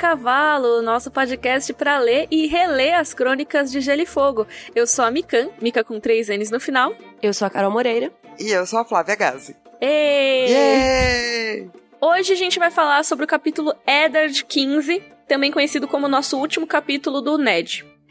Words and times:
Cavalo, 0.00 0.80
nosso 0.80 1.10
podcast 1.10 1.74
para 1.74 1.98
ler 1.98 2.26
e 2.30 2.46
reler 2.46 2.98
as 2.98 3.12
crônicas 3.12 3.70
de 3.70 3.82
Gelo 3.82 4.00
e 4.00 4.06
Fogo. 4.06 4.46
Eu 4.74 4.86
sou 4.86 5.04
a 5.04 5.10
Mikan, 5.10 5.50
Mika 5.60 5.84
com 5.84 6.00
três 6.00 6.28
N's 6.28 6.50
no 6.50 6.58
final. 6.58 6.96
Eu 7.22 7.34
sou 7.34 7.44
a 7.44 7.50
Carol 7.50 7.70
Moreira. 7.70 8.10
E 8.38 8.50
eu 8.50 8.64
sou 8.64 8.78
a 8.78 8.84
Flávia 8.86 9.14
Gazi. 9.14 9.54
Êêêê! 9.78 11.58
Yay! 11.58 11.70
Hoje 12.00 12.32
a 12.32 12.36
gente 12.36 12.58
vai 12.58 12.70
falar 12.70 13.04
sobre 13.04 13.26
o 13.26 13.28
capítulo 13.28 13.74
Eddard 13.86 14.42
15, 14.42 15.02
também 15.28 15.52
conhecido 15.52 15.86
como 15.86 16.08
nosso 16.08 16.38
último 16.38 16.66
capítulo 16.66 17.20
do 17.20 17.36
Ned. 17.36 17.84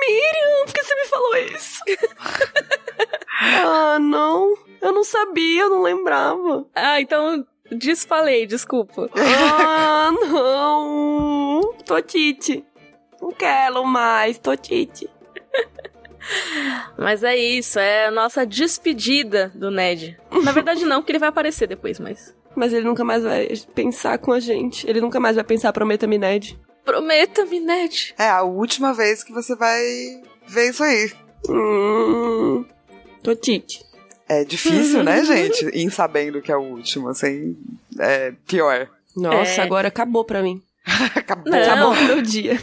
Miriam, 0.00 0.64
por 0.64 0.72
que 0.72 0.82
você 0.82 0.94
me 0.94 1.04
falou 1.04 1.36
isso? 1.36 1.80
ah, 3.42 3.98
não. 4.00 4.56
Eu 4.80 4.92
não 4.92 5.04
sabia, 5.04 5.64
eu 5.64 5.70
não 5.70 5.82
lembrava. 5.82 6.64
Ah, 6.74 6.98
então 6.98 7.46
desfalei, 7.70 8.46
desculpa. 8.46 9.10
Ah, 9.14 10.10
não. 10.30 11.74
Tô 11.84 12.00
tite. 12.00 12.64
Não 13.20 13.32
quero 13.32 13.84
mais, 13.84 14.38
tô 14.38 14.56
tite. 14.56 15.08
Mas 16.96 17.22
é 17.22 17.36
isso, 17.36 17.78
é 17.78 18.06
a 18.06 18.10
nossa 18.10 18.44
despedida 18.46 19.50
do 19.54 19.70
Ned. 19.70 20.18
Na 20.42 20.52
verdade 20.52 20.84
não, 20.84 21.00
porque 21.00 21.12
ele 21.12 21.18
vai 21.18 21.28
aparecer 21.28 21.66
depois, 21.66 21.98
mas... 21.98 22.36
Mas 22.54 22.72
ele 22.72 22.84
nunca 22.84 23.04
mais 23.04 23.22
vai 23.22 23.48
pensar 23.74 24.18
com 24.18 24.32
a 24.32 24.40
gente. 24.40 24.88
Ele 24.88 25.00
nunca 25.00 25.20
mais 25.20 25.36
vai 25.36 25.44
pensar 25.44 25.72
Prometa-me, 25.72 26.18
Ned. 26.18 26.58
Prometa-me, 26.84 27.60
Ned. 27.60 28.14
É 28.18 28.28
a 28.28 28.42
última 28.42 28.92
vez 28.92 29.22
que 29.22 29.32
você 29.32 29.54
vai 29.54 29.80
ver 30.46 30.70
isso 30.70 30.82
aí. 30.82 31.12
Hum, 31.48 32.64
tô 33.22 33.34
tite. 33.34 33.87
É 34.28 34.44
difícil, 34.44 35.02
né, 35.02 35.24
gente? 35.24 35.64
Ir 35.72 35.90
sabendo 35.90 36.42
que 36.42 36.52
é 36.52 36.56
o 36.56 36.60
último, 36.62 37.08
assim. 37.08 37.56
É 37.98 38.32
pior. 38.46 38.88
Nossa, 39.16 39.62
É. 39.62 39.64
agora 39.64 39.88
acabou 39.88 40.24
pra 40.24 40.42
mim. 40.42 40.62
Acabou. 41.14 41.50
Não. 41.52 41.58
Acabou 41.62 41.92
o 41.92 42.04
meu 42.04 42.22
dia. 42.22 42.60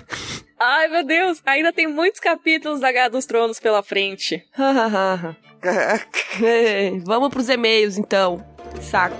Ai, 0.59 0.87
meu 0.87 1.05
Deus, 1.05 1.41
ainda 1.45 1.73
tem 1.73 1.87
muitos 1.87 2.19
capítulos 2.19 2.79
da 2.79 2.91
Guerra 2.91 3.09
dos 3.09 3.25
Tronos 3.25 3.59
pela 3.59 3.83
frente. 3.83 4.43
Vamos 7.03 7.29
pros 7.29 7.49
e-mails, 7.49 7.97
então. 7.97 8.43
Saco. 8.81 9.15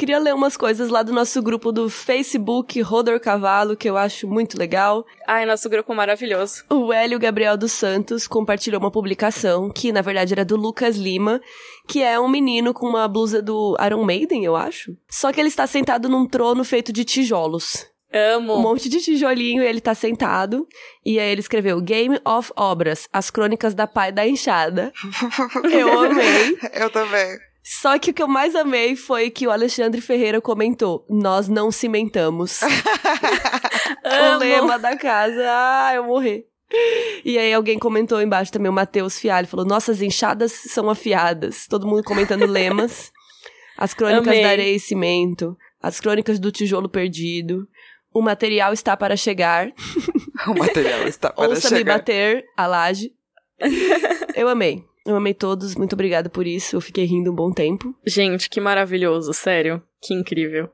Queria 0.00 0.18
ler 0.18 0.34
umas 0.34 0.56
coisas 0.56 0.88
lá 0.88 1.02
do 1.02 1.12
nosso 1.12 1.42
grupo 1.42 1.70
do 1.70 1.90
Facebook 1.90 2.80
Rodor 2.80 3.20
Cavalo, 3.20 3.76
que 3.76 3.86
eu 3.86 3.98
acho 3.98 4.26
muito 4.26 4.58
legal. 4.58 5.04
Ai, 5.28 5.44
nosso 5.44 5.68
grupo 5.68 5.94
maravilhoso. 5.94 6.64
O 6.70 6.90
Hélio 6.90 7.18
Gabriel 7.18 7.54
dos 7.54 7.72
Santos 7.72 8.26
compartilhou 8.26 8.80
uma 8.80 8.90
publicação, 8.90 9.68
que 9.68 9.92
na 9.92 10.00
verdade 10.00 10.32
era 10.32 10.42
do 10.42 10.56
Lucas 10.56 10.96
Lima, 10.96 11.38
que 11.86 12.02
é 12.02 12.18
um 12.18 12.30
menino 12.30 12.72
com 12.72 12.86
uma 12.86 13.06
blusa 13.06 13.42
do 13.42 13.76
Iron 13.84 14.02
Maiden, 14.02 14.42
eu 14.42 14.56
acho. 14.56 14.96
Só 15.06 15.30
que 15.30 15.38
ele 15.38 15.50
está 15.50 15.66
sentado 15.66 16.08
num 16.08 16.26
trono 16.26 16.64
feito 16.64 16.94
de 16.94 17.04
tijolos. 17.04 17.86
Amo. 18.10 18.54
Um 18.54 18.62
monte 18.62 18.88
de 18.88 19.00
tijolinho 19.02 19.62
e 19.62 19.66
ele 19.66 19.82
tá 19.82 19.94
sentado. 19.94 20.66
E 21.04 21.20
aí 21.20 21.30
ele 21.30 21.42
escreveu 21.42 21.78
Game 21.78 22.18
of 22.24 22.50
Obras, 22.56 23.06
as 23.12 23.30
crônicas 23.30 23.74
da 23.74 23.86
pai 23.86 24.10
da 24.10 24.26
enxada. 24.26 24.94
Eu 25.70 26.00
amei. 26.00 26.58
Eu 26.72 26.88
também. 26.88 27.49
Só 27.62 27.98
que 27.98 28.10
o 28.10 28.14
que 28.14 28.22
eu 28.22 28.28
mais 28.28 28.54
amei 28.54 28.96
foi 28.96 29.30
que 29.30 29.46
o 29.46 29.50
Alexandre 29.50 30.00
Ferreira 30.00 30.40
comentou: 30.40 31.04
Nós 31.08 31.48
não 31.48 31.70
cimentamos. 31.70 32.60
o 34.04 34.38
lema 34.38 34.78
da 34.78 34.96
casa. 34.96 35.44
Ah, 35.46 35.92
eu 35.94 36.04
morri. 36.04 36.46
E 37.24 37.36
aí 37.36 37.52
alguém 37.52 37.78
comentou 37.78 38.22
embaixo 38.22 38.52
também, 38.52 38.70
o 38.70 38.72
Matheus 38.72 39.18
Fialho, 39.18 39.46
falou: 39.46 39.66
Nossas 39.66 40.00
enxadas 40.00 40.52
são 40.52 40.88
afiadas. 40.88 41.66
Todo 41.68 41.86
mundo 41.86 42.02
comentando 42.04 42.46
lemas. 42.46 43.12
As 43.76 43.94
crônicas 43.94 44.28
Amei. 44.28 44.42
da 44.42 44.48
areia 44.50 44.76
e 44.76 44.80
cimento. 44.80 45.56
As 45.82 46.00
crônicas 46.00 46.38
do 46.38 46.50
tijolo 46.52 46.88
perdido. 46.88 47.66
O 48.12 48.20
material 48.20 48.72
está 48.72 48.96
para 48.96 49.16
chegar. 49.16 49.70
O 50.46 50.54
material 50.58 51.06
está 51.06 51.30
para 51.32 51.48
Ouça-me 51.48 51.78
chegar. 51.78 51.98
bater 51.98 52.44
a 52.56 52.66
laje. 52.66 53.12
eu 54.34 54.48
amei. 54.48 54.84
Eu 55.06 55.16
amei 55.16 55.34
todos. 55.34 55.74
Muito 55.74 55.94
obrigada 55.94 56.28
por 56.28 56.46
isso. 56.46 56.76
Eu 56.76 56.80
fiquei 56.80 57.04
rindo 57.04 57.32
um 57.32 57.34
bom 57.34 57.52
tempo. 57.52 57.94
Gente, 58.06 58.48
que 58.50 58.60
maravilhoso, 58.60 59.32
sério. 59.32 59.82
Que 60.00 60.14
incrível. 60.14 60.68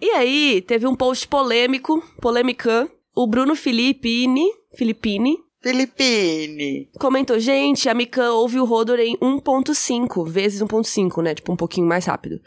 E 0.00 0.10
aí, 0.12 0.62
teve 0.66 0.86
um 0.86 0.94
post 0.94 1.28
polêmico, 1.28 2.02
polêmica. 2.20 2.90
O 3.14 3.26
Bruno 3.26 3.54
Filippini, 3.54 4.46
Filippini, 4.74 5.36
Filipine. 5.62 6.88
comentou, 6.98 7.38
gente, 7.38 7.88
a 7.88 7.92
Mikan 7.92 8.32
ouve 8.32 8.58
o 8.58 8.64
Rodor 8.64 8.98
em 8.98 9.16
1.5, 9.18 10.26
vezes 10.26 10.62
1.5, 10.62 11.22
né? 11.22 11.34
Tipo, 11.34 11.52
um 11.52 11.56
pouquinho 11.56 11.86
mais 11.86 12.06
rápido. 12.06 12.40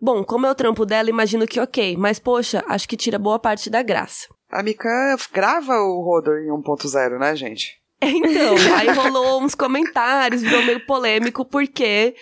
Bom, 0.00 0.22
como 0.22 0.44
é 0.46 0.50
o 0.50 0.54
trampo 0.54 0.84
dela, 0.84 1.08
imagino 1.08 1.46
que 1.46 1.58
ok, 1.58 1.96
mas 1.96 2.18
poxa, 2.18 2.62
acho 2.68 2.88
que 2.88 2.96
tira 2.96 3.18
boa 3.18 3.38
parte 3.38 3.70
da 3.70 3.82
graça. 3.82 4.28
A 4.50 4.62
Mika 4.62 5.16
grava 5.32 5.72
o 5.80 6.02
Rodor 6.02 6.38
em 6.38 6.50
1.0, 6.50 7.18
né, 7.18 7.34
gente? 7.34 7.78
Então, 8.08 8.54
aí 8.76 8.90
rolou 8.90 9.42
uns 9.42 9.54
comentários, 9.54 10.40
virou 10.40 10.62
meio 10.62 10.80
polêmico, 10.86 11.44
porque, 11.44 12.14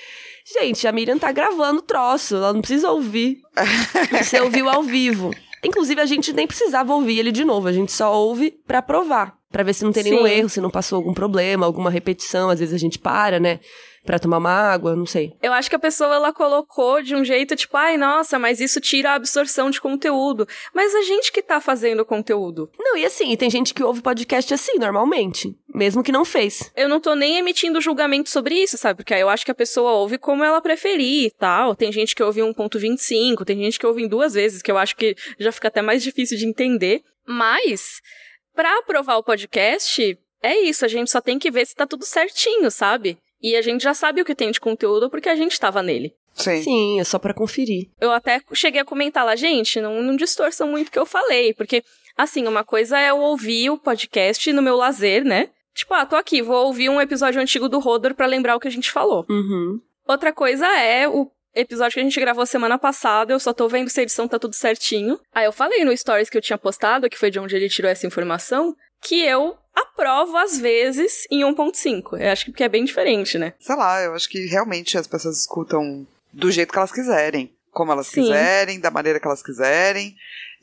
gente, 0.58 0.86
a 0.86 0.92
Miriam 0.92 1.18
tá 1.18 1.30
gravando 1.30 1.80
o 1.80 1.82
troço, 1.82 2.36
ela 2.36 2.52
não 2.52 2.60
precisa 2.60 2.90
ouvir. 2.90 3.42
Você 4.10 4.40
ouviu 4.40 4.70
ao 4.70 4.82
vivo. 4.82 5.34
Inclusive, 5.62 6.00
a 6.00 6.06
gente 6.06 6.32
nem 6.32 6.46
precisava 6.46 6.94
ouvir 6.94 7.18
ele 7.18 7.32
de 7.32 7.44
novo, 7.44 7.68
a 7.68 7.72
gente 7.72 7.92
só 7.92 8.14
ouve 8.14 8.52
pra 8.66 8.80
provar. 8.80 9.36
Pra 9.50 9.62
ver 9.62 9.74
se 9.74 9.84
não 9.84 9.92
tem 9.92 10.04
nenhum 10.04 10.26
Sim. 10.26 10.30
erro, 10.30 10.48
se 10.48 10.60
não 10.60 10.70
passou 10.70 10.96
algum 10.96 11.14
problema, 11.14 11.66
alguma 11.66 11.90
repetição. 11.90 12.50
Às 12.50 12.60
vezes 12.60 12.74
a 12.74 12.78
gente 12.78 12.98
para, 12.98 13.40
né? 13.40 13.60
Pra 14.06 14.20
tomar 14.20 14.38
uma 14.38 14.50
água, 14.50 14.94
não 14.94 15.04
sei. 15.04 15.32
Eu 15.42 15.52
acho 15.52 15.68
que 15.68 15.74
a 15.74 15.80
pessoa 15.80 16.14
ela 16.14 16.32
colocou 16.32 17.02
de 17.02 17.16
um 17.16 17.24
jeito 17.24 17.56
tipo, 17.56 17.76
ai, 17.76 17.96
nossa, 17.96 18.38
mas 18.38 18.60
isso 18.60 18.80
tira 18.80 19.10
a 19.10 19.14
absorção 19.14 19.68
de 19.68 19.80
conteúdo. 19.80 20.46
Mas 20.72 20.94
a 20.94 21.02
gente 21.02 21.32
que 21.32 21.42
tá 21.42 21.60
fazendo 21.60 22.00
o 22.00 22.04
conteúdo. 22.04 22.70
Não, 22.78 22.96
e 22.96 23.04
assim, 23.04 23.36
tem 23.36 23.50
gente 23.50 23.74
que 23.74 23.82
ouve 23.82 24.00
podcast 24.00 24.54
assim, 24.54 24.78
normalmente. 24.78 25.54
Mesmo 25.74 26.04
que 26.04 26.12
não 26.12 26.24
fez. 26.24 26.70
Eu 26.76 26.88
não 26.88 27.00
tô 27.00 27.16
nem 27.16 27.36
emitindo 27.36 27.80
julgamento 27.80 28.30
sobre 28.30 28.54
isso, 28.54 28.78
sabe? 28.78 28.98
Porque 28.98 29.12
aí 29.12 29.20
eu 29.20 29.28
acho 29.28 29.44
que 29.44 29.50
a 29.50 29.54
pessoa 29.54 29.90
ouve 29.90 30.18
como 30.18 30.44
ela 30.44 30.60
preferir 30.60 31.26
e 31.26 31.30
tal. 31.32 31.74
Tem 31.74 31.90
gente 31.90 32.14
que 32.14 32.22
ouve 32.22 32.40
em 32.40 32.54
1.25, 32.54 33.44
tem 33.44 33.58
gente 33.58 33.78
que 33.78 33.86
ouve 33.86 34.04
em 34.04 34.08
duas 34.08 34.34
vezes, 34.34 34.62
que 34.62 34.70
eu 34.70 34.78
acho 34.78 34.96
que 34.96 35.16
já 35.38 35.50
fica 35.50 35.66
até 35.66 35.82
mais 35.82 36.00
difícil 36.00 36.38
de 36.38 36.46
entender. 36.46 37.02
Mas, 37.26 38.00
pra 38.54 38.78
aprovar 38.78 39.16
o 39.16 39.24
podcast, 39.24 40.16
é 40.42 40.60
isso, 40.60 40.84
a 40.84 40.88
gente 40.88 41.10
só 41.10 41.20
tem 41.20 41.38
que 41.38 41.50
ver 41.50 41.66
se 41.66 41.74
tá 41.74 41.86
tudo 41.86 42.04
certinho, 42.04 42.70
sabe? 42.70 43.18
E 43.42 43.56
a 43.56 43.62
gente 43.62 43.82
já 43.82 43.94
sabe 43.94 44.20
o 44.20 44.24
que 44.24 44.34
tem 44.34 44.50
de 44.50 44.60
conteúdo 44.60 45.10
porque 45.10 45.28
a 45.28 45.36
gente 45.36 45.58
tava 45.58 45.82
nele. 45.82 46.14
Sim. 46.34 46.62
Sim, 46.62 47.00
é 47.00 47.04
só 47.04 47.18
pra 47.18 47.34
conferir. 47.34 47.88
Eu 48.00 48.12
até 48.12 48.40
cheguei 48.52 48.80
a 48.80 48.84
comentar 48.84 49.24
lá, 49.24 49.34
gente, 49.34 49.80
não, 49.80 50.02
não 50.02 50.16
distorçam 50.16 50.68
muito 50.68 50.88
o 50.88 50.90
que 50.90 50.98
eu 50.98 51.06
falei, 51.06 51.54
porque, 51.54 51.82
assim, 52.16 52.46
uma 52.46 52.62
coisa 52.62 52.98
é 52.98 53.10
eu 53.10 53.18
ouvir 53.18 53.70
o 53.70 53.78
podcast 53.78 54.52
no 54.52 54.62
meu 54.62 54.76
lazer, 54.76 55.24
né? 55.24 55.48
Tipo, 55.74 55.94
ah, 55.94 56.06
tô 56.06 56.16
aqui, 56.16 56.42
vou 56.42 56.66
ouvir 56.66 56.88
um 56.88 57.00
episódio 57.00 57.40
antigo 57.40 57.68
do 57.68 57.78
Rodor 57.78 58.14
pra 58.14 58.26
lembrar 58.26 58.56
o 58.56 58.60
que 58.60 58.68
a 58.68 58.70
gente 58.70 58.90
falou. 58.90 59.24
Uhum. 59.28 59.80
Outra 60.06 60.32
coisa 60.32 60.66
é 60.66 61.08
o 61.08 61.30
episódio 61.54 61.94
que 61.94 62.00
a 62.00 62.02
gente 62.02 62.20
gravou 62.20 62.44
semana 62.44 62.78
passada, 62.78 63.32
eu 63.32 63.40
só 63.40 63.52
tô 63.52 63.66
vendo 63.66 63.88
se 63.88 63.98
a 63.98 64.02
edição 64.02 64.28
tá 64.28 64.38
tudo 64.38 64.54
certinho. 64.54 65.18
Aí 65.34 65.46
eu 65.46 65.52
falei 65.52 65.84
no 65.84 65.96
stories 65.96 66.28
que 66.28 66.36
eu 66.36 66.42
tinha 66.42 66.58
postado, 66.58 67.08
que 67.08 67.18
foi 67.18 67.30
de 67.30 67.40
onde 67.40 67.56
ele 67.56 67.68
tirou 67.68 67.90
essa 67.90 68.06
informação, 68.06 68.74
que 69.02 69.20
eu 69.22 69.56
aprovo 69.74 70.36
às 70.36 70.58
vezes 70.58 71.26
em 71.30 71.40
1.5. 71.40 72.20
Eu 72.20 72.30
acho 72.30 72.52
que 72.52 72.64
é 72.64 72.68
bem 72.68 72.84
diferente, 72.84 73.38
né? 73.38 73.54
Sei 73.60 73.76
lá, 73.76 74.02
eu 74.02 74.14
acho 74.14 74.28
que 74.28 74.46
realmente 74.46 74.96
as 74.96 75.06
pessoas 75.06 75.40
escutam 75.40 76.06
do 76.32 76.50
jeito 76.50 76.72
que 76.72 76.78
elas 76.78 76.92
quiserem. 76.92 77.52
Como 77.70 77.92
elas 77.92 78.06
Sim. 78.06 78.22
quiserem, 78.22 78.80
da 78.80 78.90
maneira 78.90 79.20
que 79.20 79.26
elas 79.26 79.42
quiserem. 79.42 80.16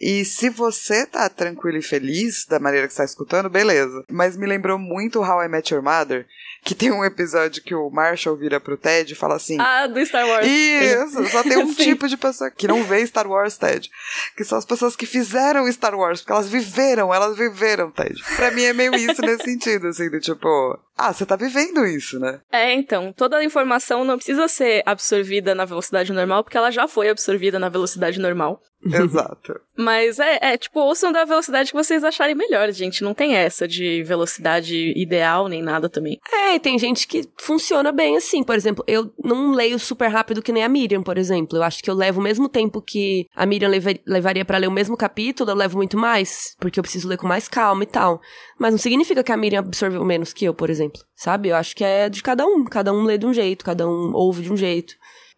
E 0.05 0.25
se 0.25 0.49
você 0.49 1.05
tá 1.05 1.29
tranquilo 1.29 1.77
e 1.77 1.81
feliz 1.81 2.45
da 2.45 2.59
maneira 2.59 2.87
que 2.87 2.91
está 2.91 3.05
escutando, 3.05 3.49
beleza. 3.49 4.03
Mas 4.11 4.35
me 4.35 4.45
lembrou 4.45 4.77
muito 4.77 5.21
How 5.21 5.43
I 5.43 5.47
Met 5.47 5.73
Your 5.73 5.81
Mother, 5.81 6.27
que 6.61 6.75
tem 6.75 6.91
um 6.91 7.05
episódio 7.05 7.63
que 7.63 7.73
o 7.73 7.89
Marshall 7.89 8.35
vira 8.35 8.59
pro 8.59 8.75
Ted 8.75 9.13
e 9.13 9.15
fala 9.15 9.35
assim: 9.35 9.55
Ah, 9.61 9.87
do 9.87 10.05
Star 10.05 10.27
Wars. 10.27 10.45
Isso, 10.45 11.25
só 11.29 11.41
tem 11.41 11.55
um 11.63 11.73
tipo 11.73 12.09
de 12.09 12.17
pessoa 12.17 12.51
que 12.51 12.67
não 12.67 12.83
vê 12.83 13.07
Star 13.07 13.25
Wars, 13.25 13.57
Ted. 13.57 13.89
Que 14.35 14.43
são 14.43 14.57
as 14.57 14.65
pessoas 14.65 14.93
que 14.93 15.05
fizeram 15.05 15.71
Star 15.71 15.95
Wars, 15.95 16.19
porque 16.19 16.33
elas 16.33 16.49
viveram, 16.49 17.13
elas 17.13 17.37
viveram, 17.37 17.89
Ted. 17.89 18.21
Pra 18.35 18.51
mim 18.51 18.63
é 18.63 18.73
meio 18.73 18.93
isso 18.95 19.21
nesse 19.21 19.45
sentido, 19.45 19.87
assim, 19.87 20.09
do 20.09 20.19
tipo, 20.19 20.47
ah, 20.97 21.13
você 21.13 21.25
tá 21.25 21.37
vivendo 21.37 21.85
isso, 21.85 22.19
né? 22.19 22.41
É, 22.51 22.73
então, 22.73 23.13
toda 23.13 23.37
a 23.37 23.43
informação 23.43 24.03
não 24.03 24.17
precisa 24.17 24.49
ser 24.49 24.83
absorvida 24.85 25.55
na 25.55 25.63
velocidade 25.63 26.11
normal, 26.11 26.43
porque 26.43 26.57
ela 26.57 26.71
já 26.71 26.89
foi 26.89 27.09
absorvida 27.09 27.57
na 27.57 27.69
velocidade 27.69 28.19
normal. 28.19 28.61
Exato. 29.03 29.59
Mas 29.77 30.19
é, 30.19 30.39
é, 30.41 30.57
tipo, 30.57 30.79
ouçam 30.79 31.11
da 31.11 31.25
velocidade 31.25 31.71
que 31.71 31.77
vocês 31.77 32.03
acharem 32.03 32.35
melhor, 32.35 32.71
gente. 32.71 33.03
Não 33.03 33.13
tem 33.13 33.35
essa 33.35 33.67
de 33.67 34.03
velocidade 34.03 34.93
ideal 34.95 35.47
nem 35.47 35.61
nada 35.61 35.89
também. 35.89 36.19
É, 36.31 36.55
e 36.55 36.59
tem 36.59 36.77
gente 36.77 37.07
que 37.07 37.27
funciona 37.39 37.91
bem 37.91 38.15
assim. 38.17 38.43
Por 38.43 38.55
exemplo, 38.55 38.83
eu 38.87 39.11
não 39.23 39.51
leio 39.51 39.79
super 39.79 40.09
rápido 40.09 40.41
que 40.41 40.51
nem 40.51 40.63
a 40.63 40.69
Miriam, 40.69 41.01
por 41.01 41.17
exemplo. 41.17 41.57
Eu 41.57 41.63
acho 41.63 41.81
que 41.81 41.89
eu 41.89 41.95
levo 41.95 42.19
o 42.19 42.23
mesmo 42.23 42.47
tempo 42.47 42.81
que 42.81 43.25
a 43.35 43.45
Miriam 43.45 43.69
leva- 43.69 43.99
levaria 44.05 44.45
pra 44.45 44.57
ler 44.57 44.67
o 44.67 44.71
mesmo 44.71 44.95
capítulo, 44.97 45.49
eu 45.51 45.55
levo 45.55 45.77
muito 45.77 45.97
mais, 45.97 46.55
porque 46.59 46.79
eu 46.79 46.83
preciso 46.83 47.07
ler 47.07 47.17
com 47.17 47.27
mais 47.27 47.47
calma 47.47 47.83
e 47.83 47.87
tal. 47.87 48.21
Mas 48.59 48.71
não 48.71 48.77
significa 48.77 49.23
que 49.23 49.31
a 49.31 49.37
Miriam 49.37 49.59
absorveu 49.59 50.03
menos 50.03 50.33
que 50.33 50.45
eu, 50.45 50.53
por 50.53 50.69
exemplo. 50.69 51.01
Sabe? 51.15 51.49
Eu 51.49 51.55
acho 51.55 51.75
que 51.75 51.83
é 51.83 52.09
de 52.09 52.21
cada 52.21 52.45
um. 52.45 52.63
Cada 52.65 52.91
um 52.93 53.03
lê 53.03 53.17
de 53.17 53.25
um 53.25 53.33
jeito, 53.33 53.63
cada 53.65 53.87
um 53.87 54.11
ouve 54.13 54.43
de 54.43 54.51
um 54.51 54.57
jeito. 54.57 54.93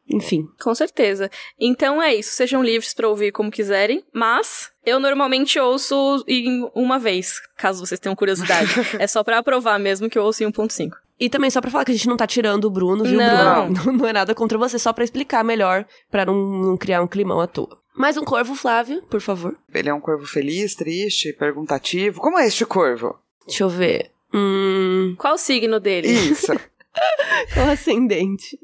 Enfim. 0.10 0.48
Com 0.62 0.74
certeza. 0.76 1.30
Então 1.60 2.02
é 2.02 2.14
isso. 2.14 2.32
Sejam 2.34 2.64
livres 2.64 2.94
pra 2.94 3.10
ouvir 3.10 3.32
como 3.32 3.52
quiserem, 3.52 4.04
mas 4.14 4.70
eu 4.86 5.00
normalmente 5.00 5.60
ouço 5.60 6.24
em 6.28 6.70
uma 6.76 7.00
vez, 7.00 7.42
caso 7.58 7.86
vocês 7.86 8.00
tenham 8.00 8.16
curiosidade. 8.16 8.70
é 9.00 9.08
só 9.08 9.24
pra 9.24 9.40
aprovar 9.40 9.80
mesmo 9.80 10.10
que 10.10 10.18
eu 10.18 10.24
ouço 10.24 10.44
em 10.44 10.52
1.5. 10.52 10.92
E 11.20 11.30
também 11.30 11.50
só 11.50 11.62
pra 11.62 11.72
falar 11.72 11.86
que 11.86 11.92
a 11.92 11.96
gente 11.96 12.10
não 12.10 12.18
tá 12.18 12.28
tirando 12.28 12.66
o 12.66 12.70
Bruno, 12.70 13.04
viu, 13.04 13.18
Não. 13.18 13.72
Bruno? 13.74 13.98
Não 13.98 14.08
é 14.08 14.14
nada 14.14 14.36
contra 14.36 14.58
você, 14.58 14.78
só 14.78 14.92
pra 14.92 15.04
explicar 15.04 15.44
melhor, 15.44 15.86
pra 16.12 16.26
não, 16.26 16.36
não 16.36 16.78
criar 16.78 17.02
um 17.02 17.08
climão 17.08 17.40
à 17.40 17.48
toa. 17.48 17.80
Mais 17.96 18.18
um 18.18 18.26
corvo, 18.26 18.54
Flávio, 18.56 19.02
por 19.04 19.22
favor. 19.22 19.56
Ele 19.74 19.88
é 19.88 19.94
um 19.94 20.02
corvo 20.02 20.26
feliz, 20.26 20.76
triste, 20.76 21.32
perguntativo. 21.32 22.20
Como 22.20 22.38
é 22.38 22.46
este 22.46 22.66
corvo? 22.66 23.18
Deixa 23.48 23.64
eu 23.64 23.70
ver. 23.70 24.12
Hum. 24.34 25.16
Qual 25.18 25.36
o 25.36 25.38
signo 25.38 25.80
dele? 25.80 26.10
Isso. 26.10 26.52
Qual 27.54 27.70
ascendente? 27.70 28.60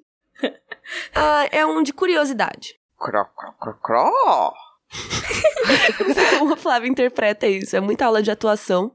Ah, 1.16 1.48
é 1.52 1.66
um 1.66 1.84
de 1.84 1.94
curiosidade. 1.94 2.76
Cro, 2.98 3.26
cro, 3.36 3.54
cro, 3.60 3.74
cro. 3.82 4.54
Não 6.06 6.14
sei 6.14 6.40
como 6.40 6.54
a 6.54 6.58
Flávia 6.58 6.90
interpreta 6.90 7.48
isso. 7.48 7.76
É 7.76 7.80
muita 7.80 8.06
aula 8.06 8.22
de 8.22 8.32
atuação. 8.32 8.92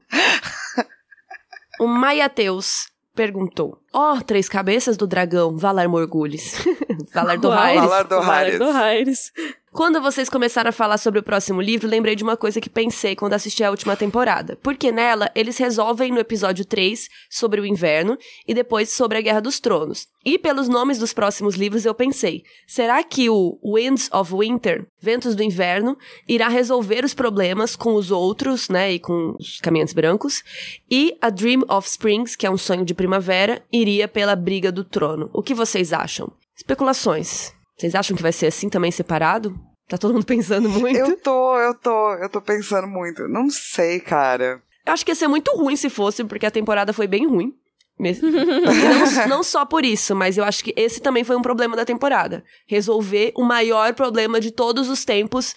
O 1.79 1.87
Maiateus 1.87 2.91
perguntou: 3.15 3.79
Ó, 3.99 4.13
oh, 4.13 4.21
três 4.21 4.47
cabeças 4.47 4.95
do 4.95 5.07
dragão, 5.07 5.57
Valar 5.57 5.89
Morgulhos. 5.89 6.53
Valar 7.11 7.35
do 7.39 7.49
Raires. 7.49 7.81
Valar 7.81 8.03
do 8.03 8.09
Valar 8.09 8.27
Raires. 8.27 8.59
do 8.59 8.71
Raires. 8.71 9.31
Quando 9.77 10.01
vocês 10.01 10.27
começaram 10.27 10.69
a 10.69 10.71
falar 10.71 10.97
sobre 10.97 11.19
o 11.19 11.23
próximo 11.23 11.61
livro, 11.61 11.87
lembrei 11.87 12.15
de 12.15 12.23
uma 12.23 12.35
coisa 12.35 12.59
que 12.59 12.67
pensei 12.67 13.15
quando 13.15 13.33
assisti 13.33 13.63
a 13.63 13.69
última 13.69 13.95
temporada. 13.95 14.57
Porque 14.63 14.91
nela, 14.91 15.29
eles 15.35 15.57
resolvem 15.57 16.11
no 16.11 16.19
episódio 16.19 16.65
3 16.65 17.07
sobre 17.29 17.61
o 17.61 17.65
inverno 17.65 18.17
e 18.47 18.55
depois 18.55 18.89
sobre 18.89 19.19
a 19.19 19.21
Guerra 19.21 19.39
dos 19.39 19.59
Tronos. 19.59 20.07
E 20.25 20.39
pelos 20.39 20.67
nomes 20.67 20.97
dos 20.97 21.13
próximos 21.13 21.55
livros 21.55 21.85
eu 21.85 21.93
pensei, 21.93 22.43
será 22.65 23.03
que 23.03 23.29
o 23.29 23.59
Winds 23.63 24.09
of 24.11 24.33
Winter, 24.35 24.87
Ventos 24.99 25.35
do 25.35 25.43
Inverno, 25.43 25.97
irá 26.27 26.49
resolver 26.49 27.05
os 27.05 27.13
problemas 27.13 27.75
com 27.75 27.93
os 27.93 28.09
outros, 28.09 28.67
né, 28.67 28.93
e 28.93 28.99
com 28.99 29.35
os 29.39 29.61
caminhantes 29.61 29.93
brancos? 29.93 30.43
E 30.89 31.15
A 31.21 31.29
Dream 31.29 31.61
of 31.69 31.87
Springs, 31.87 32.35
que 32.35 32.47
é 32.47 32.49
um 32.49 32.57
sonho 32.57 32.83
de 32.83 32.93
primavera, 32.93 33.63
iria 33.87 34.07
pela 34.07 34.35
briga 34.35 34.71
do 34.71 34.83
trono. 34.83 35.29
O 35.33 35.41
que 35.41 35.53
vocês 35.53 35.93
acham? 35.93 36.31
Especulações. 36.55 37.53
Vocês 37.77 37.95
acham 37.95 38.15
que 38.17 38.23
vai 38.23 38.33
ser 38.33 38.47
assim 38.47 38.69
também 38.69 38.91
separado? 38.91 39.57
Tá 39.87 39.97
todo 39.97 40.13
mundo 40.13 40.25
pensando 40.27 40.69
muito? 40.69 40.97
Eu 40.97 41.17
tô, 41.17 41.57
eu 41.57 41.73
tô, 41.73 42.13
eu 42.15 42.29
tô 42.29 42.41
pensando 42.41 42.87
muito. 42.87 43.27
Não 43.27 43.49
sei, 43.49 43.99
cara. 43.99 44.61
Eu 44.85 44.93
acho 44.93 45.05
que 45.05 45.11
ia 45.11 45.15
ser 45.15 45.27
muito 45.27 45.55
ruim 45.55 45.75
se 45.75 45.89
fosse, 45.89 46.23
porque 46.23 46.45
a 46.45 46.51
temporada 46.51 46.91
foi 46.91 47.07
bem 47.07 47.25
ruim. 47.27 47.53
Mesmo. 47.97 48.29
não, 48.29 49.25
não 49.27 49.43
só 49.43 49.65
por 49.65 49.83
isso, 49.83 50.15
mas 50.15 50.37
eu 50.37 50.43
acho 50.43 50.63
que 50.63 50.73
esse 50.75 50.99
também 50.99 51.23
foi 51.23 51.35
um 51.35 51.41
problema 51.41 51.75
da 51.75 51.85
temporada. 51.85 52.43
Resolver 52.67 53.31
o 53.35 53.43
maior 53.43 53.93
problema 53.95 54.39
de 54.39 54.51
todos 54.51 54.87
os 54.89 55.03
tempos 55.03 55.55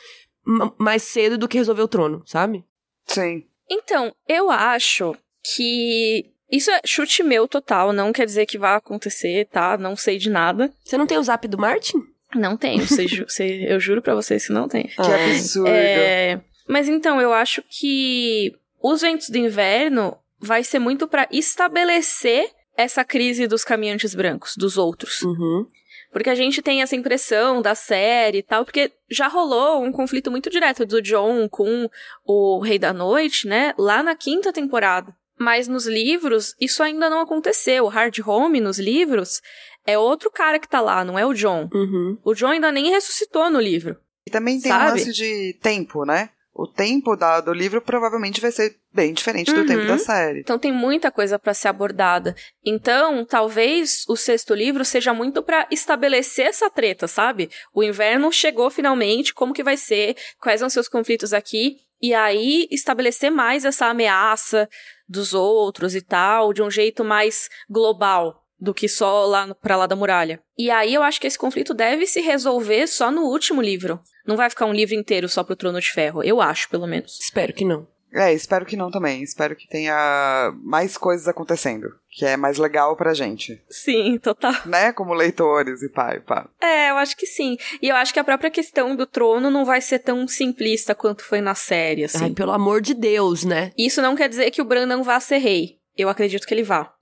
mais 0.79 1.03
cedo 1.03 1.37
do 1.37 1.47
que 1.47 1.59
resolver 1.59 1.83
o 1.83 1.89
trono, 1.89 2.23
sabe? 2.27 2.65
Sim. 3.07 3.45
Então, 3.69 4.13
eu 4.27 4.51
acho 4.51 5.15
que. 5.55 6.33
Isso 6.51 6.71
é 6.71 6.81
chute 6.85 7.23
meu 7.23 7.47
total, 7.47 7.93
não 7.93 8.13
quer 8.13 8.27
dizer 8.27 8.47
que 8.47 8.59
vai 8.59 8.75
acontecer, 8.77 9.47
tá? 9.53 9.77
Não 9.79 9.95
sei 9.97 10.19
de 10.19 10.29
nada. 10.31 10.73
Você 10.85 10.97
não 10.97 11.07
tem 11.07 11.19
o 11.19 11.23
zap 11.23 11.47
do 11.47 11.59
Martin? 11.59 11.99
Não 12.35 12.57
tenho, 12.57 12.83
ju- 12.85 13.25
você- 13.29 13.67
eu 13.69 13.79
juro 13.81 14.03
pra 14.03 14.15
vocês 14.15 14.47
que 14.47 14.53
não 14.53 14.69
tem. 14.69 14.87
Que 14.89 15.01
absurdo. 15.01 15.69
É, 15.69 16.41
mas 16.69 16.89
então, 16.89 17.21
eu 17.21 17.33
acho 17.33 17.63
que 17.69 18.53
os 18.83 19.01
ventos 19.01 19.29
do 19.31 19.39
inverno 19.39 20.17
vai 20.39 20.65
ser 20.65 20.79
muito 20.79 21.07
pra 21.07 21.29
estabelecer 21.31 22.51
essa 22.77 23.05
crise 23.05 23.47
dos 23.47 23.63
caminhantes 23.65 24.15
brancos, 24.15 24.55
dos 24.57 24.77
outros. 24.79 25.23
Uhum. 25.23 25.67
Porque 26.13 26.31
a 26.31 26.35
gente 26.35 26.61
tem 26.63 26.83
essa 26.83 26.97
impressão 26.97 27.63
da 27.63 27.75
série 27.75 28.39
e 28.39 28.43
tal, 28.43 28.65
porque 28.65 28.91
já 29.09 29.29
rolou 29.29 29.83
um 29.85 29.93
conflito 29.93 30.31
muito 30.31 30.51
direto 30.51 30.85
do 30.85 31.01
John 31.01 31.49
com 31.49 31.89
o 32.25 32.59
Rei 32.61 32.79
da 32.79 32.93
Noite, 32.93 33.47
né? 33.47 33.75
Lá 33.79 34.03
na 34.03 34.17
quinta 34.17 34.53
temporada. 34.53 35.15
Mas 35.41 35.67
nos 35.67 35.87
livros, 35.87 36.55
isso 36.61 36.83
ainda 36.83 37.09
não 37.09 37.21
aconteceu. 37.21 37.85
O 37.85 37.89
Hard 37.89 38.15
Home, 38.27 38.61
nos 38.61 38.79
livros, 38.79 39.41
é 39.87 39.97
outro 39.99 40.31
cara 40.31 40.59
que 40.59 40.69
tá 40.69 40.81
lá, 40.83 41.03
não 41.03 41.19
é 41.19 41.25
o 41.25 41.33
John. 41.33 41.69
Uhum. 41.73 42.19
O 42.23 42.35
John 42.35 42.49
ainda 42.49 42.71
nem 42.71 42.91
ressuscitou 42.91 43.49
no 43.51 43.59
livro. 43.59 43.97
E 44.29 44.31
também 44.31 44.61
tem 44.61 44.71
um 44.71 44.75
Sabe? 44.75 44.91
lance 45.01 45.13
de 45.13 45.59
tempo, 45.63 46.05
né? 46.05 46.29
O 46.53 46.67
tempo 46.67 47.17
da, 47.17 47.41
do 47.41 47.55
livro 47.55 47.81
provavelmente 47.81 48.39
vai 48.41 48.53
ser 48.53 48.77
bem 48.93 49.15
diferente 49.15 49.51
do 49.51 49.61
Uhum. 49.61 49.67
tempo 49.67 49.87
da 49.87 49.97
série. 49.97 50.41
Então 50.41 50.59
tem 50.59 50.73
muita 50.73 51.11
coisa 51.11 51.39
pra 51.39 51.55
ser 51.55 51.69
abordada. 51.69 52.35
Então, 52.63 53.25
talvez 53.25 54.05
o 54.09 54.17
sexto 54.17 54.53
livro 54.53 54.85
seja 54.85 55.15
muito 55.15 55.43
pra 55.43 55.67
estabelecer 55.71 56.47
essa 56.47 56.69
treta, 56.69 57.09
sabe? 57.09 57.49
O 57.73 57.83
inverno 57.83 58.31
chegou 58.31 58.69
finalmente, 58.69 59.33
como 59.33 59.55
que 59.55 59.63
vai 59.63 59.79
ser? 59.79 60.17
Quais 60.39 60.61
vão 60.61 60.69
ser 60.69 60.81
os 60.81 60.89
conflitos 60.89 61.33
aqui? 61.33 61.77
E 62.01 62.15
aí 62.15 62.67
estabelecer 62.71 63.31
mais 63.31 63.65
essa 63.65 63.87
ameaça 63.87 64.69
dos 65.09 65.35
outros 65.35 65.95
e 65.95 66.01
tal, 66.01 66.53
de 66.53 66.63
um 66.63 66.71
jeito 66.71 67.05
mais 67.05 67.49
global 67.69 68.41
do 68.59 68.75
que 68.75 68.89
só 68.89 69.25
lá 69.25 69.55
pra 69.55 69.77
lá 69.77 69.87
da 69.87 69.97
muralha. 69.97 70.41
E 70.57 70.71
aí 70.71 70.93
eu 70.93 71.03
acho 71.03 71.21
que 71.21 71.27
esse 71.27 71.39
conflito 71.39 71.73
deve 71.73 72.07
se 72.07 72.21
resolver 72.21 72.87
só 72.87 73.11
no 73.11 73.23
último 73.23 73.63
livro. 73.63 74.01
Não 74.27 74.37
vai 74.37 74.51
ficar 74.51 74.67
um 74.67 74.73
livro 74.73 74.95
inteiro 74.95 75.29
só 75.29 75.43
pro 75.43 75.57
Trono 75.57 75.81
de 75.81 75.91
Ferro, 75.91 76.23
eu 76.23 76.41
acho, 76.41 76.69
pelo 76.69 76.87
menos. 76.87 77.19
Espero 77.21 77.53
que 77.53 77.65
não. 77.65 77.87
É, 78.13 78.33
espero 78.33 78.67
que 78.67 78.77
não 78.77 78.91
também. 78.91 79.23
Espero 79.23 79.55
que 79.55 79.69
tenha 79.69 80.53
mais 80.63 80.97
coisas 80.97 81.29
acontecendo. 81.29 81.89
Que 82.11 82.25
é 82.27 82.37
mais 82.37 82.59
legal 82.59 82.97
pra 82.97 83.15
gente. 83.15 83.63
Sim, 83.71 84.19
total. 84.19 84.53
Né? 84.67 84.93
Como 84.93 85.15
leitores 85.15 85.81
e 85.83 85.89
pá, 85.89 86.15
e 86.17 86.21
pá. 86.21 86.49
É, 86.61 86.91
eu 86.91 86.97
acho 86.97 87.17
que 87.17 87.25
sim. 87.27 87.57
E 87.81 87.89
eu 87.89 87.95
acho 87.97 88.13
que 88.13 88.19
a 88.19 88.25
própria 88.25 88.51
questão 88.51 88.97
do 88.97 89.07
trono 89.07 89.51
não 89.51 89.65
vai 89.65 89.81
ser 89.81 90.01
tão 90.01 90.27
simplista 90.27 90.95
quanto 90.95 91.25
foi 91.25 91.41
na 91.41 91.55
série, 91.55 92.03
assim. 92.05 92.25
Ai, 92.25 92.31
pelo 92.31 92.51
amor 92.53 92.81
de 92.81 92.95
Deus, 92.95 93.45
né? 93.45 93.71
Isso 93.79 94.03
não 94.03 94.17
quer 94.17 94.29
dizer 94.29 94.51
que 94.51 94.61
o 94.61 94.65
Bran 94.65 94.87
não 94.87 95.05
vá 95.05 95.21
ser 95.21 95.39
rei. 95.39 95.79
Eu 95.97 96.09
acredito 96.09 96.47
que 96.47 96.55
ele 96.55 96.63
vá. 96.65 96.93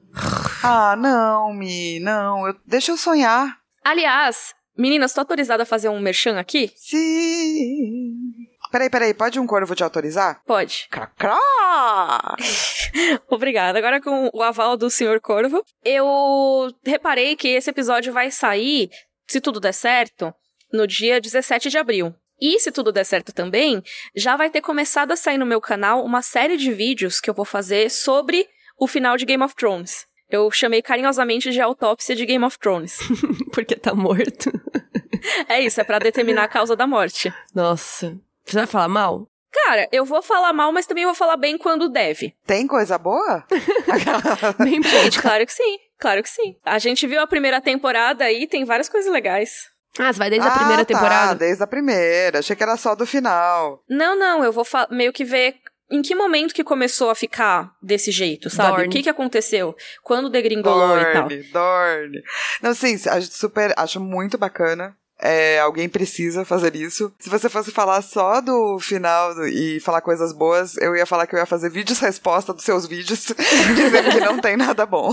Ah, 0.62 0.94
não, 0.98 1.54
Mi, 1.54 2.00
não. 2.00 2.46
Eu- 2.46 2.56
deixa 2.66 2.92
eu 2.92 2.96
sonhar. 2.96 3.56
Aliás, 3.84 4.54
meninas, 4.76 5.12
tô 5.14 5.20
autorizada 5.20 5.62
a 5.62 5.66
fazer 5.66 5.88
um 5.88 6.00
merchan 6.00 6.38
aqui? 6.38 6.70
Sim. 6.76 8.47
Peraí, 8.70 8.90
peraí, 8.90 9.14
pode 9.14 9.40
um 9.40 9.46
corvo 9.46 9.74
te 9.74 9.82
autorizar? 9.82 10.40
Pode. 10.46 10.86
Cracrá! 10.90 11.38
Obrigada. 13.28 13.78
Agora 13.78 14.00
com 14.00 14.30
o 14.32 14.42
aval 14.42 14.76
do 14.76 14.90
Sr. 14.90 15.20
Corvo, 15.20 15.62
eu 15.84 16.70
reparei 16.84 17.36
que 17.36 17.48
esse 17.48 17.70
episódio 17.70 18.12
vai 18.12 18.30
sair, 18.30 18.90
se 19.26 19.40
tudo 19.40 19.60
der 19.60 19.72
certo, 19.72 20.32
no 20.72 20.86
dia 20.86 21.20
17 21.20 21.70
de 21.70 21.78
abril. 21.78 22.14
E 22.40 22.60
se 22.60 22.70
tudo 22.70 22.92
der 22.92 23.04
certo 23.04 23.32
também, 23.32 23.82
já 24.14 24.36
vai 24.36 24.48
ter 24.48 24.60
começado 24.60 25.10
a 25.10 25.16
sair 25.16 25.38
no 25.38 25.46
meu 25.46 25.60
canal 25.60 26.04
uma 26.04 26.22
série 26.22 26.56
de 26.56 26.72
vídeos 26.72 27.20
que 27.20 27.28
eu 27.28 27.34
vou 27.34 27.44
fazer 27.44 27.90
sobre 27.90 28.48
o 28.78 28.86
final 28.86 29.16
de 29.16 29.24
Game 29.24 29.42
of 29.42 29.56
Thrones. 29.56 30.06
Eu 30.30 30.48
chamei 30.50 30.82
carinhosamente 30.82 31.50
de 31.50 31.60
autópsia 31.60 32.14
de 32.14 32.24
Game 32.24 32.44
of 32.44 32.58
Thrones. 32.58 32.98
Porque 33.52 33.74
tá 33.74 33.94
morto. 33.94 34.52
é 35.48 35.60
isso, 35.60 35.80
é 35.80 35.84
pra 35.84 35.98
determinar 35.98 36.44
a 36.44 36.48
causa 36.48 36.76
da 36.76 36.86
morte. 36.86 37.32
Nossa. 37.54 38.16
Você 38.48 38.56
vai 38.58 38.66
falar 38.66 38.88
mal? 38.88 39.26
Cara, 39.50 39.88
eu 39.90 40.04
vou 40.04 40.22
falar 40.22 40.52
mal, 40.52 40.70
mas 40.72 40.86
também 40.86 41.04
vou 41.04 41.14
falar 41.14 41.36
bem 41.36 41.56
quando 41.58 41.88
deve. 41.88 42.34
Tem 42.46 42.66
coisa 42.66 42.98
boa? 42.98 43.44
Bem 44.62 44.82
Gente, 44.82 45.20
claro 45.20 45.44
que 45.46 45.52
sim. 45.52 45.78
Claro 45.98 46.22
que 46.22 46.28
sim. 46.28 46.56
A 46.64 46.78
gente 46.78 47.06
viu 47.06 47.20
a 47.20 47.26
primeira 47.26 47.60
temporada 47.60 48.24
aí, 48.24 48.46
tem 48.46 48.64
várias 48.64 48.88
coisas 48.88 49.10
legais. 49.10 49.66
Ah, 49.98 50.12
você 50.12 50.18
vai 50.18 50.30
desde 50.30 50.46
a 50.46 50.52
Ah, 50.52 50.58
primeira 50.58 50.84
tá, 50.84 50.94
temporada? 50.94 51.34
desde 51.34 51.62
a 51.62 51.66
primeira. 51.66 52.38
Achei 52.38 52.54
que 52.54 52.62
era 52.62 52.76
só 52.76 52.94
do 52.94 53.06
final. 53.06 53.82
Não, 53.88 54.16
não, 54.16 54.44
eu 54.44 54.52
vou 54.52 54.64
meio 54.90 55.12
que 55.12 55.24
ver 55.24 55.56
em 55.90 56.02
que 56.02 56.14
momento 56.14 56.54
que 56.54 56.62
começou 56.62 57.08
a 57.10 57.14
ficar 57.14 57.72
desse 57.82 58.10
jeito, 58.10 58.50
sabe? 58.50 58.70
Dorne. 58.70 58.86
O 58.86 58.90
que 58.90 59.02
que 59.02 59.08
aconteceu? 59.10 59.74
Quando 60.02 60.28
degringolou 60.28 60.98
e 61.00 61.12
tal. 61.12 61.28
Dorne. 61.52 62.22
Não, 62.62 62.74
sim, 62.74 62.94
a 63.08 63.20
super 63.22 63.72
acho 63.76 63.98
muito 63.98 64.36
bacana. 64.38 64.94
É, 65.20 65.58
alguém 65.60 65.88
precisa 65.88 66.44
fazer 66.44 66.76
isso. 66.76 67.12
Se 67.18 67.28
você 67.28 67.48
fosse 67.48 67.72
falar 67.72 68.02
só 68.02 68.40
do 68.40 68.78
final 68.78 69.34
do- 69.34 69.46
e 69.48 69.80
falar 69.80 70.00
coisas 70.00 70.32
boas, 70.32 70.76
eu 70.76 70.94
ia 70.94 71.04
falar 71.06 71.26
que 71.26 71.34
eu 71.34 71.38
ia 71.40 71.46
fazer 71.46 71.70
vídeos 71.70 71.98
resposta 71.98 72.54
dos 72.54 72.62
seus 72.64 72.86
vídeos, 72.86 73.26
dizendo 73.74 74.10
que 74.12 74.20
não 74.20 74.38
tem 74.40 74.56
nada 74.56 74.86
bom. 74.86 75.12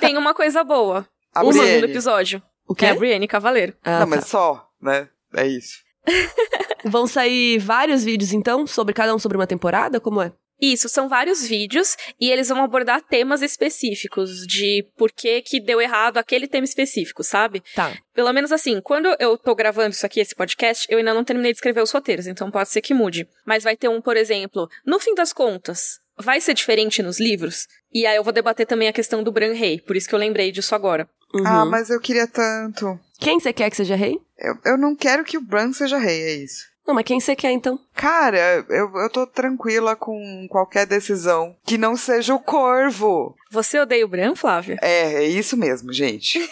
Tem 0.00 0.16
uma 0.16 0.32
coisa 0.32 0.62
boa. 0.62 1.06
A 1.34 1.42
o 1.42 1.52
segundo 1.52 1.66
Brienne. 1.68 1.90
episódio. 1.92 2.42
O 2.68 2.74
Que 2.74 2.86
é 2.86 2.90
a 2.90 2.94
Brienne 2.94 3.26
Cavaleiro. 3.28 3.74
Ah, 3.84 4.00
não, 4.00 4.10
tá. 4.10 4.16
mas 4.16 4.26
só, 4.26 4.68
né? 4.80 5.08
É 5.34 5.46
isso. 5.46 5.78
Vão 6.84 7.06
sair 7.06 7.58
vários 7.58 8.04
vídeos, 8.04 8.32
então, 8.32 8.64
sobre 8.66 8.94
cada 8.94 9.12
um 9.14 9.18
sobre 9.18 9.36
uma 9.36 9.46
temporada? 9.46 9.98
Como 10.00 10.22
é? 10.22 10.32
Isso, 10.60 10.88
são 10.88 11.08
vários 11.08 11.46
vídeos 11.46 11.96
e 12.20 12.30
eles 12.30 12.48
vão 12.48 12.62
abordar 12.62 13.02
temas 13.02 13.42
específicos 13.42 14.46
de 14.46 14.86
por 14.96 15.12
que 15.12 15.42
que 15.42 15.60
deu 15.60 15.80
errado 15.80 16.18
aquele 16.18 16.48
tema 16.48 16.64
específico, 16.64 17.22
sabe? 17.22 17.62
Tá. 17.74 17.92
Pelo 18.14 18.32
menos 18.32 18.50
assim, 18.52 18.80
quando 18.80 19.14
eu 19.18 19.36
tô 19.36 19.54
gravando 19.54 19.90
isso 19.90 20.06
aqui, 20.06 20.20
esse 20.20 20.34
podcast, 20.34 20.86
eu 20.90 20.98
ainda 20.98 21.12
não 21.12 21.24
terminei 21.24 21.52
de 21.52 21.58
escrever 21.58 21.82
os 21.82 21.90
roteiros, 21.90 22.26
então 22.26 22.50
pode 22.50 22.70
ser 22.70 22.80
que 22.80 22.94
mude. 22.94 23.28
Mas 23.44 23.64
vai 23.64 23.76
ter 23.76 23.88
um, 23.88 24.00
por 24.00 24.16
exemplo, 24.16 24.68
no 24.84 24.98
fim 24.98 25.14
das 25.14 25.32
contas, 25.32 26.00
vai 26.16 26.40
ser 26.40 26.54
diferente 26.54 27.02
nos 27.02 27.20
livros? 27.20 27.66
E 27.92 28.06
aí 28.06 28.16
eu 28.16 28.24
vou 28.24 28.32
debater 28.32 28.66
também 28.66 28.88
a 28.88 28.92
questão 28.92 29.22
do 29.22 29.32
Bran 29.32 29.52
Rei, 29.52 29.80
por 29.80 29.96
isso 29.96 30.08
que 30.08 30.14
eu 30.14 30.18
lembrei 30.18 30.50
disso 30.50 30.74
agora. 30.74 31.08
Uhum. 31.34 31.46
Ah, 31.46 31.64
mas 31.66 31.90
eu 31.90 32.00
queria 32.00 32.26
tanto. 32.26 32.98
Quem 33.18 33.38
você 33.38 33.52
quer 33.52 33.68
que 33.70 33.76
seja 33.76 33.96
rei? 33.96 34.18
Eu, 34.38 34.54
eu 34.64 34.78
não 34.78 34.94
quero 34.94 35.24
que 35.24 35.36
o 35.36 35.42
Bran 35.42 35.72
seja 35.72 35.98
rei, 35.98 36.22
é 36.22 36.34
isso. 36.36 36.64
Não, 36.86 36.94
mas 36.94 37.04
quem 37.04 37.18
você 37.18 37.34
quer, 37.34 37.50
então? 37.50 37.78
Cara, 37.94 38.64
eu, 38.68 38.90
eu 38.94 39.10
tô 39.10 39.26
tranquila 39.26 39.96
com 39.96 40.46
qualquer 40.48 40.86
decisão 40.86 41.56
que 41.64 41.76
não 41.76 41.96
seja 41.96 42.34
o 42.34 42.38
corvo. 42.38 43.34
Você 43.50 43.80
odeia 43.80 44.04
o 44.04 44.08
Bran, 44.08 44.36
Flávia? 44.36 44.78
É, 44.80 45.14
é 45.14 45.24
isso 45.24 45.56
mesmo, 45.56 45.92
gente. 45.92 46.38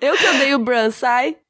Eu 0.00 0.16
que 0.16 0.26
odeio 0.26 0.56
o 0.56 0.64
Bran, 0.64 0.90
sai. 0.90 1.36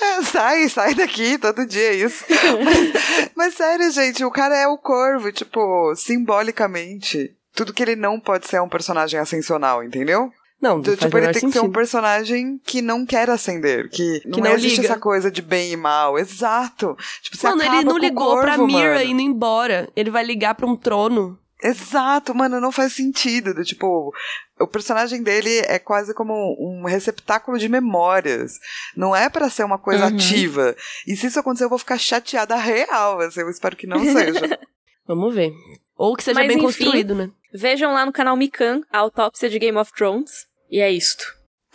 É, 0.00 0.22
sai, 0.22 0.68
sai 0.68 0.94
daqui, 0.94 1.36
todo 1.36 1.66
dia 1.66 1.88
é 1.88 1.94
isso. 1.94 2.24
Mas, 2.64 3.32
mas 3.34 3.54
sério, 3.54 3.90
gente, 3.90 4.24
o 4.24 4.30
cara 4.30 4.56
é 4.56 4.68
o 4.68 4.78
corvo, 4.78 5.32
tipo, 5.32 5.92
simbolicamente. 5.96 7.34
Tudo 7.56 7.72
que 7.72 7.82
ele 7.82 7.96
não 7.96 8.20
pode 8.20 8.46
ser 8.46 8.58
é 8.58 8.62
um 8.62 8.68
personagem 8.68 9.18
ascensional, 9.18 9.82
entendeu? 9.82 10.32
Não, 10.60 10.78
não 10.78 10.82
tipo, 10.96 11.16
ele 11.18 11.26
tem 11.26 11.34
que 11.34 11.40
ser 11.40 11.46
um 11.46 11.52
sentido. 11.52 11.72
personagem 11.72 12.60
que 12.64 12.82
não 12.82 13.06
quer 13.06 13.30
ascender, 13.30 13.88
que, 13.90 14.22
não, 14.26 14.40
não 14.40 14.50
existe 14.52 14.80
liga. 14.80 14.92
essa 14.92 15.00
coisa 15.00 15.30
de 15.30 15.40
bem 15.40 15.72
e 15.72 15.76
mal. 15.76 16.18
Exato. 16.18 16.96
Tipo, 17.22 17.36
você 17.36 17.48
Mano, 17.48 17.62
ele 17.62 17.84
não 17.84 17.96
ligou 17.96 18.40
pra 18.40 18.56
corvo, 18.56 18.66
Mira 18.66 18.94
mano. 18.94 19.02
indo 19.10 19.20
embora. 19.22 19.88
Ele 19.94 20.10
vai 20.10 20.24
ligar 20.24 20.54
pra 20.56 20.66
um 20.66 20.74
trono. 20.76 21.38
Exato, 21.62 22.34
mano, 22.34 22.60
não 22.60 22.70
faz 22.72 22.92
sentido. 22.92 23.52
Do, 23.54 23.64
tipo, 23.64 24.12
o 24.60 24.66
personagem 24.66 25.22
dele 25.22 25.58
é 25.66 25.78
quase 25.78 26.12
como 26.14 26.34
um 26.58 26.84
receptáculo 26.86 27.58
de 27.58 27.68
memórias. 27.68 28.54
Não 28.96 29.14
é 29.14 29.28
pra 29.28 29.48
ser 29.50 29.64
uma 29.64 29.78
coisa 29.78 30.06
Uhum. 30.06 30.14
ativa. 30.16 30.74
E 31.06 31.16
se 31.16 31.26
isso 31.28 31.38
acontecer, 31.38 31.64
eu 31.64 31.68
vou 31.68 31.78
ficar 31.78 31.98
chateada 31.98 32.56
real. 32.56 33.20
Assim, 33.20 33.40
eu 33.40 33.50
espero 33.50 33.76
que 33.76 33.86
não 33.86 33.98
seja. 34.02 34.58
Vamos 35.06 35.34
ver. 35.34 35.52
Ou 35.96 36.14
que 36.16 36.22
seja 36.22 36.38
Mas, 36.38 36.48
bem 36.48 36.56
enfim. 36.58 36.66
construído, 36.66 37.14
né? 37.14 37.30
Vejam 37.52 37.92
lá 37.92 38.04
no 38.04 38.12
canal 38.12 38.36
Mikan 38.36 38.82
a 38.92 38.98
autópsia 38.98 39.48
de 39.48 39.58
Game 39.58 39.78
of 39.78 39.90
Thrones. 39.92 40.46
E 40.70 40.80
é 40.80 40.90
isto. 40.90 41.24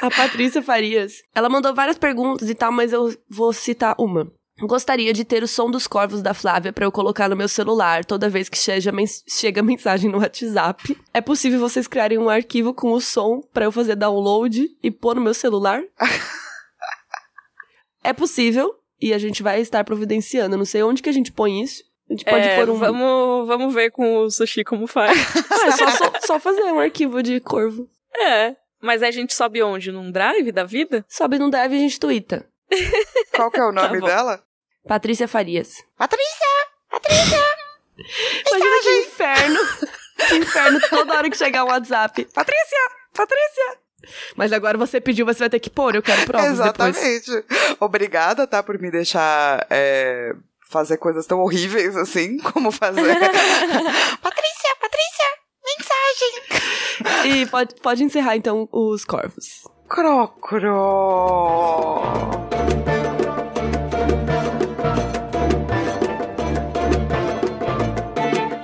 A 0.00 0.10
Patrícia 0.10 0.62
Farias. 0.62 1.14
Ela 1.34 1.48
mandou 1.48 1.74
várias 1.74 1.98
perguntas 1.98 2.48
e 2.50 2.54
tal, 2.54 2.72
mas 2.72 2.92
eu 2.92 3.14
vou 3.28 3.52
citar 3.52 3.94
uma. 3.98 4.30
Gostaria 4.60 5.12
de 5.12 5.24
ter 5.24 5.42
o 5.42 5.48
som 5.48 5.70
dos 5.70 5.86
corvos 5.86 6.22
da 6.22 6.34
Flávia 6.34 6.72
pra 6.72 6.84
eu 6.84 6.92
colocar 6.92 7.28
no 7.28 7.36
meu 7.36 7.48
celular 7.48 8.04
toda 8.04 8.28
vez 8.28 8.48
que 8.48 8.58
chega, 8.58 8.92
mens- 8.92 9.24
chega 9.28 9.62
mensagem 9.62 10.10
no 10.10 10.18
WhatsApp. 10.18 10.96
É 11.12 11.20
possível 11.20 11.58
vocês 11.58 11.88
criarem 11.88 12.18
um 12.18 12.28
arquivo 12.28 12.74
com 12.74 12.92
o 12.92 13.00
som 13.00 13.40
pra 13.52 13.64
eu 13.64 13.72
fazer 13.72 13.96
download 13.96 14.68
e 14.82 14.90
pôr 14.90 15.16
no 15.16 15.22
meu 15.22 15.34
celular? 15.34 15.82
é 18.04 18.12
possível 18.12 18.74
e 19.00 19.12
a 19.14 19.18
gente 19.18 19.42
vai 19.42 19.60
estar 19.60 19.82
providenciando. 19.84 20.54
Eu 20.54 20.58
não 20.58 20.64
sei 20.66 20.82
onde 20.82 21.02
que 21.02 21.08
a 21.08 21.12
gente 21.12 21.32
põe 21.32 21.62
isso. 21.62 21.82
A 22.12 22.14
gente 22.14 22.24
pode 22.26 22.46
É, 22.46 22.56
pôr 22.56 22.68
um. 22.70 22.78
vamos, 22.78 23.46
vamos 23.48 23.74
ver 23.74 23.90
com 23.90 24.18
o 24.18 24.30
Sushi 24.30 24.62
como 24.64 24.86
faz. 24.86 25.16
Ah, 25.50 25.66
é 25.66 25.70
só, 25.72 25.90
só, 25.90 26.12
só 26.20 26.40
fazer 26.40 26.62
um 26.64 26.78
arquivo 26.78 27.22
de 27.22 27.40
corvo. 27.40 27.88
é. 28.18 28.54
Mas 28.84 29.00
aí 29.00 29.08
a 29.10 29.12
gente 29.12 29.32
sobe 29.32 29.62
onde? 29.62 29.92
Num 29.92 30.10
drive 30.10 30.50
da 30.50 30.64
vida? 30.64 31.04
Sobe 31.08 31.38
no 31.38 31.48
Drive 31.50 31.72
e 31.72 31.76
a 31.76 31.78
gente 31.78 32.00
twitta. 32.00 32.44
Qual 33.32 33.48
que 33.48 33.60
é 33.60 33.64
o 33.64 33.70
nome 33.70 34.00
bom. 34.00 34.06
dela? 34.08 34.42
Patrícia 34.88 35.28
Farias. 35.28 35.84
Patrícia! 35.96 36.48
Imagina 38.50 38.80
que 38.82 39.00
inferno. 39.02 39.60
que 40.28 40.34
inferno 40.36 40.80
toda 40.90 41.14
hora 41.14 41.30
que 41.30 41.36
chegar 41.36 41.64
um 41.64 41.68
WhatsApp. 41.68 42.24
Patrícia! 42.34 42.78
Patrícia! 43.14 43.78
Mas 44.34 44.52
agora 44.52 44.76
você 44.76 45.00
pediu, 45.00 45.24
você 45.24 45.38
vai 45.40 45.50
ter 45.50 45.60
que 45.60 45.70
pôr. 45.70 45.94
Eu 45.94 46.02
quero 46.02 46.26
provas 46.26 46.58
depois. 46.58 46.96
Exatamente. 46.96 47.76
Obrigada, 47.78 48.46
tá, 48.48 48.62
por 48.64 48.78
me 48.80 48.90
deixar 48.90 49.64
é, 49.70 50.32
fazer 50.72 50.96
coisas 50.96 51.26
tão 51.26 51.40
horríveis 51.40 51.94
assim, 51.96 52.38
como 52.52 52.72
fazer. 52.72 53.02
Patrícia, 54.22 54.76
Patrícia, 54.80 55.26
mensagem. 55.78 57.40
E 57.42 57.46
pode, 57.46 57.74
pode 57.76 58.02
encerrar, 58.02 58.36
então, 58.36 58.68
os 58.72 59.04
corvos. 59.04 59.68
Crocro. 59.88 60.72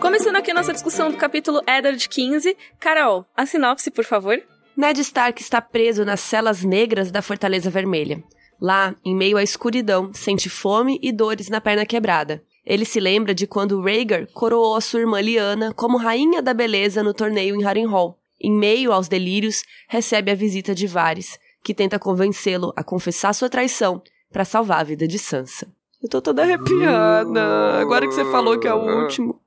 Começando 0.00 0.36
aqui 0.36 0.50
a 0.50 0.54
nossa 0.54 0.72
discussão 0.72 1.10
do 1.10 1.18
capítulo 1.18 1.60
Eddard 1.66 2.08
15. 2.08 2.56
Carol, 2.80 3.26
a 3.36 3.44
sinopse, 3.44 3.90
por 3.90 4.04
favor. 4.04 4.42
Ned 4.74 5.00
Stark 5.00 5.42
está 5.42 5.60
preso 5.60 6.04
nas 6.04 6.20
celas 6.20 6.64
negras 6.64 7.10
da 7.10 7.20
Fortaleza 7.20 7.68
Vermelha. 7.68 8.22
Lá, 8.60 8.94
em 9.04 9.14
meio 9.14 9.36
à 9.36 9.42
escuridão, 9.42 10.12
sente 10.12 10.48
fome 10.48 10.98
e 11.02 11.12
dores 11.12 11.48
na 11.48 11.60
perna 11.60 11.86
quebrada. 11.86 12.42
Ele 12.64 12.84
se 12.84 13.00
lembra 13.00 13.34
de 13.34 13.46
quando 13.46 13.80
Rhaegar 13.80 14.26
coroou 14.32 14.74
a 14.74 14.80
sua 14.80 15.00
irmã 15.00 15.20
Lyanna 15.20 15.72
como 15.72 15.96
rainha 15.96 16.42
da 16.42 16.52
beleza 16.52 17.02
no 17.02 17.14
torneio 17.14 17.56
em 17.56 17.64
Harrenhal. 17.64 18.18
Em 18.40 18.52
meio 18.52 18.92
aos 18.92 19.08
delírios, 19.08 19.64
recebe 19.88 20.30
a 20.30 20.34
visita 20.34 20.74
de 20.74 20.86
Varys, 20.86 21.38
que 21.64 21.74
tenta 21.74 21.98
convencê-lo 21.98 22.72
a 22.76 22.84
confessar 22.84 23.32
sua 23.32 23.48
traição 23.48 24.02
para 24.30 24.44
salvar 24.44 24.80
a 24.80 24.84
vida 24.84 25.08
de 25.08 25.18
Sansa. 25.18 25.66
Eu 26.02 26.08
tô 26.08 26.20
toda 26.20 26.42
arrepiada. 26.42 27.80
Agora 27.80 28.06
que 28.06 28.14
você 28.14 28.24
falou 28.26 28.58
que 28.58 28.68
é 28.68 28.74
o 28.74 29.02
último. 29.02 29.40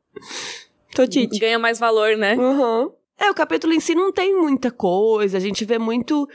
Tô 0.94 1.08
tite. 1.08 1.40
Ganha 1.40 1.58
mais 1.58 1.80
valor, 1.80 2.18
né? 2.18 2.36
Uhum. 2.36 2.92
É, 3.18 3.30
o 3.30 3.34
capítulo 3.34 3.72
em 3.72 3.80
si 3.80 3.96
não 3.96 4.12
tem 4.12 4.36
muita 4.36 4.70
coisa. 4.70 5.38
A 5.38 5.40
gente 5.40 5.64
vê 5.64 5.78
muito 5.78 6.28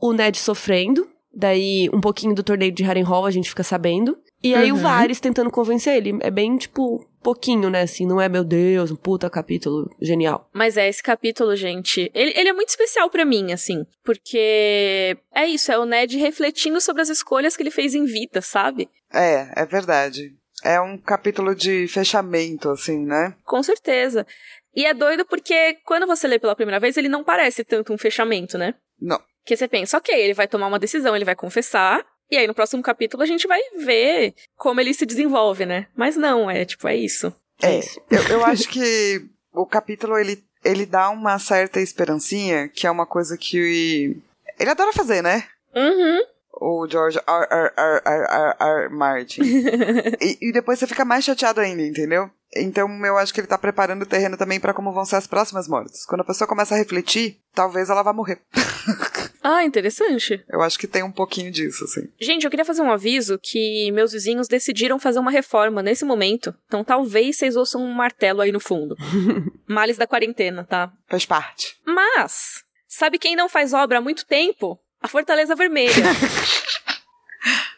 o 0.00 0.12
Ned 0.12 0.36
sofrendo. 0.38 1.08
Daí, 1.36 1.88
um 1.92 2.00
pouquinho 2.00 2.34
do 2.34 2.42
torneio 2.42 2.72
de 2.72 2.82
Harrenhal 2.84 3.26
a 3.26 3.30
gente 3.30 3.48
fica 3.48 3.62
sabendo. 3.62 4.16
E 4.42 4.54
aí 4.54 4.70
o 4.70 4.74
Uhum. 4.74 4.80
Varys 4.82 5.20
tentando 5.20 5.50
convencer 5.50 5.96
ele. 5.96 6.18
É 6.20 6.30
bem, 6.30 6.56
tipo, 6.58 7.02
pouquinho, 7.22 7.70
né? 7.70 7.80
Assim, 7.82 8.06
não 8.06 8.20
é, 8.20 8.28
meu 8.28 8.44
Deus, 8.44 8.90
um 8.90 8.96
puta 8.96 9.30
capítulo 9.30 9.90
genial. 10.02 10.48
Mas 10.52 10.76
é, 10.76 10.86
esse 10.86 11.02
capítulo, 11.02 11.56
gente, 11.56 12.10
ele, 12.14 12.32
ele 12.36 12.50
é 12.50 12.52
muito 12.52 12.68
especial 12.68 13.08
pra 13.08 13.24
mim, 13.24 13.52
assim. 13.52 13.86
Porque 14.04 15.16
é 15.34 15.46
isso, 15.46 15.72
é 15.72 15.78
o 15.78 15.84
Ned 15.86 16.18
refletindo 16.18 16.80
sobre 16.80 17.00
as 17.02 17.08
escolhas 17.08 17.56
que 17.56 17.62
ele 17.62 17.70
fez 17.70 17.94
em 17.94 18.04
vida, 18.04 18.42
sabe? 18.42 18.88
É, 19.12 19.48
é 19.56 19.64
verdade. 19.64 20.34
É 20.62 20.80
um 20.80 20.98
capítulo 20.98 21.54
de 21.54 21.88
fechamento, 21.88 22.70
assim, 22.70 23.04
né? 23.04 23.34
Com 23.44 23.62
certeza. 23.62 24.26
E 24.74 24.84
é 24.84 24.92
doido 24.92 25.24
porque 25.24 25.78
quando 25.86 26.06
você 26.06 26.26
lê 26.26 26.38
pela 26.38 26.56
primeira 26.56 26.80
vez, 26.80 26.96
ele 26.96 27.08
não 27.08 27.24
parece 27.24 27.64
tanto 27.64 27.92
um 27.92 27.98
fechamento, 27.98 28.58
né? 28.58 28.74
Não. 29.00 29.20
Que 29.44 29.56
você 29.56 29.68
pensa, 29.68 29.98
ok, 29.98 30.14
ele 30.14 30.34
vai 30.34 30.48
tomar 30.48 30.66
uma 30.66 30.78
decisão, 30.78 31.14
ele 31.14 31.24
vai 31.24 31.34
confessar. 31.34 32.04
E 32.30 32.36
aí, 32.36 32.46
no 32.46 32.54
próximo 32.54 32.82
capítulo, 32.82 33.22
a 33.22 33.26
gente 33.26 33.46
vai 33.46 33.60
ver 33.84 34.34
como 34.56 34.80
ele 34.80 34.94
se 34.94 35.04
desenvolve, 35.04 35.66
né? 35.66 35.86
Mas 35.94 36.16
não, 36.16 36.50
é 36.50 36.64
tipo, 36.64 36.88
é 36.88 36.96
isso. 36.96 37.32
É, 37.62 37.78
isso. 37.78 38.00
eu, 38.10 38.22
eu 38.28 38.44
acho 38.46 38.68
que 38.68 39.24
o 39.52 39.66
capítulo 39.66 40.18
ele, 40.18 40.42
ele 40.64 40.86
dá 40.86 41.10
uma 41.10 41.38
certa 41.38 41.80
esperancinha, 41.80 42.68
que 42.68 42.86
é 42.86 42.90
uma 42.90 43.06
coisa 43.06 43.36
que 43.36 44.16
ele 44.58 44.70
adora 44.70 44.92
fazer, 44.92 45.22
né? 45.22 45.44
Uhum. 45.74 46.20
O 46.60 46.88
George 46.88 47.18
R. 47.18 47.46
R. 47.50 47.72
R. 47.76 48.02
R. 48.04 48.56
R. 48.60 48.88
Martin. 48.88 49.42
e, 50.20 50.38
e 50.40 50.52
depois 50.52 50.78
você 50.78 50.86
fica 50.86 51.04
mais 51.04 51.24
chateado 51.24 51.60
ainda, 51.60 51.82
entendeu? 51.82 52.30
Então 52.56 52.88
eu 53.04 53.18
acho 53.18 53.34
que 53.34 53.40
ele 53.40 53.48
tá 53.48 53.58
preparando 53.58 54.02
o 54.02 54.06
terreno 54.06 54.36
também 54.36 54.60
pra 54.60 54.72
como 54.72 54.92
vão 54.92 55.04
ser 55.04 55.16
as 55.16 55.26
próximas 55.26 55.66
mortes. 55.66 56.06
Quando 56.06 56.20
a 56.20 56.24
pessoa 56.24 56.46
começa 56.46 56.74
a 56.74 56.78
refletir, 56.78 57.40
talvez 57.52 57.90
ela 57.90 58.02
vá 58.02 58.12
morrer. 58.12 58.40
Ah, 59.46 59.62
interessante. 59.62 60.42
Eu 60.48 60.62
acho 60.62 60.78
que 60.78 60.86
tem 60.86 61.02
um 61.02 61.12
pouquinho 61.12 61.50
disso, 61.50 61.84
assim. 61.84 62.08
Gente, 62.18 62.44
eu 62.44 62.50
queria 62.50 62.64
fazer 62.64 62.80
um 62.80 62.90
aviso 62.90 63.38
que 63.38 63.92
meus 63.92 64.12
vizinhos 64.12 64.48
decidiram 64.48 64.98
fazer 64.98 65.18
uma 65.18 65.30
reforma 65.30 65.82
nesse 65.82 66.02
momento. 66.02 66.54
Então 66.66 66.82
talvez 66.82 67.36
vocês 67.36 67.54
ouçam 67.54 67.82
um 67.82 67.92
martelo 67.92 68.40
aí 68.40 68.50
no 68.50 68.58
fundo. 68.58 68.96
Males 69.68 69.98
da 69.98 70.06
quarentena, 70.06 70.64
tá? 70.64 70.90
Faz 71.06 71.26
parte. 71.26 71.76
Mas, 71.84 72.64
sabe 72.88 73.18
quem 73.18 73.36
não 73.36 73.46
faz 73.46 73.74
obra 73.74 73.98
há 73.98 74.00
muito 74.00 74.24
tempo? 74.24 74.80
A 74.98 75.08
Fortaleza 75.08 75.54
Vermelha. 75.54 75.92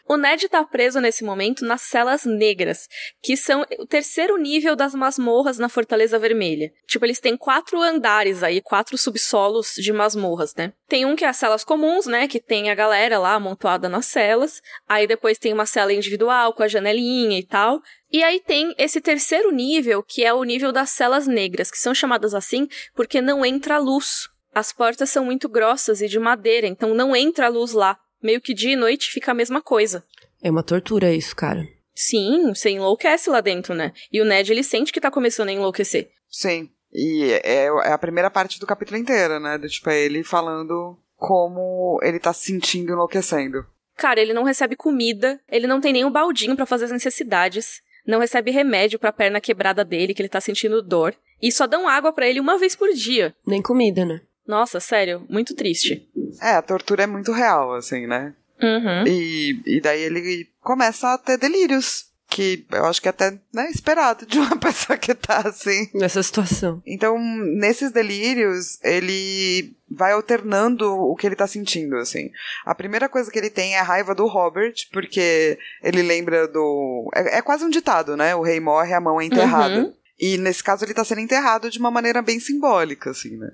O 0.09 0.15
Ned 0.15 0.47
tá 0.47 0.63
preso 0.63 1.01
nesse 1.01 1.23
momento 1.23 1.65
nas 1.65 1.81
celas 1.81 2.23
negras, 2.23 2.87
que 3.21 3.35
são 3.35 3.65
o 3.77 3.85
terceiro 3.85 4.37
nível 4.37 4.75
das 4.75 4.95
masmorras 4.95 5.57
na 5.57 5.67
Fortaleza 5.67 6.17
Vermelha. 6.17 6.71
Tipo, 6.87 7.05
eles 7.05 7.19
têm 7.19 7.35
quatro 7.35 7.81
andares 7.81 8.41
aí, 8.41 8.61
quatro 8.61 8.97
subsolos 8.97 9.73
de 9.75 9.91
masmorras, 9.91 10.55
né? 10.55 10.71
Tem 10.87 11.05
um 11.05 11.15
que 11.15 11.25
é 11.25 11.27
as 11.27 11.35
celas 11.35 11.65
comuns, 11.65 12.05
né? 12.05 12.27
Que 12.27 12.39
tem 12.39 12.69
a 12.69 12.75
galera 12.75 13.19
lá 13.19 13.33
amontoada 13.33 13.89
nas 13.89 14.05
celas. 14.05 14.61
Aí 14.87 15.05
depois 15.05 15.37
tem 15.37 15.51
uma 15.51 15.65
cela 15.65 15.91
individual 15.91 16.53
com 16.53 16.63
a 16.63 16.67
janelinha 16.67 17.37
e 17.37 17.45
tal. 17.45 17.81
E 18.09 18.23
aí 18.23 18.39
tem 18.39 18.73
esse 18.77 19.01
terceiro 19.01 19.51
nível, 19.51 20.01
que 20.01 20.23
é 20.23 20.33
o 20.33 20.43
nível 20.45 20.71
das 20.71 20.91
celas 20.91 21.27
negras, 21.27 21.69
que 21.69 21.77
são 21.77 21.93
chamadas 21.93 22.33
assim 22.33 22.67
porque 22.95 23.19
não 23.19 23.45
entra 23.45 23.77
luz 23.77 24.29
as 24.57 24.73
portas 24.73 25.11
são 25.11 25.23
muito 25.23 25.47
grossas 25.47 26.01
e 26.01 26.07
de 26.07 26.17
madeira, 26.17 26.65
então 26.65 26.95
não 26.95 27.15
entra 27.15 27.47
luz 27.47 27.73
lá. 27.73 27.95
Meio 28.27 28.41
que 28.41 28.53
dia 28.53 28.73
e 28.73 28.75
noite 28.75 29.09
fica 29.09 29.31
a 29.31 29.33
mesma 29.33 29.61
coisa. 29.61 30.03
É 30.43 30.51
uma 30.51 30.61
tortura 30.61 31.15
isso, 31.15 31.33
cara. 31.33 31.65
Sim, 31.95 32.49
você 32.53 32.71
enlouquece 32.71 33.29
lá 33.29 33.39
dentro, 33.39 33.73
né? 33.73 33.93
E 34.11 34.19
o 34.19 34.25
Ned, 34.25 34.51
ele 34.51 34.63
sente 34.63 34.91
que 34.91 34.99
tá 34.99 35.09
começando 35.09 35.47
a 35.47 35.53
enlouquecer. 35.53 36.11
Sim. 36.29 36.69
E 36.91 37.31
é, 37.41 37.67
é 37.67 37.93
a 37.93 37.97
primeira 37.97 38.29
parte 38.29 38.59
do 38.59 38.67
capítulo 38.67 38.97
inteiro, 38.97 39.39
né? 39.39 39.57
Do, 39.57 39.69
tipo, 39.69 39.89
é 39.89 39.97
ele 39.97 40.25
falando 40.25 40.99
como 41.15 42.01
ele 42.03 42.19
tá 42.19 42.33
se 42.33 42.47
sentindo 42.47 42.91
enlouquecendo. 42.91 43.65
Cara, 43.95 44.19
ele 44.19 44.33
não 44.33 44.43
recebe 44.43 44.75
comida, 44.75 45.39
ele 45.49 45.65
não 45.65 45.79
tem 45.79 45.93
nem 45.93 46.03
um 46.03 46.11
baldinho 46.11 46.57
para 46.57 46.65
fazer 46.65 46.83
as 46.83 46.91
necessidades, 46.91 47.81
não 48.05 48.19
recebe 48.19 48.51
remédio 48.51 48.99
pra 48.99 49.13
perna 49.13 49.39
quebrada 49.39 49.85
dele, 49.85 50.13
que 50.13 50.21
ele 50.21 50.27
tá 50.27 50.41
sentindo 50.41 50.81
dor, 50.81 51.15
e 51.41 51.49
só 51.49 51.65
dão 51.65 51.87
água 51.87 52.11
para 52.11 52.27
ele 52.27 52.41
uma 52.41 52.57
vez 52.57 52.75
por 52.75 52.89
dia. 52.89 53.33
Nem 53.45 53.61
comida, 53.61 54.03
né? 54.03 54.19
Nossa, 54.47 54.79
sério, 54.79 55.25
muito 55.29 55.53
triste. 55.53 56.07
É, 56.41 56.51
a 56.51 56.61
tortura 56.61 57.03
é 57.03 57.07
muito 57.07 57.31
real, 57.31 57.73
assim, 57.73 58.07
né? 58.07 58.33
Uhum. 58.61 59.05
E, 59.05 59.61
e 59.65 59.81
daí 59.81 60.01
ele 60.01 60.47
começa 60.61 61.13
a 61.13 61.17
ter 61.17 61.37
delírios. 61.37 62.07
Que 62.29 62.65
eu 62.71 62.83
acho 62.83 63.01
que 63.01 63.07
é 63.07 63.11
até 63.11 63.39
né, 63.53 63.69
esperado 63.71 64.25
de 64.25 64.37
uma 64.37 64.55
pessoa 64.59 64.97
que 64.97 65.15
tá 65.15 65.47
assim. 65.47 65.89
Nessa 65.93 66.21
situação. 66.21 66.81
Então, 66.85 67.17
nesses 67.17 67.89
delírios, 67.89 68.77
ele 68.83 69.73
vai 69.89 70.11
alternando 70.11 70.91
o 70.91 71.15
que 71.15 71.25
ele 71.25 71.37
tá 71.37 71.47
sentindo, 71.47 71.95
assim. 71.95 72.29
A 72.65 72.75
primeira 72.75 73.07
coisa 73.07 73.31
que 73.31 73.39
ele 73.39 73.49
tem 73.49 73.75
é 73.75 73.79
a 73.79 73.83
raiva 73.83 74.13
do 74.13 74.27
Robert, 74.27 74.73
porque 74.91 75.57
ele 75.81 76.01
lembra 76.01 76.49
do. 76.49 77.09
É, 77.15 77.37
é 77.37 77.41
quase 77.41 77.63
um 77.63 77.69
ditado, 77.69 78.17
né? 78.17 78.35
O 78.35 78.41
rei 78.41 78.59
morre, 78.59 78.93
a 78.93 78.99
mão 78.99 79.21
é 79.21 79.25
enterrada. 79.25 79.79
Uhum. 79.79 79.93
E 80.19 80.37
nesse 80.37 80.61
caso 80.61 80.83
ele 80.83 80.93
tá 80.93 81.05
sendo 81.05 81.21
enterrado 81.21 81.69
de 81.69 81.79
uma 81.79 81.91
maneira 81.91 82.21
bem 82.21 82.41
simbólica, 82.41 83.11
assim, 83.11 83.37
né? 83.37 83.51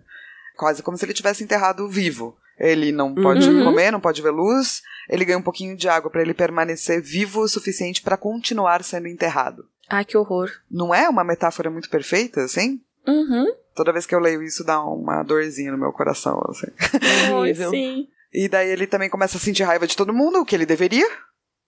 Quase 0.55 0.81
como 0.83 0.97
se 0.97 1.05
ele 1.05 1.13
tivesse 1.13 1.43
enterrado 1.43 1.87
vivo. 1.87 2.37
Ele 2.59 2.91
não 2.91 3.13
pode 3.15 3.49
Uhum. 3.49 3.63
comer, 3.65 3.91
não 3.91 3.99
pode 3.99 4.21
ver 4.21 4.29
luz. 4.31 4.81
Ele 5.09 5.25
ganha 5.25 5.37
um 5.39 5.43
pouquinho 5.43 5.75
de 5.75 5.89
água 5.89 6.09
para 6.11 6.21
ele 6.21 6.33
permanecer 6.33 7.01
vivo 7.01 7.41
o 7.41 7.47
suficiente 7.47 8.01
para 8.01 8.15
continuar 8.15 8.83
sendo 8.83 9.07
enterrado. 9.07 9.65
Ai, 9.89 10.05
que 10.05 10.15
horror. 10.17 10.49
Não 10.71 10.93
é 10.93 11.09
uma 11.09 11.23
metáfora 11.23 11.69
muito 11.69 11.89
perfeita, 11.89 12.41
assim? 12.41 12.79
Uhum. 13.07 13.47
Toda 13.75 13.91
vez 13.91 14.05
que 14.05 14.13
eu 14.15 14.19
leio 14.19 14.41
isso 14.43 14.63
dá 14.63 14.81
uma 14.83 15.23
dorzinha 15.23 15.71
no 15.71 15.77
meu 15.77 15.91
coração, 15.91 16.39
assim. 16.49 16.67
Horrível. 17.33 17.69
sim. 17.71 18.07
E 18.31 18.47
daí 18.47 18.69
ele 18.69 18.87
também 18.87 19.09
começa 19.09 19.37
a 19.37 19.39
sentir 19.39 19.63
raiva 19.63 19.85
de 19.87 19.97
todo 19.97 20.13
mundo, 20.13 20.39
o 20.39 20.45
que 20.45 20.55
ele 20.55 20.65
deveria, 20.65 21.07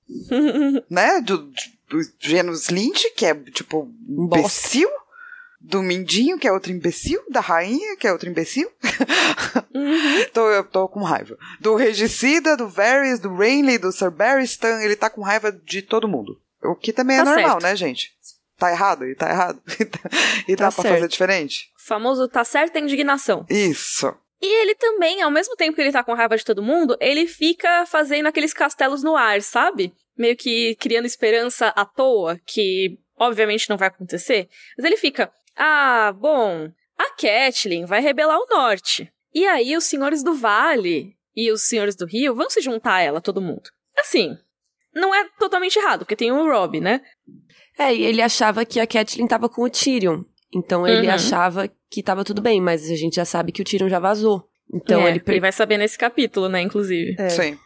né? 0.90 1.22
Do, 1.22 1.38
do 1.90 2.00
Genus 2.20 2.70
Lynch, 2.70 3.12
que 3.16 3.26
é 3.26 3.34
tipo 3.36 3.84
um 4.08 4.24
Um 4.24 4.28
bosta. 4.28 4.48
Do 5.68 5.82
Mindinho, 5.82 6.38
que 6.38 6.48
é 6.48 6.52
outro 6.52 6.72
imbecil. 6.72 7.20
Da 7.30 7.40
Rainha, 7.40 7.96
que 7.98 8.08
é 8.08 8.12
outro 8.12 8.30
imbecil. 8.30 8.70
Uhum. 9.74 10.26
tô, 10.34 10.50
eu 10.52 10.64
tô 10.64 10.88
com 10.88 11.02
raiva. 11.02 11.38
Do 11.60 11.76
Regicida, 11.76 12.56
do 12.56 12.68
Varys, 12.68 13.20
do 13.20 13.34
Rainley, 13.36 13.78
do 13.78 13.92
Sir 13.92 14.12
Barristan. 14.12 14.82
Ele 14.82 14.96
tá 14.96 15.10
com 15.10 15.22
raiva 15.22 15.52
de 15.52 15.82
todo 15.82 16.08
mundo. 16.08 16.40
O 16.64 16.76
que 16.76 16.94
também 16.94 17.18
é 17.18 17.24
Tá 17.24 17.26
normal, 17.32 17.50
certo. 17.52 17.64
né, 17.64 17.76
gente? 17.76 18.12
Tá 18.58 18.72
errado? 18.72 19.06
E 19.06 19.16
tá 19.16 19.30
errado. 19.30 19.62
e 20.48 20.56
Tá 20.56 20.66
dá 20.66 20.72
pra 20.72 20.84
certo. 20.84 20.94
fazer 20.96 21.08
diferente? 21.08 21.70
O 21.84 21.88
famoso 21.88 22.28
tá 22.28 22.44
certa 22.44 22.80
a 22.80 22.82
indignação. 22.82 23.46
Isso. 23.50 24.14
E 24.42 24.62
ele 24.62 24.76
também, 24.76 25.22
ao 25.22 25.32
mesmo 25.32 25.56
tempo 25.56 25.76
que 25.76 25.82
ele 25.82 25.92
tá 25.92 26.04
com 26.04 26.14
raiva 26.14 26.38
de 26.38 26.46
todo 26.46 26.62
mundo, 26.64 26.96
ele 27.00 27.26
fica 27.28 27.86
fazendo 27.86 28.28
aqueles 28.28 28.54
castelos 28.54 29.02
no 29.04 29.16
ar, 29.16 29.42
sabe? 29.42 29.94
Meio 30.18 30.36
que 30.38 30.76
criando 30.76 31.06
esperança 31.06 31.68
à 31.70 31.86
toa, 31.86 32.40
que 32.46 32.98
obviamente 33.18 33.70
não 33.70 33.78
vai 33.78 33.88
acontecer. 33.88 34.48
Mas 34.78 34.86
ele 34.86 34.98
fica, 34.98 35.32
ah, 35.58 36.14
bom, 36.18 36.70
a 36.98 37.10
Catelyn 37.12 37.86
vai 37.86 38.02
rebelar 38.02 38.38
o 38.40 38.48
norte. 38.50 39.12
E 39.34 39.46
aí 39.46 39.76
os 39.76 39.84
senhores 39.84 40.24
do 40.24 40.34
vale 40.34 41.16
e 41.36 41.52
os 41.52 41.64
senhores 41.64 41.96
do 41.96 42.06
rio 42.06 42.34
vão 42.36 42.50
se 42.50 42.62
juntar 42.62 42.96
a 42.96 43.02
ela, 43.02 43.22
todo 43.22 43.42
mundo. 43.42 43.64
Assim, 44.00 44.38
não 44.94 45.14
é 45.14 45.28
totalmente 45.40 45.78
errado, 45.78 46.00
porque 46.00 46.16
tem 46.16 46.32
o 46.32 46.46
Rob, 46.50 46.80
né? 46.80 47.02
É, 47.78 47.94
e 47.94 48.04
ele 48.04 48.22
achava 48.22 48.64
que 48.66 48.80
a 48.80 48.88
Catelyn 48.88 49.28
tava 49.28 49.50
com 49.50 49.64
o 49.64 49.70
Tyrion. 49.70 50.24
Então 50.54 50.88
ele 50.88 51.08
Uhum. 51.08 51.14
achava 51.14 51.70
que 51.90 52.02
tava 52.02 52.24
tudo 52.24 52.42
bem, 52.42 52.62
mas 52.62 52.90
a 52.90 52.96
gente 52.96 53.16
já 53.18 53.26
sabe 53.26 53.52
que 53.52 53.62
o 53.62 53.66
Tyrion 53.66 53.90
já 53.90 54.00
vazou. 54.00 54.48
Então 54.74 55.02
É, 55.06 55.10
ele 55.10 55.20
per- 55.20 55.42
vai 55.42 55.52
saber 55.52 55.78
nesse 55.78 55.98
capítulo, 55.98 56.48
né, 56.48 56.62
inclusive. 56.62 57.16
É. 57.20 57.28
Sim. 57.30 57.58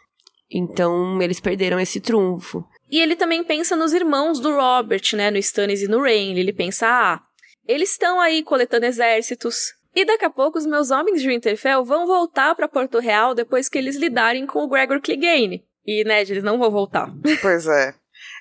Então 0.52 1.22
eles 1.22 1.40
perderam 1.40 1.80
esse 1.80 2.00
trunfo. 2.02 2.66
E 2.90 3.00
ele 3.00 3.16
também 3.16 3.44
pensa 3.44 3.76
nos 3.76 3.94
irmãos 3.94 4.40
do 4.40 4.52
Robert, 4.56 5.04
né? 5.14 5.30
No 5.30 5.38
Stannis 5.38 5.84
e 5.84 5.88
no 5.88 6.02
Rain. 6.02 6.36
Ele 6.38 6.52
pensa, 6.52 6.88
ah, 6.88 7.22
eles 7.70 7.92
estão 7.92 8.20
aí 8.20 8.42
coletando 8.42 8.88
exércitos. 8.88 9.76
E 9.96 10.04
daqui 10.04 10.26
a 10.26 10.30
pouco 10.30 10.58
os 10.58 10.66
meus 10.66 10.90
homens 10.90 11.22
de 11.22 11.28
Winterfell 11.28 11.86
vão 11.86 12.08
voltar 12.08 12.56
pra 12.56 12.68
Porto 12.68 12.98
Real 12.98 13.36
depois 13.36 13.70
que 13.70 13.78
eles 13.78 13.96
lidarem 13.96 14.48
com 14.48 14.64
o 14.64 14.68
Gregor 14.68 15.00
Clegane. 15.00 15.64
E, 15.86 16.04
Ned, 16.04 16.34
eles 16.34 16.44
não 16.44 16.58
vão 16.58 16.72
voltar. 16.72 17.12
Pois 17.42 17.68
é. 17.68 17.94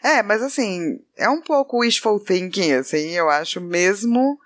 É, 0.03 0.23
mas 0.23 0.43
assim, 0.43 0.99
é 1.17 1.29
um 1.29 1.43
pouco 1.43 1.81
wishful 1.81 2.19
thinking, 2.19 2.73
assim, 2.73 3.11
eu 3.11 3.29
acho, 3.29 3.61
mesmo 3.61 4.39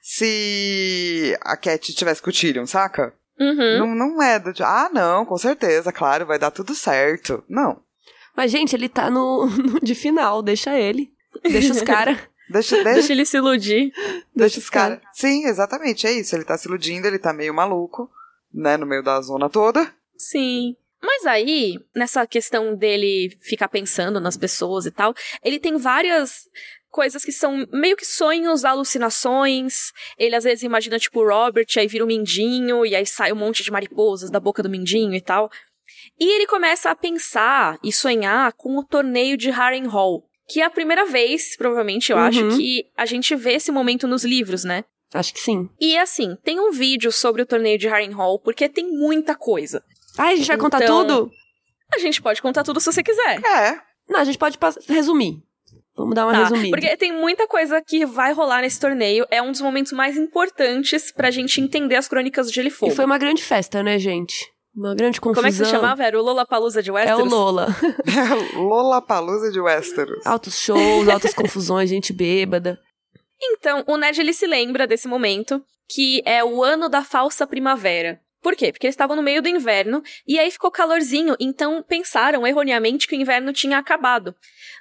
se 0.00 1.36
a 1.42 1.56
Cat 1.56 1.92
tivesse 1.92 2.22
com 2.22 2.30
o 2.30 2.32
Tyrion, 2.32 2.66
saca? 2.66 3.12
Uhum. 3.38 3.78
Não, 3.78 3.94
não 3.94 4.22
é 4.22 4.38
do 4.38 4.52
tipo, 4.52 4.68
ah, 4.68 4.88
não, 4.92 5.26
com 5.26 5.36
certeza, 5.36 5.92
claro, 5.92 6.26
vai 6.26 6.38
dar 6.38 6.50
tudo 6.50 6.74
certo. 6.74 7.42
Não. 7.48 7.80
Mas, 8.36 8.50
gente, 8.50 8.74
ele 8.74 8.88
tá 8.88 9.10
no, 9.10 9.46
no 9.50 9.80
de 9.80 9.94
final, 9.94 10.42
deixa 10.42 10.78
ele. 10.78 11.12
Deixa 11.42 11.72
os 11.72 11.82
caras. 11.82 12.18
Deixa, 12.50 12.76
deixa, 12.82 12.92
Deixa 12.94 13.12
ele 13.12 13.24
se 13.24 13.36
iludir. 13.36 13.92
deixa 14.34 14.58
os 14.58 14.68
caras. 14.68 15.00
Sim, 15.12 15.46
exatamente, 15.46 16.06
é 16.06 16.12
isso. 16.12 16.34
Ele 16.34 16.44
tá 16.44 16.56
se 16.58 16.68
iludindo, 16.68 17.06
ele 17.06 17.18
tá 17.18 17.32
meio 17.32 17.54
maluco, 17.54 18.10
né, 18.52 18.76
no 18.76 18.86
meio 18.86 19.02
da 19.02 19.20
zona 19.20 19.48
toda. 19.48 19.92
Sim. 20.16 20.76
Mas 21.02 21.24
aí, 21.24 21.78
nessa 21.96 22.26
questão 22.26 22.74
dele 22.74 23.34
ficar 23.40 23.68
pensando 23.68 24.20
nas 24.20 24.36
pessoas 24.36 24.84
e 24.84 24.90
tal, 24.90 25.14
ele 25.42 25.58
tem 25.58 25.78
várias 25.78 26.46
coisas 26.90 27.24
que 27.24 27.32
são 27.32 27.66
meio 27.72 27.96
que 27.96 28.04
sonhos, 28.04 28.64
alucinações. 28.64 29.92
Ele 30.18 30.36
às 30.36 30.44
vezes 30.44 30.62
imagina, 30.62 30.98
tipo, 30.98 31.20
o 31.20 31.28
Robert, 31.28 31.66
aí 31.78 31.86
vira 31.86 32.04
um 32.04 32.08
mindinho, 32.08 32.84
e 32.84 32.94
aí 32.94 33.06
sai 33.06 33.32
um 33.32 33.36
monte 33.36 33.62
de 33.62 33.70
mariposas 33.70 34.30
da 34.30 34.40
boca 34.40 34.62
do 34.62 34.68
mindinho 34.68 35.14
e 35.14 35.20
tal. 35.20 35.50
E 36.18 36.34
ele 36.36 36.46
começa 36.46 36.90
a 36.90 36.94
pensar 36.94 37.78
e 37.82 37.92
sonhar 37.92 38.52
com 38.52 38.76
o 38.76 38.84
torneio 38.84 39.36
de 39.36 39.50
Harrenhal. 39.50 40.22
Que 40.50 40.60
é 40.60 40.64
a 40.64 40.70
primeira 40.70 41.04
vez, 41.06 41.56
provavelmente, 41.56 42.10
eu 42.10 42.18
Uhum. 42.18 42.24
acho, 42.24 42.48
que 42.56 42.86
a 42.96 43.06
gente 43.06 43.34
vê 43.36 43.52
esse 43.54 43.70
momento 43.70 44.08
nos 44.08 44.24
livros, 44.24 44.64
né? 44.64 44.84
Acho 45.14 45.32
que 45.34 45.40
sim. 45.40 45.68
E 45.80 45.96
assim, 45.98 46.36
tem 46.44 46.58
um 46.60 46.70
vídeo 46.72 47.10
sobre 47.12 47.42
o 47.42 47.46
torneio 47.46 47.78
de 47.78 47.88
Harrenhal, 47.88 48.38
porque 48.38 48.68
tem 48.68 48.86
muita 48.90 49.34
coisa. 49.34 49.82
Ai, 50.18 50.34
a 50.34 50.36
gente 50.36 50.46
vai 50.48 50.56
contar 50.58 50.82
Então- 50.82 51.06
tudo? 51.06 51.30
A 51.92 51.98
gente 51.98 52.20
pode 52.22 52.40
contar 52.40 52.62
tudo 52.62 52.80
se 52.80 52.86
você 52.92 53.02
quiser. 53.02 53.40
É, 53.44 53.80
Não, 54.08 54.20
a 54.20 54.24
gente 54.24 54.38
pode 54.38 54.58
resumir. 54.88 55.40
Vamos 55.96 56.14
dar 56.14 56.24
uma 56.26 56.32
Tá, 56.32 56.44
resumida. 56.44 56.76
porque 56.76 56.96
tem 56.96 57.12
muita 57.12 57.46
coisa 57.46 57.80
que 57.82 58.04
vai 58.06 58.32
rolar 58.32 58.62
nesse 58.62 58.80
torneio. 58.80 59.26
É 59.30 59.40
um 59.42 59.50
dos 59.52 59.60
momentos 59.60 59.92
mais 59.92 60.16
importantes 60.16 61.12
pra 61.12 61.30
gente 61.30 61.60
entender 61.60 61.96
as 61.96 62.08
crônicas 62.08 62.48
de 62.48 62.54
Gelo 62.54 62.68
e 62.68 62.70
Fogo. 62.70 62.92
E 62.92 62.94
foi 62.96 63.04
uma 63.04 63.18
grande 63.18 63.42
festa, 63.42 63.82
né, 63.82 63.98
gente? 63.98 64.34
Uma 64.74 64.94
grande 64.94 65.20
confusão. 65.20 65.42
Como 65.42 65.54
é 65.54 65.56
que 65.56 65.64
se 65.64 65.70
chamava? 65.70 66.04
Era 66.04 66.18
o 66.18 66.22
Lollapalooza 66.22 66.82
de 66.82 66.90
É 66.90 66.92
o 66.92 66.94
Westeros? 66.94 67.32
Lola. 67.32 67.66
Lollapalooza 68.54 69.50
de 69.50 69.60
Westeros. 69.60 70.24
Altos 70.24 70.58
shows, 70.58 71.08
altas 71.08 71.34
confusões, 71.34 71.90
gente 71.90 72.12
bêbada. 72.12 72.78
Então, 73.42 73.82
o 73.86 73.96
Ned 73.96 74.20
ele 74.20 74.32
se 74.32 74.46
lembra 74.46 74.86
desse 74.86 75.08
momento, 75.08 75.62
que 75.88 76.22
é 76.24 76.44
o 76.44 76.62
ano 76.62 76.88
da 76.88 77.02
falsa 77.02 77.46
primavera. 77.46 78.20
Por 78.42 78.56
quê? 78.56 78.72
Porque 78.72 78.86
eles 78.86 78.94
estavam 78.94 79.14
no 79.16 79.22
meio 79.22 79.42
do 79.42 79.48
inverno 79.48 80.02
e 80.26 80.38
aí 80.38 80.50
ficou 80.50 80.70
calorzinho, 80.70 81.36
então 81.38 81.82
pensaram 81.86 82.46
erroneamente 82.46 83.06
que 83.06 83.14
o 83.14 83.20
inverno 83.20 83.52
tinha 83.52 83.78
acabado. 83.78 84.34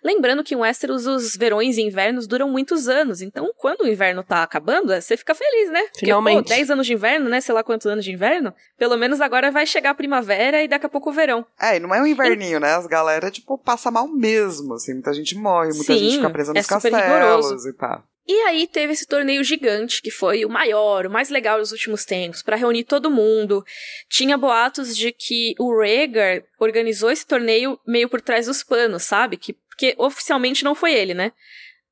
Lembrando 0.03 0.43
que 0.43 0.55
em 0.55 0.57
Westeros 0.57 1.05
os 1.05 1.35
verões 1.35 1.77
e 1.77 1.81
invernos 1.81 2.25
duram 2.27 2.49
muitos 2.49 2.87
anos, 2.87 3.21
então 3.21 3.51
quando 3.57 3.81
o 3.81 3.87
inverno 3.87 4.23
tá 4.23 4.43
acabando, 4.43 4.93
você 4.93 5.17
fica 5.17 5.35
feliz, 5.35 5.69
né? 5.71 5.81
Porque, 5.83 6.05
Finalmente. 6.05 6.43
pô, 6.43 6.49
10 6.49 6.71
anos 6.71 6.87
de 6.87 6.93
inverno, 6.93 7.29
né? 7.29 7.41
Sei 7.41 7.53
lá 7.53 7.63
quantos 7.63 7.85
anos 7.87 8.05
de 8.05 8.11
inverno. 8.11 8.53
Pelo 8.77 8.95
menos 8.97 9.19
agora 9.19 9.51
vai 9.51 9.65
chegar 9.65 9.89
a 9.91 9.95
primavera 9.95 10.63
e 10.63 10.67
daqui 10.67 10.85
a 10.85 10.89
pouco 10.89 11.09
o 11.09 11.13
verão. 11.13 11.45
É, 11.59 11.75
e 11.75 11.79
não 11.79 11.93
é 11.93 12.01
um 12.01 12.07
inverninho, 12.07 12.59
né? 12.59 12.75
As 12.75 12.87
galera, 12.87 13.29
tipo, 13.29 13.57
passa 13.57 13.91
mal 13.91 14.07
mesmo, 14.07 14.75
assim. 14.75 14.93
Muita 14.93 15.13
gente 15.13 15.35
morre, 15.35 15.69
muita 15.69 15.83
Sim, 15.93 15.97
gente 15.99 16.15
fica 16.17 16.29
presa 16.29 16.51
é 16.51 16.55
nos 16.55 16.65
super 16.65 16.91
castelos 16.91 17.45
rigoroso. 17.45 17.69
e 17.69 17.73
pá. 17.73 18.03
E 18.29 18.41
aí 18.41 18.67
teve 18.67 18.93
esse 18.93 19.07
torneio 19.07 19.43
gigante, 19.43 20.03
que 20.03 20.11
foi 20.11 20.45
o 20.45 20.49
maior, 20.49 21.07
o 21.07 21.09
mais 21.09 21.31
legal 21.31 21.57
dos 21.57 21.71
últimos 21.71 22.05
tempos, 22.05 22.43
pra 22.43 22.55
reunir 22.55 22.83
todo 22.83 23.09
mundo. 23.09 23.65
Tinha 24.07 24.37
boatos 24.37 24.95
de 24.95 25.11
que 25.11 25.55
o 25.57 25.75
Rhaegar 25.75 26.43
organizou 26.59 27.09
esse 27.09 27.25
torneio 27.25 27.79
meio 27.87 28.07
por 28.07 28.21
trás 28.21 28.45
dos 28.45 28.61
panos, 28.61 29.01
sabe? 29.01 29.35
Que, 29.35 29.53
porque 29.53 29.95
oficialmente 29.97 30.63
não 30.63 30.75
foi 30.75 30.93
ele, 30.93 31.15
né? 31.15 31.31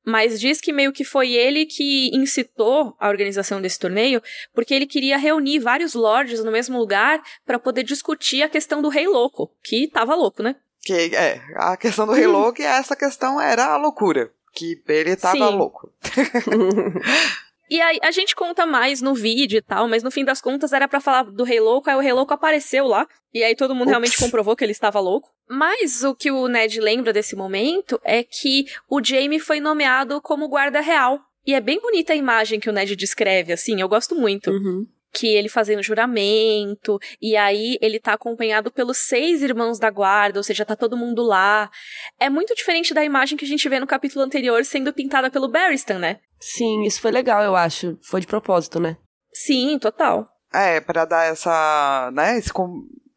Mas 0.04 0.38
diz 0.38 0.60
que 0.60 0.72
meio 0.72 0.92
que 0.92 1.02
foi 1.02 1.32
ele 1.32 1.66
que 1.66 2.08
incitou 2.14 2.94
a 3.00 3.08
organização 3.08 3.60
desse 3.60 3.80
torneio, 3.80 4.22
porque 4.54 4.72
ele 4.72 4.86
queria 4.86 5.18
reunir 5.18 5.58
vários 5.58 5.92
lords 5.92 6.44
no 6.44 6.52
mesmo 6.52 6.78
lugar 6.78 7.20
pra 7.44 7.58
poder 7.58 7.82
discutir 7.82 8.44
a 8.44 8.48
questão 8.48 8.80
do 8.80 8.88
rei 8.88 9.08
louco, 9.08 9.50
que 9.60 9.88
tava 9.88 10.14
louco, 10.14 10.40
né? 10.40 10.54
Que, 10.82 11.16
é, 11.16 11.42
a 11.56 11.76
questão 11.76 12.06
do 12.06 12.12
Rei 12.12 12.26
Louco 12.26 12.62
e 12.62 12.64
essa 12.64 12.96
questão 12.96 13.38
era 13.38 13.66
a 13.66 13.76
loucura. 13.76 14.32
Que 14.58 14.82
ele 14.88 15.16
tava 15.16 15.36
Sim. 15.36 15.56
louco. 15.56 15.92
E 17.70 17.82
aí 17.82 17.98
a 18.02 18.10
gente 18.10 18.34
conta 18.34 18.64
mais 18.64 19.02
no 19.02 19.14
vídeo 19.14 19.58
e 19.58 19.62
tal, 19.62 19.86
mas 19.88 20.02
no 20.02 20.10
fim 20.10 20.24
das 20.24 20.40
contas 20.40 20.72
era 20.72 20.88
para 20.88 21.00
falar 21.00 21.24
do 21.24 21.44
Rei 21.44 21.60
Louco, 21.60 21.90
aí 21.90 21.96
o 21.96 22.00
Rei 22.00 22.12
Louco 22.12 22.32
apareceu 22.32 22.86
lá, 22.86 23.06
e 23.32 23.44
aí 23.44 23.54
todo 23.54 23.74
mundo 23.74 23.88
Ups. 23.88 23.90
realmente 23.90 24.16
comprovou 24.16 24.56
que 24.56 24.64
ele 24.64 24.72
estava 24.72 24.98
louco. 24.98 25.28
Mas 25.46 26.02
o 26.02 26.14
que 26.14 26.30
o 26.30 26.48
Ned 26.48 26.80
lembra 26.80 27.12
desse 27.12 27.36
momento 27.36 28.00
é 28.02 28.22
que 28.22 28.64
o 28.88 29.04
Jaime 29.04 29.38
foi 29.38 29.60
nomeado 29.60 30.20
como 30.22 30.48
guarda 30.48 30.80
real. 30.80 31.20
E 31.46 31.54
é 31.54 31.60
bem 31.60 31.78
bonita 31.80 32.14
a 32.14 32.16
imagem 32.16 32.58
que 32.58 32.70
o 32.70 32.72
Ned 32.72 32.96
descreve, 32.96 33.52
assim, 33.52 33.80
eu 33.80 33.88
gosto 33.88 34.14
muito. 34.14 34.50
Uhum 34.50 34.86
que 35.12 35.26
ele 35.26 35.48
fazendo 35.48 35.82
juramento, 35.82 36.98
e 37.20 37.36
aí 37.36 37.78
ele 37.80 37.98
tá 37.98 38.12
acompanhado 38.12 38.70
pelos 38.70 38.98
seis 38.98 39.42
irmãos 39.42 39.78
da 39.78 39.90
guarda, 39.90 40.38
ou 40.38 40.42
seja, 40.42 40.64
tá 40.64 40.76
todo 40.76 40.96
mundo 40.96 41.22
lá. 41.22 41.70
É 42.18 42.28
muito 42.28 42.54
diferente 42.54 42.94
da 42.94 43.04
imagem 43.04 43.36
que 43.36 43.44
a 43.44 43.48
gente 43.48 43.68
vê 43.68 43.80
no 43.80 43.86
capítulo 43.86 44.24
anterior 44.24 44.64
sendo 44.64 44.92
pintada 44.92 45.30
pelo 45.30 45.48
Barristan, 45.48 45.98
né? 45.98 46.20
Sim, 46.40 46.84
isso 46.84 47.00
foi 47.00 47.10
legal, 47.10 47.42
eu 47.42 47.56
acho. 47.56 47.98
Foi 48.02 48.20
de 48.20 48.26
propósito, 48.26 48.78
né? 48.78 48.96
Sim, 49.32 49.78
total. 49.78 50.28
É, 50.52 50.80
para 50.80 51.04
dar 51.04 51.24
essa, 51.24 52.10
né, 52.12 52.38
esse, 52.38 52.50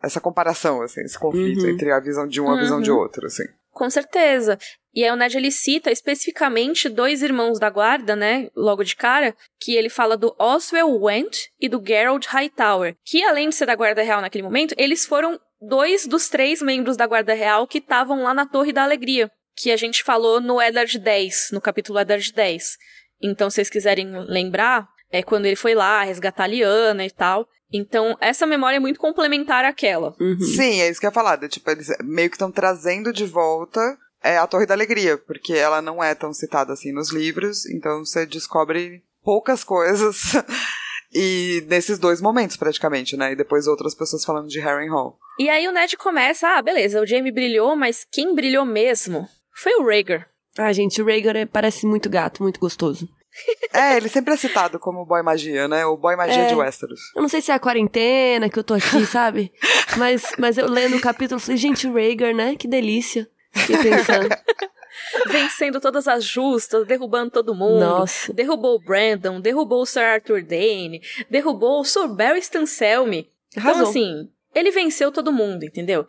essa 0.04 0.20
comparação, 0.20 0.82
assim, 0.82 1.02
esse 1.02 1.18
conflito 1.18 1.64
uhum. 1.64 1.70
entre 1.70 1.92
a 1.92 2.00
visão 2.00 2.28
de 2.28 2.42
um 2.42 2.54
e 2.54 2.58
a 2.58 2.62
visão 2.62 2.82
de 2.82 2.92
uhum. 2.92 2.98
outro, 2.98 3.26
assim. 3.26 3.46
Com 3.72 3.90
certeza. 3.90 4.58
E 4.94 5.04
aí 5.04 5.12
o 5.12 5.16
Ned 5.16 5.38
ele 5.38 5.52
cita 5.52 5.92
especificamente 5.92 6.90
dois 6.90 7.22
irmãos 7.22 7.60
da 7.60 7.70
guarda, 7.70 8.16
né, 8.16 8.50
logo 8.56 8.84
de 8.84 8.96
cara, 8.96 9.36
que 9.60 9.76
ele 9.76 9.90
fala 9.90 10.18
do 10.18 10.36
Oswell 10.38 11.02
Went 11.02 11.48
e 11.60 11.70
do 11.70 11.82
Gerald 11.86 12.28
Hightower, 12.28 12.96
que 13.06 13.24
além 13.24 13.50
de 13.50 13.56
ser 13.56 13.66
da 13.66 13.76
guarda 13.76 14.02
real 14.02 14.22
naquele 14.22 14.44
momento, 14.44 14.76
eles 14.78 15.06
foram 15.06 15.40
dois 15.62 16.06
dos 16.06 16.28
três 16.28 16.62
membros 16.62 16.98
da 16.98 17.08
guarda 17.08 17.34
real 17.34 17.68
que 17.68 17.78
estavam 17.78 18.24
lá 18.24 18.34
na 18.34 18.46
Torre 18.46 18.74
da 18.74 18.84
Alegria, 18.84 19.32
que 19.56 19.72
a 19.72 19.78
gente 19.78 20.04
falou 20.04 20.42
no 20.42 20.62
Eddard 20.62 20.98
10, 20.98 21.50
no 21.54 21.62
capítulo 21.62 22.00
Eddard 22.00 22.34
10. 22.34 22.78
Então, 23.22 23.50
se 23.50 23.56
vocês 23.56 23.70
quiserem 23.70 24.12
lembrar, 24.28 24.88
é 25.12 25.22
quando 25.22 25.46
ele 25.46 25.56
foi 25.56 25.76
lá 25.76 26.04
resgatar 26.04 26.46
a 26.46 26.48
Liana 26.48 27.06
e 27.06 27.12
tal. 27.12 27.48
Então, 27.72 28.18
essa 28.20 28.46
memória 28.46 28.78
é 28.78 28.80
muito 28.80 29.00
complementar 29.00 29.64
àquela. 29.64 30.16
Uhum. 30.20 30.40
Sim, 30.40 30.82
é 30.82 30.90
isso 30.90 31.00
que 31.00 31.06
eu 31.06 31.10
ia 31.10 31.14
falar. 31.14 31.38
Tipo, 31.48 31.70
eles 31.70 31.88
meio 32.04 32.30
que 32.30 32.36
estão 32.36 32.52
trazendo 32.52 33.14
de 33.14 33.26
volta 33.26 33.80
é 34.24 34.38
a 34.38 34.48
Torre 34.48 34.66
da 34.66 34.74
Alegria, 34.74 35.18
porque 35.18 35.54
ela 35.54 35.82
não 35.82 36.04
é 36.04 36.14
tão 36.14 36.34
citada 36.34 36.74
assim 36.74 36.92
nos 36.92 37.12
livros, 37.12 37.66
então 37.66 38.06
você 38.06 38.26
descobre 38.26 39.04
poucas 39.24 39.64
coisas 39.64 40.34
e 41.14 41.64
nesses 41.68 41.98
dois 41.98 42.22
momentos 42.22 42.58
praticamente, 42.58 43.18
né? 43.18 43.34
E 43.34 43.36
depois 43.36 43.68
outras 43.68 43.96
pessoas 43.96 44.24
falando 44.24 44.48
de 44.48 44.60
Harry 44.60 44.88
Hall. 44.88 45.18
E 45.40 45.50
aí 45.50 45.68
o 45.68 45.72
Ned 45.72 45.98
começa, 45.98 46.48
ah, 46.48 46.62
beleza, 46.62 47.02
o 47.02 47.06
Jamie 47.06 47.32
brilhou, 47.32 47.76
mas 47.76 48.06
quem 48.10 48.36
brilhou 48.36 48.66
mesmo 48.66 49.28
foi 49.54 49.74
o 49.76 49.86
Rhaegar. 49.86 50.28
Ah, 50.58 50.72
gente, 50.74 51.02
o 51.02 51.06
Rhaegar 51.06 51.36
é, 51.36 51.46
parece 51.46 51.86
muito 51.86 52.10
gato, 52.10 52.44
muito 52.44 52.60
gostoso. 52.60 53.08
É, 53.74 53.96
ele 53.96 54.10
sempre 54.10 54.34
é 54.34 54.38
citado 54.38 54.78
como 54.78 55.06
boy 55.06 55.24
magia, 55.24 55.66
né? 55.66 55.86
O 55.86 55.96
boy 55.96 56.14
magia 56.18 56.44
é, 56.44 56.48
de 56.48 56.54
Westeros. 56.54 57.00
Eu 57.16 57.22
não 57.22 57.30
sei 57.30 57.42
se 57.42 57.52
é 57.52 57.54
a 57.54 57.60
quarentena 57.60 58.50
que 58.50 58.60
eu 58.60 58.64
tô 58.66 58.74
aqui, 58.74 59.04
sabe? 59.08 59.50
mas, 59.98 60.34
mas 60.38 60.58
eu 60.58 60.68
lendo 60.68 60.98
o 60.98 61.02
capítulo, 61.02 61.40
falei, 61.40 61.56
gente, 61.56 61.88
o 61.88 61.94
Rhaegar, 61.94 62.36
né? 62.36 62.58
Que 62.58 62.68
delícia. 62.68 63.30
Fiquei 63.54 63.78
pensando. 63.78 64.30
Vencendo 65.28 65.80
todas 65.80 66.08
as 66.08 66.24
justas, 66.24 66.86
derrubando 66.86 67.32
todo 67.32 67.56
mundo. 67.56 67.80
Nossa. 67.80 68.34
Derrubou 68.34 68.76
o 68.76 68.80
Brandon, 68.80 69.40
derrubou 69.40 69.82
o 69.82 69.86
Sir 69.86 70.04
Arthur 70.04 70.44
Dane, 70.44 71.02
derrubou 71.30 71.82
o 71.82 71.86
Sir 71.86 72.08
Barry 72.08 72.40
Stanselme. 72.42 73.30
Então, 73.56 73.82
assim, 73.82 74.30
ele 74.54 74.72
venceu 74.72 75.12
todo 75.12 75.32
mundo, 75.32 75.64
entendeu? 75.64 76.06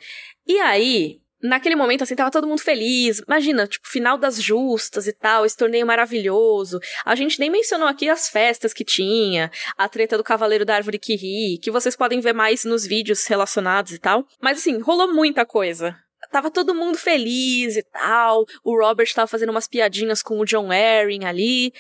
E 0.47 0.59
aí, 0.59 1.21
naquele 1.43 1.75
momento, 1.75 2.03
assim, 2.03 2.15
tava 2.15 2.31
todo 2.31 2.47
mundo 2.47 2.61
feliz. 2.61 3.21
Imagina, 3.27 3.67
tipo, 3.67 3.89
final 3.89 4.17
das 4.17 4.41
justas 4.41 5.07
e 5.07 5.13
tal, 5.13 5.45
esse 5.45 5.57
torneio 5.57 5.87
maravilhoso. 5.87 6.79
A 7.05 7.15
gente 7.15 7.41
nem 7.41 7.51
mencionou 7.51 7.89
aqui 7.89 8.09
as 8.09 8.29
festas 8.29 8.73
que 8.73 8.85
tinha, 8.85 9.51
a 9.77 9.89
treta 9.89 10.17
do 10.17 10.25
Cavaleiro 10.25 10.65
da 10.65 10.77
Árvore 10.77 10.99
que 10.99 11.17
ri, 11.17 11.59
que 11.59 11.71
vocês 11.71 11.97
podem 11.97 12.21
ver 12.21 12.33
mais 12.33 12.65
nos 12.65 12.87
vídeos 12.87 13.27
relacionados 13.27 13.93
e 13.93 13.99
tal. 13.99 14.27
Mas, 14.41 14.59
assim, 14.59 14.79
rolou 14.79 15.13
muita 15.13 15.45
coisa. 15.45 15.97
Tava 16.31 16.51
todo 16.51 16.75
mundo 16.75 16.97
feliz 16.97 17.77
e 17.77 17.83
tal. 17.83 18.45
O 18.65 18.79
Robert 18.79 19.13
tava 19.15 19.27
fazendo 19.27 19.51
umas 19.51 19.69
piadinhas 19.69 20.23
com 20.23 20.39
o 20.39 20.45
John 20.45 20.71
Arryn 20.71 21.25
ali. 21.25 21.73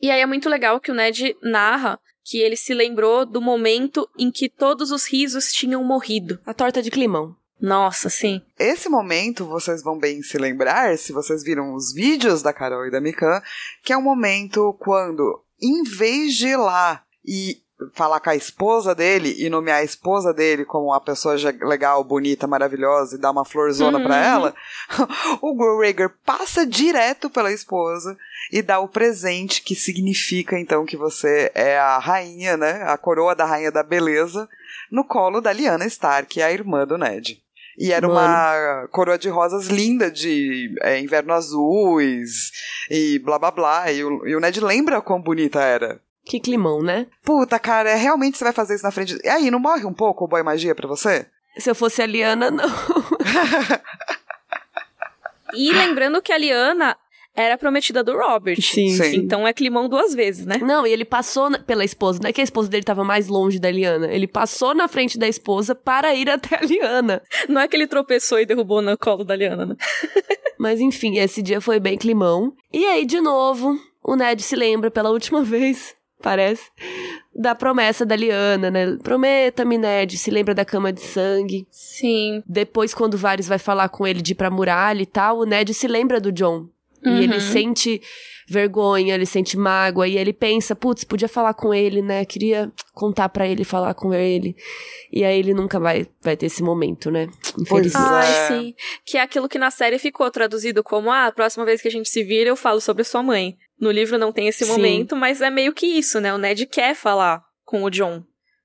E 0.00 0.10
aí 0.10 0.20
é 0.20 0.26
muito 0.26 0.48
legal 0.48 0.80
que 0.80 0.90
o 0.90 0.94
Ned 0.94 1.36
narra 1.42 2.00
que 2.24 2.38
ele 2.38 2.56
se 2.56 2.74
lembrou 2.74 3.26
do 3.26 3.40
momento 3.40 4.08
em 4.18 4.30
que 4.30 4.48
todos 4.48 4.90
os 4.90 5.06
risos 5.06 5.52
tinham 5.52 5.82
morrido. 5.82 6.38
A 6.46 6.54
torta 6.54 6.82
de 6.82 6.90
climão. 6.90 7.36
Nossa, 7.60 8.08
sim. 8.08 8.40
Esse 8.58 8.88
momento 8.88 9.44
vocês 9.44 9.82
vão 9.82 9.98
bem 9.98 10.22
se 10.22 10.38
lembrar, 10.38 10.96
se 10.96 11.12
vocês 11.12 11.42
viram 11.42 11.74
os 11.74 11.92
vídeos 11.92 12.40
da 12.40 12.54
Carol 12.54 12.86
e 12.86 12.90
da 12.90 13.00
Mikan, 13.00 13.42
que 13.82 13.92
é 13.92 13.96
um 13.96 14.02
momento 14.02 14.74
quando, 14.80 15.44
em 15.60 15.82
vez 15.82 16.34
de 16.36 16.48
ir 16.48 16.56
lá 16.56 17.04
e 17.24 17.60
falar 17.92 18.20
com 18.20 18.30
a 18.30 18.36
esposa 18.36 18.94
dele 18.94 19.34
e 19.38 19.48
nomear 19.48 19.78
a 19.78 19.84
esposa 19.84 20.32
dele 20.32 20.64
como 20.64 20.86
uma 20.86 21.00
pessoa 21.00 21.36
legal, 21.62 22.02
bonita, 22.04 22.46
maravilhosa 22.46 23.16
e 23.16 23.18
dar 23.18 23.30
uma 23.30 23.44
florzona 23.44 23.98
uhum. 23.98 24.04
para 24.04 24.16
ela, 24.16 24.54
o 25.40 25.78
Gregor 25.78 26.12
passa 26.24 26.66
direto 26.66 27.30
pela 27.30 27.52
esposa 27.52 28.16
e 28.52 28.62
dá 28.62 28.80
o 28.80 28.88
presente 28.88 29.62
que 29.62 29.74
significa 29.74 30.58
então 30.58 30.84
que 30.84 30.96
você 30.96 31.50
é 31.54 31.78
a 31.78 31.98
rainha, 31.98 32.56
né, 32.56 32.82
a 32.86 32.96
coroa 32.98 33.34
da 33.34 33.44
rainha 33.44 33.70
da 33.70 33.82
beleza, 33.82 34.48
no 34.90 35.04
colo 35.04 35.40
da 35.40 35.52
Lyanna 35.52 35.86
Stark, 35.86 36.42
a 36.42 36.52
irmã 36.52 36.86
do 36.86 36.98
Ned. 36.98 37.40
E 37.78 37.92
era 37.92 38.06
Mano. 38.06 38.20
uma 38.20 38.88
coroa 38.88 39.16
de 39.16 39.30
rosas 39.30 39.68
linda, 39.68 40.10
de 40.10 40.74
é, 40.82 41.00
inverno 41.00 41.32
azuis 41.32 42.52
e 42.90 43.18
blá 43.20 43.38
blá 43.38 43.50
blá. 43.50 43.90
E 43.90 44.04
o, 44.04 44.26
e 44.26 44.36
o 44.36 44.40
Ned 44.40 44.60
lembra 44.60 45.00
quão 45.00 45.20
bonita 45.20 45.62
era. 45.62 45.98
Que 46.30 46.38
climão, 46.38 46.80
né? 46.80 47.08
Puta, 47.24 47.58
cara, 47.58 47.90
é, 47.90 47.96
realmente 47.96 48.38
você 48.38 48.44
vai 48.44 48.52
fazer 48.52 48.76
isso 48.76 48.84
na 48.84 48.92
frente. 48.92 49.18
E 49.24 49.28
aí, 49.28 49.50
não 49.50 49.58
morre 49.58 49.84
um 49.84 49.92
pouco 49.92 50.24
o 50.24 50.28
boy 50.28 50.40
magia 50.44 50.76
pra 50.76 50.86
você? 50.86 51.26
Se 51.58 51.68
eu 51.68 51.74
fosse 51.74 52.00
a 52.00 52.06
Liana, 52.06 52.52
não. 52.52 52.68
e 55.52 55.72
lembrando 55.72 56.22
que 56.22 56.32
a 56.32 56.38
Liana 56.38 56.96
era 57.34 57.58
prometida 57.58 58.04
do 58.04 58.16
Robert. 58.16 58.62
Sim, 58.62 58.90
sim. 58.90 59.16
Então 59.16 59.44
é 59.44 59.52
climão 59.52 59.88
duas 59.88 60.14
vezes, 60.14 60.46
né? 60.46 60.58
Não, 60.58 60.86
e 60.86 60.92
ele 60.92 61.04
passou 61.04 61.50
pela 61.62 61.84
esposa. 61.84 62.20
Não 62.22 62.30
é 62.30 62.32
que 62.32 62.40
a 62.40 62.44
esposa 62.44 62.68
dele 62.68 62.84
tava 62.84 63.02
mais 63.02 63.26
longe 63.26 63.58
da 63.58 63.68
Liana. 63.68 64.06
Ele 64.06 64.28
passou 64.28 64.72
na 64.72 64.86
frente 64.86 65.18
da 65.18 65.26
esposa 65.26 65.74
para 65.74 66.14
ir 66.14 66.30
até 66.30 66.58
a 66.58 66.60
Liana. 66.60 67.20
Não 67.48 67.60
é 67.60 67.66
que 67.66 67.74
ele 67.74 67.88
tropeçou 67.88 68.38
e 68.38 68.46
derrubou 68.46 68.80
no 68.80 68.96
colo 68.96 69.24
da 69.24 69.34
Liana, 69.34 69.66
né? 69.66 69.76
Mas 70.56 70.78
enfim, 70.78 71.18
esse 71.18 71.42
dia 71.42 71.60
foi 71.60 71.80
bem 71.80 71.98
climão. 71.98 72.52
E 72.72 72.86
aí, 72.86 73.04
de 73.04 73.20
novo, 73.20 73.76
o 74.00 74.14
Ned 74.14 74.40
se 74.44 74.54
lembra 74.54 74.92
pela 74.92 75.10
última 75.10 75.42
vez 75.42 75.98
parece, 76.20 76.70
da 77.34 77.54
promessa 77.54 78.04
da 78.04 78.16
Liana, 78.16 78.70
né? 78.70 78.96
Prometa-me, 79.02 79.78
Ned, 79.78 80.18
se 80.18 80.30
lembra 80.30 80.54
da 80.54 80.64
cama 80.64 80.92
de 80.92 81.00
sangue. 81.00 81.66
Sim. 81.70 82.42
Depois, 82.46 82.94
quando 82.94 83.14
o 83.14 83.18
Varys 83.18 83.48
vai 83.48 83.58
falar 83.58 83.88
com 83.88 84.06
ele 84.06 84.22
de 84.22 84.32
ir 84.32 84.36
pra 84.36 84.50
muralha 84.50 85.02
e 85.02 85.06
tal, 85.06 85.38
o 85.38 85.44
Ned 85.44 85.72
se 85.74 85.88
lembra 85.88 86.20
do 86.20 86.32
John. 86.32 86.68
Uhum. 87.04 87.16
E 87.16 87.24
ele 87.24 87.34
uhum. 87.34 87.40
sente 87.40 88.00
vergonha, 88.48 89.14
ele 89.14 89.26
sente 89.26 89.56
mágoa, 89.56 90.08
e 90.08 90.18
ele 90.18 90.32
pensa, 90.32 90.74
putz, 90.74 91.04
podia 91.04 91.28
falar 91.28 91.54
com 91.54 91.72
ele, 91.72 92.02
né? 92.02 92.24
Queria 92.24 92.72
contar 92.92 93.28
para 93.28 93.46
ele, 93.46 93.62
falar 93.62 93.94
com 93.94 94.12
ele. 94.12 94.56
E 95.12 95.24
aí 95.24 95.38
ele 95.38 95.54
nunca 95.54 95.78
vai, 95.78 96.06
vai 96.20 96.36
ter 96.36 96.46
esse 96.46 96.60
momento, 96.60 97.12
né? 97.12 97.28
Infelizmente. 97.58 98.08
Ai, 98.08 98.48
sim. 98.48 98.74
Que 99.06 99.18
é 99.18 99.22
aquilo 99.22 99.48
que 99.48 99.58
na 99.58 99.70
série 99.70 100.00
ficou 100.00 100.28
traduzido 100.32 100.82
como, 100.82 101.12
ah, 101.12 101.26
a 101.26 101.32
próxima 101.32 101.64
vez 101.64 101.80
que 101.80 101.86
a 101.86 101.90
gente 101.92 102.08
se 102.08 102.24
vira, 102.24 102.50
eu 102.50 102.56
falo 102.56 102.80
sobre 102.80 103.04
sua 103.04 103.22
mãe. 103.22 103.56
No 103.80 103.90
livro 103.90 104.18
não 104.18 104.30
tem 104.30 104.46
esse 104.46 104.66
Sim. 104.66 104.72
momento, 104.72 105.16
mas 105.16 105.40
é 105.40 105.48
meio 105.48 105.72
que 105.72 105.86
isso, 105.86 106.20
né? 106.20 106.34
O 106.34 106.38
Ned 106.38 106.66
quer 106.66 106.94
falar 106.94 107.42
com 107.64 107.82
o 107.82 107.90
John. 107.90 108.22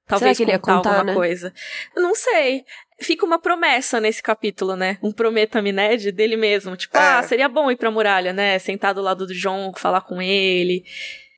Talvez 0.08 0.38
Será 0.38 0.52
que 0.52 0.58
contar, 0.60 0.72
ele 0.72 0.76
ia 0.76 0.78
contar 0.78 0.90
alguma 0.90 1.04
né? 1.06 1.14
coisa. 1.14 1.54
não 1.96 2.14
sei. 2.14 2.64
Fica 3.00 3.26
uma 3.26 3.38
promessa 3.38 4.00
nesse 4.00 4.24
capítulo, 4.24 4.76
né? 4.76 4.98
Um 5.04 5.12
prometa-me, 5.12 5.72
Ned, 5.72 6.12
dele 6.12 6.38
mesmo. 6.38 6.78
Tipo, 6.78 6.98
é. 6.98 7.02
ah, 7.02 7.24
seria 7.24 7.50
bom 7.50 7.70
ir 7.70 7.76
pra 7.76 7.92
muralha, 7.92 8.32
né? 8.32 8.58
Sentar 8.58 8.94
do 8.94 9.02
lado 9.02 9.28
do 9.28 9.34
John, 9.34 9.74
falar 9.76 10.02
com 10.02 10.22
ele. 10.22 10.84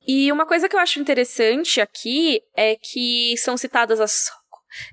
E 0.06 0.30
uma 0.32 0.46
coisa 0.46 0.68
que 0.68 0.76
eu 0.76 0.80
acho 0.80 1.00
interessante 1.00 1.80
aqui 1.80 2.40
é 2.56 2.76
que 2.76 3.34
são 3.36 3.56
citadas 3.56 4.00
as 4.00 4.30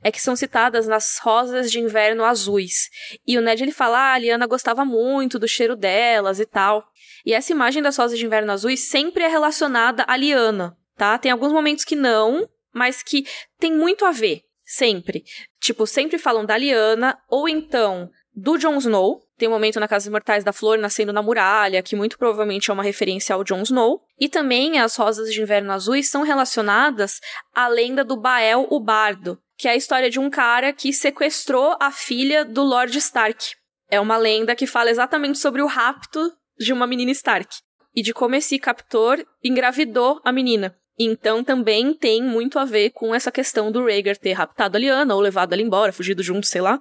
é 0.01 0.11
que 0.11 0.21
são 0.21 0.35
citadas 0.35 0.87
nas 0.87 1.19
rosas 1.21 1.71
de 1.71 1.79
inverno 1.79 2.23
azuis. 2.23 2.89
E 3.27 3.37
o 3.37 3.41
Ned 3.41 3.61
ele 3.61 3.71
fala: 3.71 3.97
ah, 3.97 4.13
a 4.13 4.17
Liana 4.17 4.47
gostava 4.47 4.85
muito 4.85 5.37
do 5.37 5.47
cheiro 5.47 5.75
delas 5.75 6.39
e 6.39 6.45
tal. 6.45 6.85
E 7.25 7.33
essa 7.33 7.51
imagem 7.51 7.81
das 7.81 7.97
rosas 7.97 8.17
de 8.17 8.25
inverno 8.25 8.51
azuis 8.51 8.89
sempre 8.89 9.23
é 9.23 9.27
relacionada 9.27 10.05
à 10.07 10.15
Liana, 10.15 10.77
tá? 10.95 11.17
Tem 11.17 11.31
alguns 11.31 11.51
momentos 11.51 11.83
que 11.83 11.95
não, 11.95 12.47
mas 12.73 13.01
que 13.01 13.25
tem 13.59 13.71
muito 13.71 14.05
a 14.05 14.11
ver, 14.11 14.43
sempre. 14.65 15.23
Tipo, 15.61 15.85
sempre 15.85 16.17
falam 16.17 16.45
da 16.45 16.57
Liana, 16.57 17.17
ou 17.29 17.47
então 17.47 18.09
do 18.35 18.57
Jon 18.57 18.77
Snow. 18.77 19.21
Tem 19.37 19.47
um 19.47 19.51
momento 19.51 19.79
na 19.79 19.87
Casa 19.87 20.05
dos 20.05 20.11
Mortais 20.11 20.43
da 20.43 20.53
Flor 20.53 20.77
nascendo 20.77 21.13
na 21.13 21.21
muralha, 21.21 21.81
que 21.81 21.95
muito 21.95 22.17
provavelmente 22.17 22.69
é 22.69 22.73
uma 22.73 22.83
referência 22.83 23.35
ao 23.35 23.43
Jon 23.43 23.61
Snow. 23.61 24.01
E 24.19 24.27
também 24.27 24.79
as 24.79 24.95
rosas 24.95 25.31
de 25.31 25.41
inverno 25.41 25.71
azuis 25.71 26.09
são 26.09 26.23
relacionadas 26.23 27.19
à 27.53 27.67
lenda 27.67 28.03
do 28.03 28.17
Bael 28.17 28.67
o 28.69 28.79
Bardo, 28.79 29.39
que 29.57 29.67
é 29.67 29.71
a 29.71 29.75
história 29.75 30.09
de 30.09 30.19
um 30.19 30.29
cara 30.29 30.73
que 30.73 30.91
sequestrou 30.91 31.77
a 31.79 31.91
filha 31.91 32.43
do 32.43 32.63
Lord 32.63 32.97
Stark. 32.97 33.55
É 33.89 33.99
uma 33.99 34.17
lenda 34.17 34.55
que 34.55 34.65
fala 34.65 34.89
exatamente 34.89 35.37
sobre 35.37 35.61
o 35.61 35.67
rapto 35.67 36.31
de 36.57 36.73
uma 36.73 36.87
menina 36.87 37.11
Stark. 37.11 37.57
E 37.93 38.01
de 38.01 38.13
como 38.13 38.35
esse 38.35 38.59
captor 38.59 39.25
engravidou 39.43 40.19
a 40.23 40.31
menina. 40.31 40.75
Então 40.97 41.43
também 41.43 41.93
tem 41.93 42.23
muito 42.23 42.57
a 42.57 42.65
ver 42.65 42.91
com 42.91 43.13
essa 43.13 43.31
questão 43.31 43.71
do 43.71 43.83
Rhaegar 43.85 44.17
ter 44.17 44.33
raptado 44.33 44.77
a 44.77 44.79
Lyanna 44.79 45.13
ou 45.13 45.21
levado 45.21 45.53
ela 45.53 45.61
embora, 45.61 45.91
fugido 45.91 46.23
junto, 46.23 46.47
sei 46.47 46.61
lá, 46.61 46.79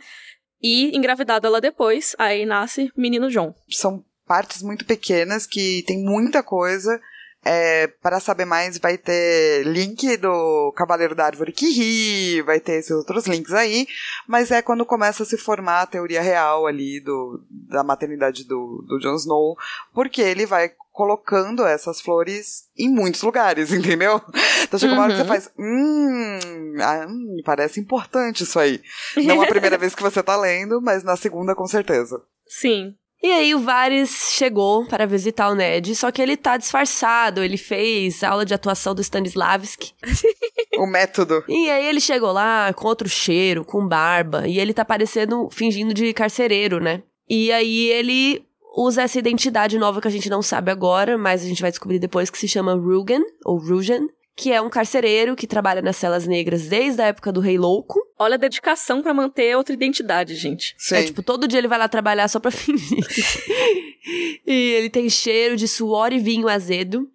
e 0.62 0.96
engravidado 0.96 1.46
ela 1.46 1.61
depois, 1.61 2.14
aí 2.18 2.46
nasce 2.46 2.90
menino 2.96 3.29
John. 3.29 3.55
São 3.68 4.05
partes 4.27 4.62
muito 4.62 4.85
pequenas 4.85 5.46
que 5.46 5.83
tem 5.87 6.03
muita 6.03 6.42
coisa 6.42 7.00
é, 7.44 7.87
para 7.87 8.20
saber 8.20 8.44
mais, 8.44 8.78
vai 8.78 8.96
ter 8.96 9.64
link 9.66 10.16
do 10.16 10.72
Cavaleiro 10.76 11.14
da 11.14 11.26
Árvore 11.26 11.52
que 11.52 11.70
ri, 11.70 12.42
vai 12.42 12.59
ter 12.59 12.74
esses 12.74 12.90
outros 12.90 13.26
links 13.26 13.52
aí, 13.52 13.87
mas 14.26 14.50
é 14.50 14.62
quando 14.62 14.87
começa 14.87 15.22
a 15.22 15.26
se 15.26 15.37
formar 15.37 15.83
a 15.83 15.87
teoria 15.87 16.22
real 16.22 16.66
ali 16.66 17.00
do, 17.00 17.44
da 17.50 17.85
maternidade 17.85 18.44
do, 18.44 18.85
do 18.88 18.98
Jon 18.98 19.14
Snow, 19.16 19.57
porque 19.92 20.22
ele 20.22 20.46
vai 20.46 20.72
colocando 20.90 21.66
essas 21.66 22.00
flores 22.00 22.68
em 22.78 22.88
muitos 22.88 23.20
lugares, 23.22 23.70
entendeu? 23.74 24.20
Então 24.62 24.78
chega 24.78 24.94
uma 24.94 25.02
hora 25.02 25.12
que 25.12 25.18
você 25.18 25.22
uhum. 25.22 25.28
faz, 25.28 25.50
hum, 25.59 26.76
ah, 26.80 27.07
hum, 27.09 27.42
parece 27.44 27.80
importante 27.80 28.44
isso 28.44 28.59
aí. 28.59 28.80
Não 29.16 29.42
a 29.42 29.46
primeira 29.46 29.76
vez 29.78 29.94
que 29.94 30.02
você 30.02 30.22
tá 30.22 30.37
lendo, 30.37 30.80
mas 30.80 31.02
na 31.02 31.16
segunda 31.16 31.54
com 31.54 31.66
certeza. 31.66 32.22
Sim. 32.46 32.94
E 33.24 33.32
aí 33.32 33.54
o 33.54 33.58
Varys 33.58 34.34
chegou 34.34 34.84
para 34.84 35.06
visitar 35.06 35.48
o 35.48 35.54
Ned, 35.54 35.96
só 35.96 36.12
que 36.12 36.20
ele 36.20 36.37
tá 36.37 36.58
disfarçado, 36.58 37.42
ele 37.42 37.56
fez 37.56 38.22
aula 38.22 38.44
de 38.44 38.52
atuação 38.52 38.94
do 38.94 39.00
Stanislavski. 39.00 39.94
o 40.76 40.87
método. 40.87 41.42
E 41.48 41.70
aí 41.70 41.87
ele 41.87 42.00
chegou 42.00 42.32
lá 42.32 42.70
com 42.74 42.87
outro 42.87 43.08
cheiro, 43.08 43.64
com 43.64 43.88
barba, 43.88 44.46
e 44.46 44.60
ele 44.60 44.74
tá 44.74 44.84
parecendo, 44.84 45.48
fingindo 45.50 45.94
de 45.94 46.12
carcereiro, 46.12 46.78
né? 46.78 47.02
E 47.26 47.50
aí 47.50 47.88
ele 47.88 48.44
usa 48.76 49.04
essa 49.04 49.18
identidade 49.18 49.78
nova 49.78 50.02
que 50.02 50.08
a 50.08 50.10
gente 50.10 50.28
não 50.28 50.42
sabe 50.42 50.70
agora, 50.70 51.16
mas 51.16 51.42
a 51.42 51.46
gente 51.46 51.62
vai 51.62 51.70
descobrir 51.70 51.98
depois 51.98 52.28
que 52.28 52.37
se 52.37 52.46
chama 52.46 52.74
Rugen, 52.74 53.24
ou 53.46 53.56
Rugen, 53.56 54.06
que 54.37 54.52
é 54.52 54.60
um 54.60 54.68
carcereiro 54.68 55.34
que 55.34 55.46
trabalha 55.46 55.80
nas 55.80 55.96
celas 55.96 56.26
negras 56.26 56.66
desde 56.66 57.00
a 57.00 57.06
época 57.06 57.32
do 57.32 57.40
Rei 57.40 57.56
Louco. 57.56 58.03
Olha 58.18 58.35
a 58.35 58.38
dedicação 58.38 59.03
para 59.03 59.12
manter 59.12 59.57
outra 59.57 59.74
identidade, 59.74 60.37
gente. 60.37 60.74
Sim. 60.79 60.96
É 60.96 61.03
tipo, 61.03 61.22
todo 61.22 61.48
dia 61.48 61.59
ele 61.59 61.68
vai 61.68 61.79
lá 61.79 61.88
trabalhar 61.88 62.29
só 62.29 62.38
pra 62.38 62.50
fingir. 62.50 62.98
e 64.46 64.53
ele 64.53 64.88
tem 64.88 65.09
cheiro 65.11 65.57
de 65.57 65.66
suor 65.66 66.12
e 66.12 66.18
vinho 66.18 66.48
azedo, 66.48 67.11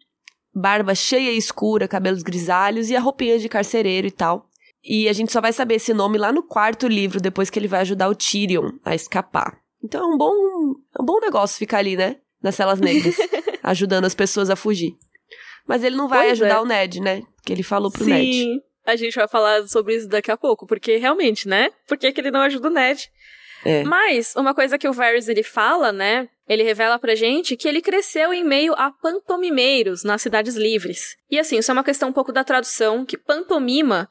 barba 0.54 0.94
cheia 0.94 1.32
e 1.32 1.38
escura, 1.38 1.88
cabelos 1.88 2.22
grisalhos 2.22 2.90
e 2.90 2.96
a 2.96 3.00
roupinha 3.00 3.40
de 3.40 3.48
carcereiro 3.48 4.08
e 4.08 4.12
tal. 4.12 4.50
E 4.84 5.08
a 5.08 5.14
gente 5.14 5.32
só 5.32 5.40
vai 5.40 5.54
saber 5.54 5.76
esse 5.76 5.94
nome 5.94 6.18
lá 6.18 6.32
no 6.32 6.44
quarto 6.44 6.88
livro, 6.88 7.22
depois 7.22 7.50
que 7.50 7.60
ele 7.60 7.68
vai 7.68 7.82
ajudar 7.82 8.10
o 8.10 8.16
Tyrion 8.16 8.72
a 8.84 8.94
escapar. 8.94 9.58
Então 9.84 10.04
é 10.04 10.14
um 10.14 10.18
bom, 10.18 10.34
é 10.98 11.02
um 11.02 11.06
bom 11.06 11.20
negócio 11.20 11.58
ficar 11.58 11.80
ali, 11.80 11.96
né? 11.96 12.18
Nas 12.42 12.56
celas 12.56 12.80
negras, 12.80 13.16
ajudando 13.64 14.06
as 14.06 14.16
pessoas 14.16 14.50
a 14.50 14.56
fugir. 14.56 14.98
Mas 15.68 15.84
ele 15.84 15.96
não 15.96 16.08
vai 16.08 16.28
pois 16.28 16.42
ajudar 16.42 16.56
é. 16.56 16.62
o 16.62 16.66
Ned, 16.66 17.00
né? 17.00 17.24
Que 17.44 17.54
ele 17.54 17.64
falou 17.64 17.92
pro 17.92 18.04
Sim. 18.04 18.12
Ned. 18.12 18.62
A 18.92 18.96
gente 18.96 19.16
vai 19.16 19.28
falar 19.28 19.68
sobre 19.68 19.96
isso 19.96 20.08
daqui 20.08 20.32
a 20.32 20.38
pouco, 20.38 20.66
porque 20.66 20.98
realmente, 20.98 21.48
né? 21.48 21.70
Por 21.88 21.98
que, 21.98 22.12
que 22.12 22.22
ele 22.22 22.32
não 22.32 22.42
ajuda 22.42 22.68
o 22.68 22.72
Ned? 22.72 23.10
É. 23.66 23.84
Mas, 23.84 24.34
uma 24.36 24.54
coisa 24.54 24.78
que 24.78 24.88
o 24.88 24.94
Varys 24.94 25.28
ele 25.28 25.44
fala, 25.44 25.92
né? 25.92 26.30
Ele 26.48 26.64
revela 26.64 26.98
pra 26.98 27.14
gente 27.14 27.56
que 27.56 27.68
ele 27.68 27.82
cresceu 27.82 28.34
em 28.34 28.44
meio 28.44 28.74
a 28.74 28.92
pantomimeiros 28.92 30.04
nas 30.04 30.22
cidades 30.22 30.56
livres. 30.56 31.16
E 31.30 31.38
assim, 31.38 31.58
isso 31.58 31.70
é 31.70 31.74
uma 31.74 31.84
questão 31.84 32.10
um 32.10 32.14
pouco 32.14 32.32
da 32.32 32.44
tradução, 32.44 33.06
que 33.06 33.18
pantomima 33.18 34.10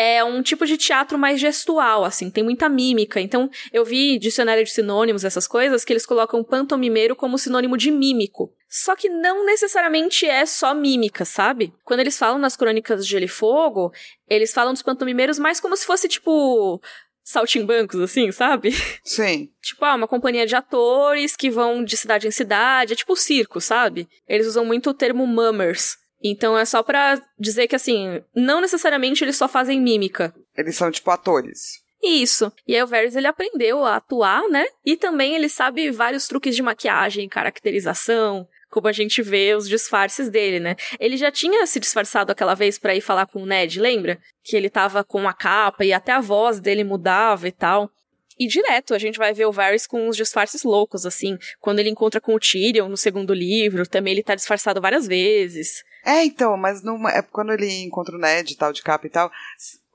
é 0.00 0.22
um 0.22 0.40
tipo 0.42 0.64
de 0.64 0.76
teatro 0.76 1.18
mais 1.18 1.40
gestual, 1.40 2.04
assim, 2.04 2.30
tem 2.30 2.44
muita 2.44 2.68
mímica. 2.68 3.20
Então, 3.20 3.50
eu 3.72 3.84
vi 3.84 4.16
dicionário 4.16 4.62
de 4.62 4.70
sinônimos, 4.70 5.24
essas 5.24 5.48
coisas, 5.48 5.84
que 5.84 5.92
eles 5.92 6.06
colocam 6.06 6.44
pantomimeiro 6.44 7.16
como 7.16 7.36
sinônimo 7.36 7.76
de 7.76 7.90
mímico. 7.90 8.54
Só 8.68 8.94
que 8.94 9.08
não 9.08 9.44
necessariamente 9.44 10.24
é 10.24 10.46
só 10.46 10.72
mímica, 10.72 11.24
sabe? 11.24 11.74
Quando 11.84 11.98
eles 11.98 12.16
falam 12.16 12.38
nas 12.38 12.54
crônicas 12.54 13.04
de 13.04 13.10
Gelo 13.10 13.24
e 13.24 13.28
Fogo, 13.28 13.92
eles 14.28 14.52
falam 14.52 14.72
dos 14.72 14.84
pantomimeiros 14.84 15.36
mais 15.36 15.58
como 15.58 15.76
se 15.76 15.84
fosse, 15.84 16.06
tipo, 16.06 16.80
saltimbancos, 17.24 18.00
assim, 18.00 18.30
sabe? 18.30 18.70
Sim. 19.02 19.50
tipo, 19.60 19.84
ah, 19.84 19.96
uma 19.96 20.06
companhia 20.06 20.46
de 20.46 20.54
atores 20.54 21.34
que 21.34 21.50
vão 21.50 21.82
de 21.82 21.96
cidade 21.96 22.28
em 22.28 22.30
cidade, 22.30 22.92
é 22.92 22.96
tipo 22.96 23.16
circo, 23.16 23.60
sabe? 23.60 24.08
Eles 24.28 24.46
usam 24.46 24.64
muito 24.64 24.90
o 24.90 24.94
termo 24.94 25.26
mummers, 25.26 25.96
então 26.22 26.56
é 26.56 26.64
só 26.64 26.82
para 26.82 27.20
dizer 27.38 27.68
que 27.68 27.76
assim, 27.76 28.22
não 28.34 28.60
necessariamente 28.60 29.22
eles 29.22 29.36
só 29.36 29.48
fazem 29.48 29.80
mímica. 29.80 30.34
Eles 30.56 30.76
são 30.76 30.90
tipo 30.90 31.10
atores. 31.10 31.82
Isso. 32.02 32.52
E 32.66 32.76
aí 32.76 32.82
o 32.82 32.86
Varys 32.86 33.16
ele 33.16 33.26
aprendeu 33.26 33.84
a 33.84 33.96
atuar, 33.96 34.48
né? 34.48 34.64
E 34.84 34.96
também 34.96 35.34
ele 35.34 35.48
sabe 35.48 35.90
vários 35.90 36.28
truques 36.28 36.54
de 36.54 36.62
maquiagem, 36.62 37.28
caracterização, 37.28 38.46
como 38.70 38.86
a 38.86 38.92
gente 38.92 39.20
vê 39.20 39.54
os 39.54 39.68
disfarces 39.68 40.28
dele, 40.28 40.60
né? 40.60 40.76
Ele 41.00 41.16
já 41.16 41.30
tinha 41.32 41.66
se 41.66 41.80
disfarçado 41.80 42.30
aquela 42.30 42.54
vez 42.54 42.78
para 42.78 42.94
ir 42.94 43.00
falar 43.00 43.26
com 43.26 43.42
o 43.42 43.46
Ned, 43.46 43.80
lembra? 43.80 44.18
Que 44.44 44.56
ele 44.56 44.70
tava 44.70 45.02
com 45.02 45.26
a 45.26 45.32
capa 45.32 45.84
e 45.84 45.92
até 45.92 46.12
a 46.12 46.20
voz 46.20 46.60
dele 46.60 46.84
mudava 46.84 47.48
e 47.48 47.52
tal. 47.52 47.90
E 48.38 48.46
direto 48.46 48.94
a 48.94 48.98
gente 48.98 49.18
vai 49.18 49.34
ver 49.34 49.46
o 49.46 49.52
Varys 49.52 49.86
com 49.86 50.08
uns 50.08 50.16
disfarces 50.16 50.62
loucos, 50.62 51.04
assim. 51.04 51.36
Quando 51.58 51.80
ele 51.80 51.90
encontra 51.90 52.20
com 52.20 52.34
o 52.34 52.38
Tyrion 52.38 52.88
no 52.88 52.96
segundo 52.96 53.34
livro, 53.34 53.86
também 53.88 54.12
ele 54.12 54.22
tá 54.22 54.36
disfarçado 54.36 54.80
várias 54.80 55.08
vezes. 55.08 55.82
É, 56.08 56.24
então, 56.24 56.56
mas 56.56 56.82
numa, 56.82 57.10
é 57.10 57.20
quando 57.20 57.52
ele 57.52 57.82
encontra 57.82 58.16
o 58.16 58.18
Ned 58.18 58.50
e 58.50 58.56
tal, 58.56 58.72
de 58.72 58.82
capa 58.82 59.06
e 59.06 59.10
tal. 59.10 59.30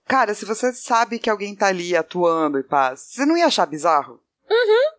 Cara, 0.05 0.35
se 0.35 0.45
você 0.45 0.71
sabe 0.71 1.17
que 1.17 1.27
alguém 1.27 1.55
tá 1.55 1.65
ali 1.65 1.95
atuando 1.97 2.59
e 2.59 2.63
paz, 2.63 3.07
você 3.09 3.25
não 3.25 3.35
ia 3.35 3.47
achar 3.47 3.65
bizarro? 3.65 4.21
Uhum. 4.47 4.91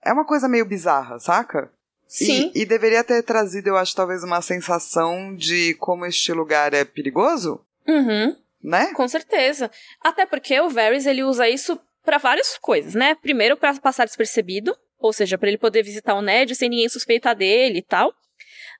É 0.00 0.12
uma 0.12 0.24
coisa 0.24 0.48
meio 0.48 0.64
bizarra, 0.64 1.18
saca? 1.18 1.72
Sim. 2.06 2.52
E, 2.54 2.62
e 2.62 2.66
deveria 2.66 3.02
ter 3.02 3.20
trazido, 3.24 3.68
eu 3.68 3.76
acho, 3.76 3.96
talvez 3.96 4.22
uma 4.22 4.40
sensação 4.40 5.34
de 5.34 5.74
como 5.74 6.06
este 6.06 6.32
lugar 6.32 6.72
é 6.72 6.84
perigoso. 6.84 7.60
Uhum. 7.88 8.36
Né? 8.62 8.92
Com 8.94 9.08
certeza. 9.08 9.72
Até 10.00 10.24
porque 10.24 10.60
o 10.60 10.70
Varys, 10.70 11.04
ele 11.04 11.24
usa 11.24 11.48
isso 11.48 11.80
para 12.04 12.18
várias 12.18 12.56
coisas, 12.58 12.94
né? 12.94 13.16
Primeiro, 13.16 13.56
para 13.56 13.74
passar 13.80 14.04
despercebido, 14.04 14.76
ou 15.00 15.12
seja, 15.12 15.36
para 15.36 15.48
ele 15.48 15.58
poder 15.58 15.82
visitar 15.82 16.14
o 16.14 16.22
Ned 16.22 16.54
sem 16.54 16.68
ninguém 16.68 16.88
suspeitar 16.88 17.34
dele 17.34 17.78
e 17.78 17.82
tal. 17.82 18.14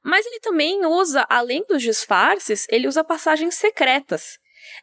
Mas 0.02 0.26
ele 0.26 0.40
também 0.40 0.84
usa, 0.86 1.26
além 1.28 1.64
dos 1.68 1.82
disfarces, 1.82 2.66
ele 2.70 2.88
usa 2.88 3.04
passagens 3.04 3.54
secretas. 3.54 4.38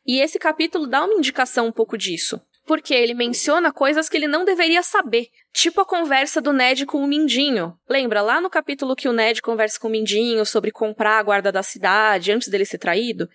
E 0.05 0.19
esse 0.19 0.39
capítulo 0.39 0.87
dá 0.87 1.03
uma 1.03 1.13
indicação 1.13 1.67
um 1.67 1.71
pouco 1.71 1.97
disso. 1.97 2.39
Porque 2.65 2.93
ele 2.93 3.13
menciona 3.13 3.71
coisas 3.71 4.09
que 4.09 4.17
ele 4.17 4.27
não 4.27 4.43
deveria 4.43 4.83
saber. 4.83 5.29
Tipo 5.53 5.81
a 5.81 5.85
conversa 5.85 6.41
do 6.41 6.51
Ned 6.51 6.85
com 6.85 7.01
o 7.01 7.07
Mindinho. 7.07 7.77
Lembra 7.89 8.21
lá 8.21 8.41
no 8.41 8.49
capítulo 8.49 8.95
que 8.95 9.07
o 9.07 9.13
Ned 9.13 9.41
conversa 9.41 9.79
com 9.79 9.87
o 9.87 9.91
Mindinho 9.91 10.45
sobre 10.45 10.71
comprar 10.71 11.17
a 11.17 11.23
guarda 11.23 11.51
da 11.51 11.63
cidade 11.63 12.31
antes 12.31 12.49
dele 12.49 12.65
ser 12.65 12.77
traído? 12.77 13.29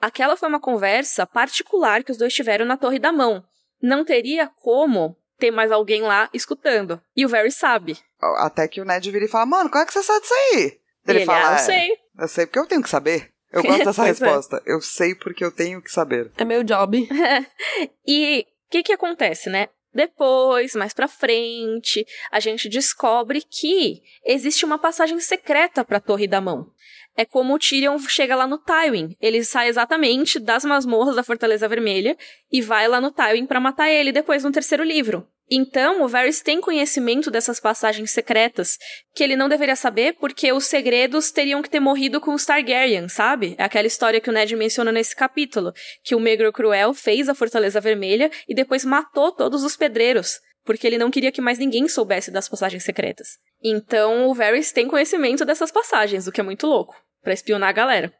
Aquela 0.00 0.36
foi 0.36 0.48
uma 0.48 0.60
conversa 0.60 1.26
particular 1.26 2.02
que 2.02 2.10
os 2.10 2.18
dois 2.18 2.32
tiveram 2.32 2.64
na 2.64 2.76
Torre 2.76 2.98
da 2.98 3.12
Mão. 3.12 3.44
Não 3.82 4.04
teria 4.04 4.48
como 4.48 5.16
ter 5.38 5.50
mais 5.50 5.70
alguém 5.70 6.02
lá 6.02 6.28
escutando. 6.32 7.00
E 7.14 7.24
o 7.24 7.28
Varys 7.28 7.56
sabe. 7.56 7.98
Até 8.38 8.66
que 8.66 8.80
o 8.80 8.84
Ned 8.84 9.10
vira 9.10 9.24
e 9.24 9.28
fala: 9.28 9.46
Mano, 9.46 9.70
como 9.70 9.82
é 9.82 9.86
que 9.86 9.92
você 9.92 10.02
sabe 10.02 10.20
disso 10.22 10.34
aí? 10.34 10.79
Ele, 11.06 11.18
ele 11.18 11.26
fala, 11.26 11.48
ah, 11.48 11.52
eu 11.52 11.54
é, 11.54 11.58
sei. 11.58 11.90
Eu 12.18 12.28
sei 12.28 12.46
porque 12.46 12.58
eu 12.58 12.66
tenho 12.66 12.82
que 12.82 12.88
saber. 12.88 13.30
Eu 13.52 13.62
gosto 13.62 13.84
dessa 13.84 14.04
é. 14.04 14.06
resposta. 14.06 14.62
É. 14.66 14.72
Eu 14.72 14.80
sei 14.80 15.14
porque 15.14 15.44
eu 15.44 15.50
tenho 15.50 15.82
que 15.82 15.90
saber. 15.90 16.30
É 16.36 16.44
meu 16.44 16.62
job. 16.62 17.08
e 18.06 18.46
o 18.66 18.70
que 18.70 18.82
que 18.82 18.92
acontece, 18.92 19.50
né? 19.50 19.68
Depois, 19.92 20.74
mais 20.76 20.94
pra 20.94 21.08
frente, 21.08 22.06
a 22.30 22.38
gente 22.38 22.68
descobre 22.68 23.42
que 23.42 24.00
existe 24.24 24.64
uma 24.64 24.78
passagem 24.78 25.18
secreta 25.18 25.84
pra 25.84 25.98
Torre 25.98 26.28
da 26.28 26.40
Mão. 26.40 26.70
É 27.16 27.24
como 27.24 27.54
o 27.54 27.58
Tyrion 27.58 27.98
chega 27.98 28.36
lá 28.36 28.46
no 28.46 28.58
Tywin. 28.58 29.16
Ele 29.20 29.44
sai 29.44 29.68
exatamente 29.68 30.38
das 30.38 30.64
masmorras 30.64 31.16
da 31.16 31.22
Fortaleza 31.22 31.68
Vermelha 31.68 32.16
e 32.50 32.62
vai 32.62 32.88
lá 32.88 33.00
no 33.00 33.10
Tywin 33.10 33.46
para 33.46 33.60
matar 33.60 33.90
ele 33.90 34.12
depois 34.12 34.44
no 34.44 34.52
terceiro 34.52 34.82
livro. 34.82 35.26
Então, 35.52 36.02
o 36.02 36.06
Varys 36.06 36.40
tem 36.40 36.60
conhecimento 36.60 37.28
dessas 37.28 37.58
passagens 37.58 38.12
secretas 38.12 38.78
que 39.12 39.24
ele 39.24 39.34
não 39.34 39.48
deveria 39.48 39.74
saber 39.74 40.14
porque 40.20 40.52
os 40.52 40.66
segredos 40.66 41.32
teriam 41.32 41.60
que 41.60 41.68
ter 41.68 41.80
morrido 41.80 42.20
com 42.20 42.32
os 42.32 42.46
Targaryen, 42.46 43.08
sabe? 43.08 43.56
É 43.58 43.64
aquela 43.64 43.88
história 43.88 44.20
que 44.20 44.30
o 44.30 44.32
Ned 44.32 44.54
menciona 44.54 44.92
nesse 44.92 45.16
capítulo, 45.16 45.72
que 46.04 46.14
o 46.14 46.20
Megro 46.20 46.52
Cruel 46.52 46.94
fez 46.94 47.28
a 47.28 47.34
Fortaleza 47.34 47.80
Vermelha 47.80 48.30
e 48.48 48.54
depois 48.54 48.84
matou 48.84 49.32
todos 49.32 49.64
os 49.64 49.76
pedreiros, 49.76 50.38
porque 50.64 50.86
ele 50.86 50.98
não 50.98 51.10
queria 51.10 51.32
que 51.32 51.40
mais 51.40 51.58
ninguém 51.58 51.88
soubesse 51.88 52.30
das 52.30 52.48
passagens 52.48 52.84
secretas. 52.84 53.30
Então, 53.62 54.28
o 54.28 54.34
Varys 54.34 54.72
tem 54.72 54.88
conhecimento 54.88 55.44
dessas 55.44 55.70
passagens, 55.70 56.26
o 56.26 56.32
que 56.32 56.40
é 56.40 56.44
muito 56.44 56.66
louco, 56.66 56.96
para 57.22 57.32
espionar 57.32 57.68
a 57.68 57.72
galera. 57.72 58.12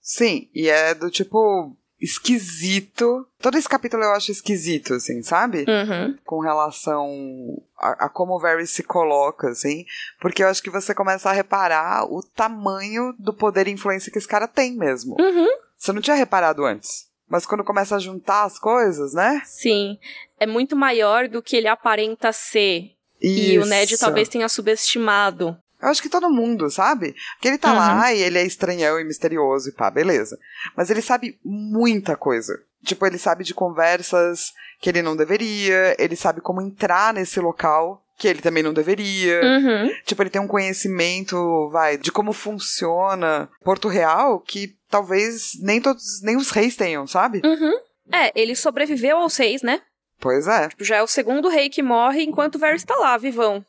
Sim, 0.00 0.48
e 0.54 0.68
é 0.68 0.94
do 0.94 1.10
tipo, 1.10 1.76
esquisito. 2.00 3.26
Todo 3.40 3.58
esse 3.58 3.68
capítulo 3.68 4.02
eu 4.02 4.12
acho 4.12 4.30
esquisito, 4.30 4.94
assim, 4.94 5.22
sabe? 5.22 5.64
Uhum. 5.68 6.16
Com 6.24 6.40
relação 6.40 7.06
a, 7.76 8.06
a, 8.06 8.08
como 8.08 8.34
o 8.34 8.40
Varys 8.40 8.70
se 8.70 8.82
coloca, 8.82 9.48
assim. 9.48 9.84
Porque 10.20 10.42
eu 10.42 10.48
acho 10.48 10.62
que 10.62 10.70
você 10.70 10.94
começa 10.94 11.28
a 11.28 11.32
reparar 11.32 12.04
o 12.04 12.22
tamanho 12.22 13.14
do 13.18 13.32
poder 13.32 13.68
e 13.68 13.72
influência 13.72 14.12
que 14.12 14.18
esse 14.18 14.28
cara 14.28 14.48
tem 14.48 14.76
mesmo. 14.76 15.16
Uhum. 15.18 15.48
Você 15.76 15.92
não 15.92 16.00
tinha 16.00 16.16
reparado 16.16 16.64
antes. 16.64 17.08
Mas 17.28 17.44
quando 17.44 17.64
começa 17.64 17.96
a 17.96 18.00
juntar 18.00 18.44
as 18.44 18.58
coisas, 18.58 19.12
né? 19.12 19.42
Sim. 19.44 19.98
É 20.40 20.46
muito 20.46 20.74
maior 20.74 21.28
do 21.28 21.42
que 21.42 21.56
ele 21.56 21.68
aparenta 21.68 22.32
ser. 22.32 22.92
Isso. 23.20 23.52
E 23.52 23.58
o 23.58 23.64
Ned 23.66 23.98
talvez 23.98 24.28
tenha 24.28 24.48
subestimado 24.48 25.56
Eu 25.80 25.88
acho 25.88 26.02
que 26.02 26.08
todo 26.08 26.28
mundo, 26.30 26.68
sabe? 26.70 27.14
Porque 27.34 27.46
ele 27.48 27.58
tá 27.58 27.70
Uhum. 27.70 27.76
lá 27.78 28.12
e 28.12 28.20
ele 28.20 28.38
é 28.38 28.44
estranhão 28.44 28.98
e 28.98 29.04
misterioso 29.04 29.68
e 29.68 29.72
pá, 29.72 29.88
beleza. 29.90 30.36
Mas 30.76 30.90
ele 30.90 31.00
sabe 31.00 31.38
muita 31.44 32.16
coisa. 32.16 32.58
Tipo, 32.84 33.06
ele 33.06 33.18
sabe 33.18 33.44
de 33.44 33.54
conversas 33.54 34.52
que 34.80 34.88
ele 34.88 35.02
não 35.02 35.16
deveria, 35.16 35.94
ele 35.98 36.16
sabe 36.16 36.40
como 36.40 36.60
entrar 36.60 37.12
nesse 37.14 37.38
local 37.40 38.02
que 38.16 38.26
ele 38.26 38.40
também 38.42 38.62
não 38.64 38.72
deveria. 38.72 39.40
Uhum. 39.40 39.90
Tipo, 40.04 40.22
ele 40.22 40.30
tem 40.30 40.40
um 40.42 40.48
conhecimento, 40.48 41.68
vai, 41.70 41.96
de 41.96 42.10
como 42.10 42.32
funciona 42.32 43.48
Porto 43.62 43.88
Real 43.88 44.40
que 44.40 44.76
talvez 44.90 45.52
nem 45.60 45.80
todos, 45.80 46.20
nem 46.22 46.36
os 46.36 46.50
reis 46.50 46.76
tenham, 46.76 47.06
sabe? 47.06 47.40
Uhum. 47.44 47.72
É, 48.12 48.32
ele 48.40 48.56
sobreviveu 48.56 49.18
aos 49.18 49.36
reis, 49.36 49.62
né? 49.62 49.80
Pois 50.20 50.46
é. 50.46 50.68
Já 50.80 50.96
é 50.96 51.02
o 51.02 51.06
segundo 51.06 51.48
rei 51.48 51.68
que 51.68 51.82
morre 51.82 52.22
enquanto 52.22 52.56
o 52.56 52.58
Varys 52.58 52.84
tá 52.84 52.96
lá, 52.96 53.16
vivão. 53.16 53.64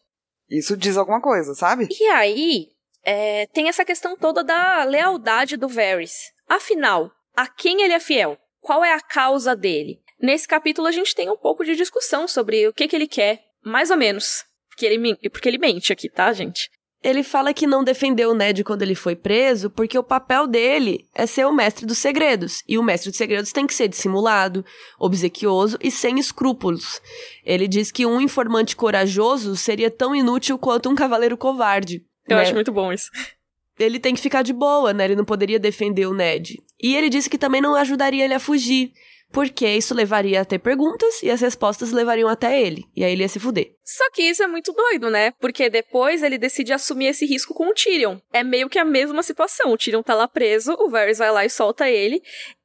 Isso 0.50 0.76
diz 0.76 0.98
alguma 0.98 1.22
coisa, 1.22 1.54
sabe? 1.54 1.88
E 1.92 2.04
aí, 2.08 2.70
é, 3.04 3.46
tem 3.48 3.70
essa 3.70 3.86
questão 3.86 4.18
toda 4.18 4.44
da 4.44 4.84
lealdade 4.84 5.58
do 5.58 5.68
Varys. 5.68 6.32
Afinal, 6.48 7.12
a 7.36 7.48
quem 7.48 7.84
ele 7.84 7.94
é 7.94 8.00
fiel? 8.00 8.38
Qual 8.60 8.84
é 8.84 8.94
a 8.94 9.00
causa 9.00 9.56
dele? 9.56 10.02
Nesse 10.22 10.48
capítulo 10.48 10.88
a 10.88 10.92
gente 10.92 11.16
tem 11.16 11.30
um 11.30 11.38
pouco 11.38 11.64
de 11.64 11.76
discussão 11.76 12.28
sobre 12.28 12.68
o 12.68 12.74
que, 12.74 12.88
que 12.88 12.96
ele 12.96 13.08
quer, 13.08 13.42
mais 13.64 13.90
ou 13.90 13.98
menos. 13.98 14.44
Porque 14.68 14.86
ele, 14.86 15.16
porque 15.30 15.48
ele 15.48 15.58
mente 15.58 15.94
aqui, 15.94 16.10
tá, 16.10 16.34
gente? 16.34 16.70
Ele 17.02 17.24
fala 17.24 17.54
que 17.54 17.66
não 17.66 17.84
defendeu 17.84 18.32
o 18.32 18.34
Ned 18.34 18.64
quando 18.64 18.82
ele 18.82 18.96
foi 18.96 19.16
preso 19.16 19.70
porque 19.70 19.98
o 19.98 20.04
papel 20.04 20.46
dele 20.46 21.08
é 21.16 21.26
ser 21.26 21.46
o 21.46 21.52
mestre 21.52 21.86
dos 21.86 21.98
segredos. 21.98 22.62
E 22.68 22.78
o 22.78 22.84
mestre 22.84 23.10
dos 23.10 23.18
segredos 23.18 23.54
tem 23.54 23.66
que 23.66 23.74
ser 23.74 23.88
dissimulado, 23.88 24.66
obsequioso 25.00 25.78
e 25.82 25.90
sem 25.90 26.20
escrúpulos. 26.20 27.02
Ele 27.46 27.68
diz 27.68 27.90
que 27.90 28.06
um 28.06 28.20
informante 28.20 28.76
corajoso 28.76 29.56
seria 29.56 29.90
tão 29.90 30.14
inútil 30.14 30.58
quanto 30.58 30.90
um 30.90 30.96
cavaleiro 30.96 31.38
covarde. 31.38 32.04
Eu 32.28 32.36
né? 32.36 32.44
acho 32.44 32.54
muito 32.54 32.72
bom 32.72 32.92
isso. 32.92 33.10
Ele 33.80 33.98
tem 33.98 34.14
que 34.14 34.20
ficar 34.20 34.42
de 34.42 34.52
boa, 34.52 34.92
né? 34.92 35.06
Ele 35.06 35.16
não 35.16 35.24
poderia 35.24 35.58
defender 35.58 36.06
o 36.06 36.14
Ned. 36.14 36.62
E 36.82 36.98
ele 36.98 37.10
disse 37.10 37.30
que 37.30 37.38
também 37.38 37.62
não 37.62 37.76
ajudaria 37.76 38.26
ele 38.26 38.34
a 38.34 38.40
fugir. 38.40 38.92
Porque 39.32 39.68
isso 39.68 39.94
levaria 39.94 40.42
a 40.42 40.46
ter 40.46 40.60
perguntas 40.60 41.22
e 41.22 41.30
as 41.30 41.42
respostas 41.42 41.92
levariam 41.92 42.28
até 42.28 42.62
ele. 42.62 42.86
E 42.96 43.04
aí 43.04 43.12
ele 43.12 43.22
ia 43.22 43.30
se 43.30 43.40
fuder. 43.40 43.72
Só 43.84 44.10
que 44.12 44.24
isso 44.24 44.44
é 44.44 44.48
muito 44.48 44.72
doido, 44.72 45.10
né? 45.10 45.32
Porque 45.40 45.70
depois 45.70 46.22
ele 46.24 46.38
decide 46.38 46.74
assumir 46.74 47.08
esse 47.08 47.26
risco 47.26 47.54
com 47.54 47.70
o 47.70 47.74
Tyrion. 47.74 48.18
É 48.32 48.44
meio 48.44 48.70
que 48.70 48.80
a 48.80 48.86
mesma 48.86 49.24
situação. 49.24 49.72
O 49.72 49.78
Tyrion 49.78 50.04
tá 50.04 50.14
lá 50.14 50.28
preso, 50.28 50.76
o 50.80 50.90
Varys 50.90 51.18
vai 51.18 51.32
lá 51.32 51.46
e 51.46 51.50
solta 51.50 51.90
ele. 51.90 52.22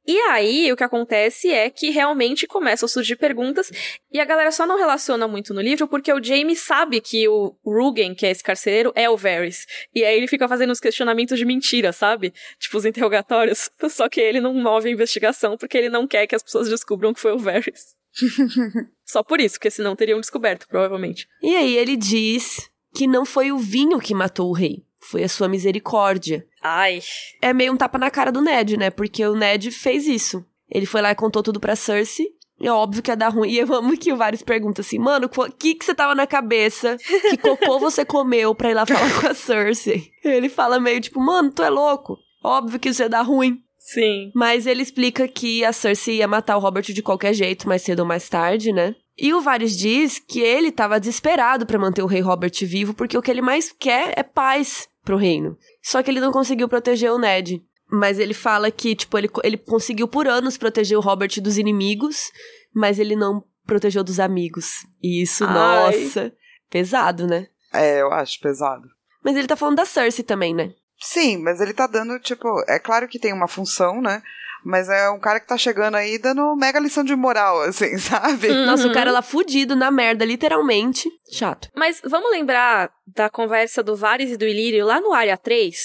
E 0.07 0.17
aí, 0.29 0.71
o 0.71 0.75
que 0.75 0.83
acontece 0.83 1.49
é 1.49 1.69
que 1.69 1.89
realmente 1.89 2.45
começam 2.45 2.85
a 2.85 2.89
surgir 2.89 3.15
perguntas 3.15 3.71
e 4.11 4.19
a 4.19 4.25
galera 4.25 4.51
só 4.51 4.65
não 4.67 4.77
relaciona 4.77 5.27
muito 5.27 5.53
no 5.53 5.61
livro 5.61 5.87
porque 5.87 6.13
o 6.13 6.23
Jaime 6.23 6.55
sabe 6.55 7.01
que 7.01 7.27
o 7.27 7.55
Rugen, 7.65 8.13
que 8.13 8.25
é 8.25 8.29
esse 8.29 8.43
carcereiro, 8.43 8.91
é 8.95 9.09
o 9.09 9.17
Varys. 9.17 9.65
E 9.93 10.03
aí 10.03 10.15
ele 10.15 10.27
fica 10.27 10.47
fazendo 10.47 10.71
os 10.71 10.79
questionamentos 10.79 11.39
de 11.39 11.45
mentira, 11.45 11.91
sabe? 11.91 12.33
Tipo, 12.59 12.77
os 12.77 12.85
interrogatórios. 12.85 13.69
Só 13.89 14.07
que 14.07 14.21
ele 14.21 14.39
não 14.39 14.53
move 14.53 14.89
a 14.89 14.91
investigação 14.91 15.57
porque 15.57 15.77
ele 15.77 15.89
não 15.89 16.05
quer 16.05 16.27
que 16.27 16.35
as 16.35 16.43
pessoas 16.43 16.69
descubram 16.69 17.13
que 17.13 17.19
foi 17.19 17.31
o 17.31 17.39
Varys. 17.39 17.95
Só 19.03 19.23
por 19.23 19.39
isso, 19.39 19.55
porque 19.55 19.71
senão 19.71 19.95
teriam 19.95 20.19
descoberto, 20.19 20.67
provavelmente. 20.67 21.27
E 21.41 21.55
aí 21.55 21.75
ele 21.75 21.95
diz 21.95 22.69
que 22.93 23.07
não 23.07 23.25
foi 23.25 23.51
o 23.51 23.57
vinho 23.57 23.99
que 23.99 24.13
matou 24.13 24.49
o 24.49 24.53
rei. 24.53 24.83
Foi 25.09 25.23
a 25.23 25.29
sua 25.29 25.47
misericórdia. 25.47 26.45
Ai. 26.63 27.01
É 27.41 27.53
meio 27.53 27.73
um 27.73 27.77
tapa 27.77 27.97
na 27.97 28.09
cara 28.09 28.31
do 28.31 28.41
Ned, 28.41 28.77
né? 28.77 28.89
Porque 28.89 29.25
o 29.25 29.35
Ned 29.35 29.69
fez 29.71 30.07
isso. 30.07 30.45
Ele 30.69 30.85
foi 30.85 31.01
lá 31.01 31.11
e 31.11 31.15
contou 31.15 31.43
tudo 31.43 31.59
pra 31.59 31.75
Cersei. 31.75 32.27
É 32.59 32.71
óbvio 32.71 33.03
que 33.03 33.11
ia 33.11 33.17
dar 33.17 33.29
ruim. 33.29 33.49
E 33.49 33.57
eu 33.57 33.73
amo 33.73 33.97
que 33.97 34.11
o 34.11 34.17
Varys 34.17 34.41
pergunta 34.41 34.81
assim, 34.81 34.97
mano, 34.97 35.27
o 35.27 35.51
que, 35.51 35.75
que 35.75 35.85
você 35.85 35.93
tava 35.93 36.15
na 36.15 36.25
cabeça? 36.25 36.97
Que 37.29 37.37
cocô 37.37 37.79
você 37.79 38.05
comeu 38.05 38.55
pra 38.55 38.71
ir 38.71 38.73
lá 38.73 38.85
falar 38.85 39.21
com 39.21 39.27
a 39.27 39.33
Cersei? 39.33 40.09
Ele 40.23 40.49
fala 40.49 40.79
meio 40.79 41.01
tipo, 41.01 41.19
mano, 41.19 41.51
tu 41.51 41.61
é 41.61 41.69
louco. 41.69 42.17
Óbvio 42.43 42.79
que 42.79 42.89
isso 42.89 43.01
ia 43.01 43.09
dar 43.09 43.23
ruim. 43.23 43.59
Sim. 43.77 44.31
Mas 44.33 44.65
ele 44.65 44.81
explica 44.81 45.27
que 45.27 45.63
a 45.63 45.73
Cersei 45.73 46.17
ia 46.17 46.27
matar 46.27 46.57
o 46.57 46.59
Robert 46.59 46.85
de 46.85 47.03
qualquer 47.03 47.33
jeito, 47.33 47.67
mais 47.67 47.83
cedo 47.83 47.99
ou 47.99 48.05
mais 48.05 48.27
tarde, 48.27 48.71
né? 48.71 48.95
E 49.17 49.33
o 49.33 49.41
Varys 49.41 49.77
diz 49.77 50.17
que 50.19 50.39
ele 50.39 50.71
tava 50.71 50.99
desesperado 50.99 51.65
pra 51.65 51.79
manter 51.79 52.01
o 52.01 52.07
rei 52.07 52.21
Robert 52.21 52.51
vivo, 52.63 52.93
porque 52.93 53.17
o 53.17 53.21
que 53.21 53.31
ele 53.31 53.41
mais 53.41 53.71
quer 53.71 54.13
é 54.17 54.23
paz 54.23 54.87
pro 55.05 55.15
reino. 55.15 55.57
Só 55.81 56.03
que 56.03 56.11
ele 56.11 56.19
não 56.19 56.31
conseguiu 56.31 56.67
proteger 56.67 57.11
o 57.11 57.19
Ned. 57.19 57.63
Mas 57.89 58.17
ele 58.17 58.33
fala 58.33 58.71
que, 58.71 58.95
tipo, 58.95 59.15
ele, 59.15 59.29
ele 59.43 59.57
conseguiu 59.57 60.07
por 60.07 60.27
anos 60.27 60.57
proteger 60.57 60.97
o 60.97 61.01
Robert 61.01 61.39
dos 61.39 61.57
inimigos, 61.57 62.31
mas 62.73 62.97
ele 62.97 63.15
não 63.15 63.43
protegeu 63.65 64.03
dos 64.03 64.19
amigos. 64.19 64.85
E 65.01 65.21
isso, 65.21 65.45
Ai. 65.45 65.53
nossa, 65.53 66.33
pesado, 66.69 67.27
né? 67.27 67.47
É, 67.71 68.01
eu 68.01 68.11
acho 68.11 68.39
pesado. 68.39 68.87
Mas 69.23 69.35
ele 69.35 69.47
tá 69.47 69.55
falando 69.55 69.77
da 69.77 69.85
Cersei 69.85 70.23
também, 70.23 70.53
né? 70.53 70.73
Sim, 70.99 71.37
mas 71.43 71.61
ele 71.61 71.73
tá 71.73 71.85
dando, 71.85 72.19
tipo, 72.19 72.47
é 72.67 72.79
claro 72.79 73.07
que 73.07 73.19
tem 73.19 73.33
uma 73.33 73.47
função, 73.47 74.01
né? 74.01 74.23
Mas 74.65 74.89
é 74.89 75.09
um 75.11 75.19
cara 75.19 75.39
que 75.39 75.47
tá 75.47 75.57
chegando 75.57 75.93
aí 75.95 76.17
dando 76.17 76.55
mega 76.55 76.79
lição 76.79 77.03
de 77.03 77.15
moral, 77.15 77.61
assim, 77.61 77.97
sabe? 77.99 78.47
Nossa, 78.65 78.85
Uhum. 78.85 78.91
o 78.91 78.93
cara 78.93 79.11
lá 79.11 79.21
fudido 79.21 79.75
na 79.75 79.91
merda, 79.91 80.25
literalmente. 80.25 81.07
Chato. 81.31 81.69
Mas 81.75 82.01
vamos 82.03 82.31
lembrar 82.31 82.89
da 83.15 83.29
conversa 83.29 83.83
do 83.83 83.95
Varys 83.95 84.31
e 84.31 84.37
do 84.37 84.45
Ilírio 84.45 84.85
lá 84.85 84.99
no 84.99 85.13
Área 85.13 85.37
3? 85.37 85.77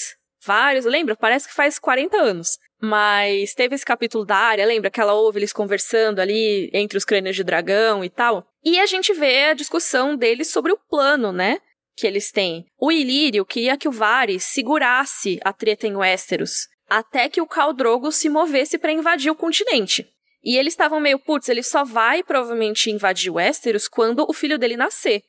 Vários, 0.43 0.85
lembra? 0.85 1.15
Parece 1.15 1.47
que 1.47 1.53
faz 1.53 1.77
40 1.77 2.17
anos. 2.17 2.57
Mas 2.81 3.53
teve 3.53 3.75
esse 3.75 3.85
capítulo 3.85 4.25
da 4.25 4.35
área, 4.35 4.65
lembra 4.65 4.89
que 4.89 4.99
ela 4.99 5.13
ouve 5.13 5.37
eles 5.37 5.53
conversando 5.53 6.19
ali 6.19 6.67
entre 6.73 6.97
os 6.97 7.05
crânios 7.05 7.35
de 7.35 7.43
dragão 7.43 8.03
e 8.03 8.09
tal? 8.09 8.43
E 8.65 8.79
a 8.79 8.87
gente 8.87 9.13
vê 9.13 9.45
a 9.45 9.53
discussão 9.53 10.15
deles 10.15 10.49
sobre 10.51 10.71
o 10.71 10.79
plano, 10.89 11.31
né? 11.31 11.59
Que 11.95 12.07
eles 12.07 12.31
têm. 12.31 12.65
O 12.79 12.91
Ilírio 12.91 13.45
queria 13.45 13.77
que 13.77 13.87
o 13.87 13.91
Varys 13.91 14.43
segurasse 14.45 15.39
a 15.45 15.53
treta 15.53 15.85
em 15.85 15.95
Westeros 15.95 16.67
até 16.91 17.29
que 17.29 17.39
o 17.39 17.47
Khal 17.47 17.71
Drogo 17.71 18.11
se 18.11 18.27
movesse 18.27 18.77
para 18.77 18.91
invadir 18.91 19.31
o 19.31 19.35
continente. 19.35 20.05
E 20.43 20.57
eles 20.57 20.73
estavam 20.73 20.99
meio, 20.99 21.17
putz, 21.17 21.47
ele 21.47 21.63
só 21.63 21.85
vai 21.85 22.21
provavelmente 22.21 22.91
invadir 22.91 23.31
Westeros 23.31 23.87
quando 23.87 24.25
o 24.27 24.33
filho 24.33 24.59
dele 24.59 24.75
nascer. 24.75 25.23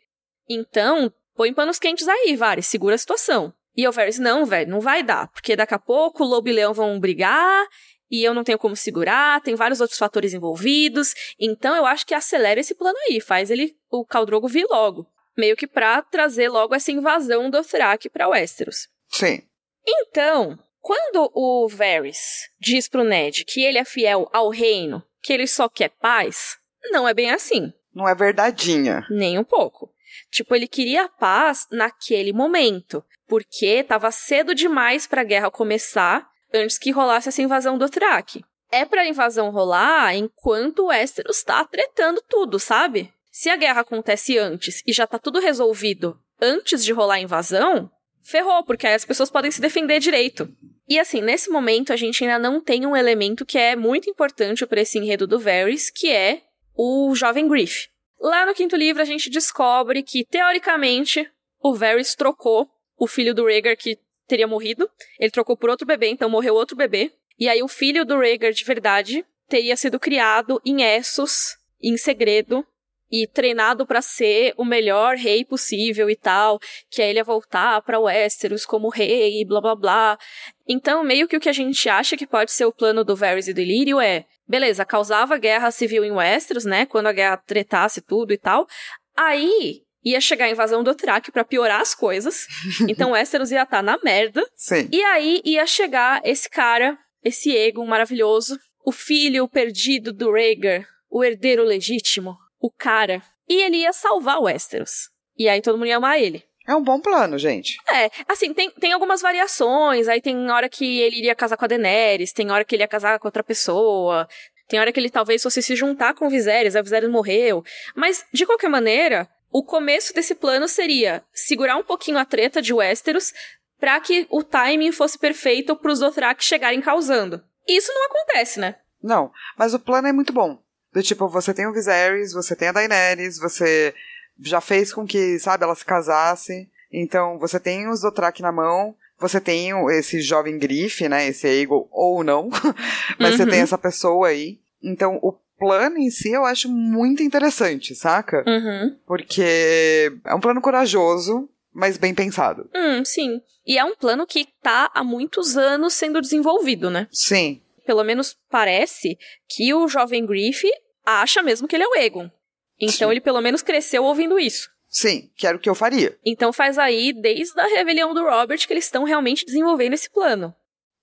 Então, 0.50 1.12
põe 1.36 1.54
panos 1.54 1.78
quentes 1.78 2.08
aí, 2.08 2.34
Varys, 2.34 2.66
segura 2.66 2.96
a 2.96 2.98
situação. 2.98 3.54
E 3.76 3.86
o 3.86 3.92
Varys, 3.92 4.18
não, 4.18 4.44
velho, 4.44 4.68
não 4.68 4.80
vai 4.80 5.04
dar, 5.04 5.28
porque 5.28 5.54
daqui 5.54 5.72
a 5.72 5.78
pouco 5.78 6.24
o 6.24 6.26
Lobo 6.26 6.48
e 6.48 6.52
Leão 6.52 6.74
vão 6.74 6.98
brigar, 6.98 7.64
e 8.10 8.24
eu 8.24 8.34
não 8.34 8.42
tenho 8.42 8.58
como 8.58 8.74
segurar, 8.74 9.40
tem 9.40 9.54
vários 9.54 9.80
outros 9.80 10.00
fatores 10.00 10.34
envolvidos, 10.34 11.14
então 11.38 11.76
eu 11.76 11.86
acho 11.86 12.04
que 12.04 12.12
acelera 12.12 12.58
esse 12.58 12.74
plano 12.74 12.98
aí, 13.08 13.20
faz 13.20 13.52
ele, 13.52 13.76
o 13.88 14.04
Khal 14.04 14.26
Drogo 14.26 14.48
vir 14.48 14.66
logo. 14.68 15.06
Meio 15.38 15.56
que 15.56 15.68
pra 15.68 16.02
trazer 16.02 16.48
logo 16.48 16.74
essa 16.74 16.90
invasão 16.90 17.48
do 17.48 17.62
Thrak 17.62 18.10
pra 18.10 18.28
Westeros. 18.28 18.88
Sim. 19.08 19.42
Então, 19.86 20.58
quando 20.82 21.30
o 21.32 21.68
Varys 21.68 22.50
diz 22.60 22.88
pro 22.88 23.04
Ned 23.04 23.44
que 23.44 23.62
ele 23.62 23.78
é 23.78 23.84
fiel 23.84 24.28
ao 24.32 24.50
reino, 24.50 25.00
que 25.22 25.32
ele 25.32 25.46
só 25.46 25.68
quer 25.68 25.90
paz, 25.90 26.56
não 26.90 27.08
é 27.08 27.14
bem 27.14 27.30
assim. 27.30 27.72
Não 27.94 28.08
é 28.08 28.14
verdadinha. 28.14 29.06
Nem 29.08 29.38
um 29.38 29.44
pouco. 29.44 29.94
Tipo, 30.30 30.56
ele 30.56 30.66
queria 30.66 31.08
paz 31.08 31.68
naquele 31.70 32.32
momento, 32.32 33.04
porque 33.28 33.84
tava 33.84 34.10
cedo 34.10 34.54
demais 34.54 35.06
pra 35.06 35.22
guerra 35.22 35.50
começar 35.50 36.28
antes 36.52 36.78
que 36.78 36.90
rolasse 36.90 37.28
essa 37.28 37.42
invasão 37.42 37.78
do 37.78 37.88
Thrak. 37.88 38.44
É 38.70 38.84
pra 38.84 39.06
invasão 39.06 39.50
rolar 39.50 40.16
enquanto 40.16 40.80
o 40.80 40.86
Westeros 40.86 41.44
tá 41.44 41.64
tretando 41.64 42.20
tudo, 42.28 42.58
sabe? 42.58 43.12
Se 43.30 43.48
a 43.48 43.56
guerra 43.56 43.82
acontece 43.82 44.36
antes 44.36 44.82
e 44.86 44.92
já 44.92 45.06
tá 45.06 45.18
tudo 45.18 45.38
resolvido 45.38 46.18
antes 46.40 46.84
de 46.84 46.92
rolar 46.92 47.14
a 47.14 47.20
invasão, 47.20 47.90
ferrou, 48.22 48.64
porque 48.64 48.86
aí 48.86 48.94
as 48.94 49.04
pessoas 49.04 49.30
podem 49.30 49.50
se 49.50 49.60
defender 49.60 50.00
direito. 50.00 50.48
E 50.92 50.98
assim, 50.98 51.22
nesse 51.22 51.48
momento 51.48 51.90
a 51.90 51.96
gente 51.96 52.22
ainda 52.22 52.38
não 52.38 52.60
tem 52.60 52.84
um 52.84 52.94
elemento 52.94 53.46
que 53.46 53.56
é 53.56 53.74
muito 53.74 54.10
importante 54.10 54.66
para 54.66 54.82
esse 54.82 54.98
enredo 54.98 55.26
do 55.26 55.40
Varys, 55.40 55.88
que 55.88 56.10
é 56.10 56.42
o 56.76 57.14
jovem 57.14 57.48
Griff. 57.48 57.88
Lá 58.20 58.44
no 58.44 58.52
quinto 58.52 58.76
livro 58.76 59.00
a 59.00 59.04
gente 59.06 59.30
descobre 59.30 60.02
que, 60.02 60.22
teoricamente, 60.22 61.26
o 61.62 61.74
Varys 61.74 62.14
trocou 62.14 62.68
o 62.98 63.06
filho 63.06 63.34
do 63.34 63.46
Rhaegar 63.46 63.74
que 63.74 63.98
teria 64.28 64.46
morrido. 64.46 64.86
Ele 65.18 65.30
trocou 65.30 65.56
por 65.56 65.70
outro 65.70 65.86
bebê, 65.86 66.10
então 66.10 66.28
morreu 66.28 66.54
outro 66.54 66.76
bebê. 66.76 67.10
E 67.38 67.48
aí 67.48 67.62
o 67.62 67.68
filho 67.68 68.04
do 68.04 68.18
Rhaegar 68.18 68.52
de 68.52 68.62
verdade 68.62 69.24
teria 69.48 69.78
sido 69.78 69.98
criado 69.98 70.60
em 70.62 70.82
Essos, 70.82 71.56
em 71.80 71.96
segredo, 71.96 72.66
e 73.12 73.26
treinado 73.26 73.86
para 73.86 74.00
ser 74.00 74.54
o 74.56 74.64
melhor 74.64 75.16
rei 75.16 75.44
possível 75.44 76.08
e 76.08 76.16
tal, 76.16 76.58
que 76.90 77.02
aí 77.02 77.10
ele 77.10 77.18
ia 77.18 77.24
voltar 77.24 77.82
para 77.82 78.00
Westeros 78.00 78.64
como 78.64 78.88
rei 78.88 79.42
e 79.42 79.44
blá 79.44 79.60
blá 79.60 79.76
blá. 79.76 80.18
Então, 80.66 81.04
meio 81.04 81.28
que 81.28 81.36
o 81.36 81.40
que 81.40 81.48
a 81.48 81.52
gente 81.52 81.88
acha 81.90 82.16
que 82.16 82.26
pode 82.26 82.50
ser 82.50 82.64
o 82.64 82.72
plano 82.72 83.04
do 83.04 83.14
Varys 83.14 83.48
e 83.48 83.52
do 83.52 83.60
Ilírio 83.60 84.00
é, 84.00 84.24
beleza, 84.48 84.84
causava 84.84 85.36
guerra 85.36 85.70
civil 85.70 86.04
em 86.04 86.12
Westeros, 86.12 86.64
né, 86.64 86.86
quando 86.86 87.08
a 87.08 87.12
guerra 87.12 87.36
tretasse 87.36 88.00
tudo 88.00 88.32
e 88.32 88.38
tal. 88.38 88.66
Aí 89.14 89.82
ia 90.04 90.20
chegar 90.20 90.46
a 90.46 90.50
invasão 90.50 90.82
do 90.82 90.94
Thrak 90.94 91.30
para 91.30 91.44
piorar 91.44 91.80
as 91.80 91.94
coisas. 91.94 92.46
Então 92.88 93.12
Westeros 93.12 93.50
ia 93.50 93.62
estar 93.62 93.82
na 93.82 93.98
merda. 94.02 94.42
Sim. 94.56 94.88
E 94.90 95.02
aí 95.04 95.42
ia 95.44 95.66
chegar 95.66 96.20
esse 96.24 96.48
cara, 96.48 96.98
esse 97.22 97.54
Egon 97.54 97.86
maravilhoso, 97.86 98.58
o 98.84 98.90
filho 98.90 99.46
perdido 99.48 100.12
do 100.12 100.32
Rhaegar, 100.32 100.86
o 101.10 101.22
herdeiro 101.22 101.62
legítimo, 101.62 102.36
o 102.62 102.70
cara. 102.70 103.20
E 103.48 103.60
ele 103.60 103.78
ia 103.78 103.92
salvar 103.92 104.38
o 104.38 104.44
Westeros. 104.44 105.10
E 105.36 105.48
aí 105.48 105.60
todo 105.60 105.76
mundo 105.76 105.88
ia 105.88 105.96
amar 105.96 106.18
ele. 106.20 106.44
É 106.66 106.74
um 106.76 106.82
bom 106.82 107.00
plano, 107.00 107.36
gente. 107.36 107.76
É, 107.92 108.08
assim, 108.28 108.54
tem, 108.54 108.70
tem 108.70 108.92
algumas 108.92 109.20
variações. 109.20 110.06
Aí 110.06 110.20
tem 110.22 110.48
hora 110.48 110.68
que 110.68 111.00
ele 111.00 111.18
iria 111.18 111.34
casar 111.34 111.56
com 111.56 111.64
a 111.64 111.68
Daenerys, 111.68 112.32
tem 112.32 112.50
hora 112.52 112.64
que 112.64 112.76
ele 112.76 112.84
ia 112.84 112.88
casar 112.88 113.18
com 113.18 113.26
outra 113.26 113.42
pessoa, 113.42 114.28
tem 114.68 114.78
hora 114.78 114.92
que 114.92 115.00
ele 115.00 115.10
talvez 115.10 115.42
fosse 115.42 115.60
se 115.60 115.74
juntar 115.74 116.14
com 116.14 116.26
o 116.26 116.30
Viserys, 116.30 116.76
aí 116.76 116.80
o 116.80 116.84
Viserys 116.84 117.10
morreu. 117.10 117.64
Mas, 117.96 118.24
de 118.32 118.46
qualquer 118.46 118.70
maneira, 118.70 119.28
o 119.50 119.64
começo 119.64 120.14
desse 120.14 120.36
plano 120.36 120.68
seria 120.68 121.24
segurar 121.32 121.76
um 121.76 121.82
pouquinho 121.82 122.16
a 122.16 122.24
treta 122.24 122.62
de 122.62 122.72
Westeros 122.72 123.34
para 123.80 123.98
que 123.98 124.26
o 124.30 124.44
timing 124.44 124.92
fosse 124.92 125.18
perfeito 125.18 125.74
pros 125.74 125.98
Dothraki 125.98 126.44
chegarem 126.44 126.80
causando. 126.80 127.42
E 127.66 127.76
isso 127.76 127.92
não 127.92 128.06
acontece, 128.06 128.60
né? 128.60 128.76
Não, 129.02 129.32
mas 129.58 129.74
o 129.74 129.80
plano 129.80 130.06
é 130.06 130.12
muito 130.12 130.32
bom. 130.32 130.62
Do 130.92 131.02
tipo, 131.02 131.28
você 131.28 131.54
tem 131.54 131.66
o 131.66 131.72
Viserys, 131.72 132.32
você 132.32 132.54
tem 132.54 132.68
a 132.68 132.72
Daenerys, 132.72 133.38
você 133.38 133.94
já 134.40 134.60
fez 134.60 134.92
com 134.92 135.06
que, 135.06 135.38
sabe, 135.38 135.64
ela 135.64 135.74
se 135.74 135.84
casasse. 135.84 136.68
Então, 136.92 137.38
você 137.38 137.58
tem 137.58 137.88
os 137.88 138.02
Dothraki 138.02 138.42
na 138.42 138.52
mão, 138.52 138.94
você 139.18 139.40
tem 139.40 139.70
esse 139.90 140.20
jovem 140.20 140.58
grife, 140.58 141.08
né, 141.08 141.28
esse 141.28 141.46
Aegon, 141.46 141.88
ou 141.90 142.22
não, 142.22 142.50
mas 143.18 143.32
uhum. 143.32 143.36
você 143.36 143.46
tem 143.46 143.60
essa 143.60 143.78
pessoa 143.78 144.28
aí. 144.28 144.58
Então, 144.82 145.18
o 145.22 145.32
plano 145.58 145.96
em 145.96 146.10
si 146.10 146.32
eu 146.32 146.44
acho 146.44 146.68
muito 146.68 147.22
interessante, 147.22 147.94
saca? 147.94 148.44
Uhum. 148.46 148.96
Porque 149.06 150.12
é 150.24 150.34
um 150.34 150.40
plano 150.40 150.60
corajoso, 150.60 151.48
mas 151.72 151.96
bem 151.96 152.12
pensado. 152.12 152.68
Hum, 152.74 153.04
sim. 153.04 153.40
E 153.64 153.78
é 153.78 153.84
um 153.84 153.94
plano 153.94 154.26
que 154.26 154.48
tá 154.60 154.90
há 154.92 155.04
muitos 155.04 155.56
anos 155.56 155.94
sendo 155.94 156.20
desenvolvido, 156.20 156.90
né? 156.90 157.06
Sim. 157.12 157.62
Pelo 157.84 158.04
menos 158.04 158.36
parece 158.50 159.18
que 159.48 159.72
o 159.74 159.88
jovem 159.88 160.24
Griff 160.24 160.68
acha 161.04 161.42
mesmo 161.42 161.66
que 161.66 161.76
ele 161.76 161.84
é 161.84 161.88
o 161.88 161.96
Egon. 161.96 162.30
Então 162.78 163.08
Sim. 163.08 163.12
ele 163.12 163.20
pelo 163.20 163.40
menos 163.40 163.62
cresceu 163.62 164.04
ouvindo 164.04 164.38
isso. 164.38 164.70
Sim, 164.88 165.30
que 165.36 165.46
era 165.46 165.56
o 165.56 165.60
que 165.60 165.68
eu 165.68 165.74
faria. 165.74 166.18
Então 166.24 166.52
faz 166.52 166.78
aí, 166.78 167.12
desde 167.12 167.58
a 167.58 167.66
rebelião 167.66 168.12
do 168.12 168.24
Robert, 168.24 168.66
que 168.66 168.72
eles 168.72 168.84
estão 168.84 169.04
realmente 169.04 169.46
desenvolvendo 169.46 169.94
esse 169.94 170.10
plano. 170.10 170.54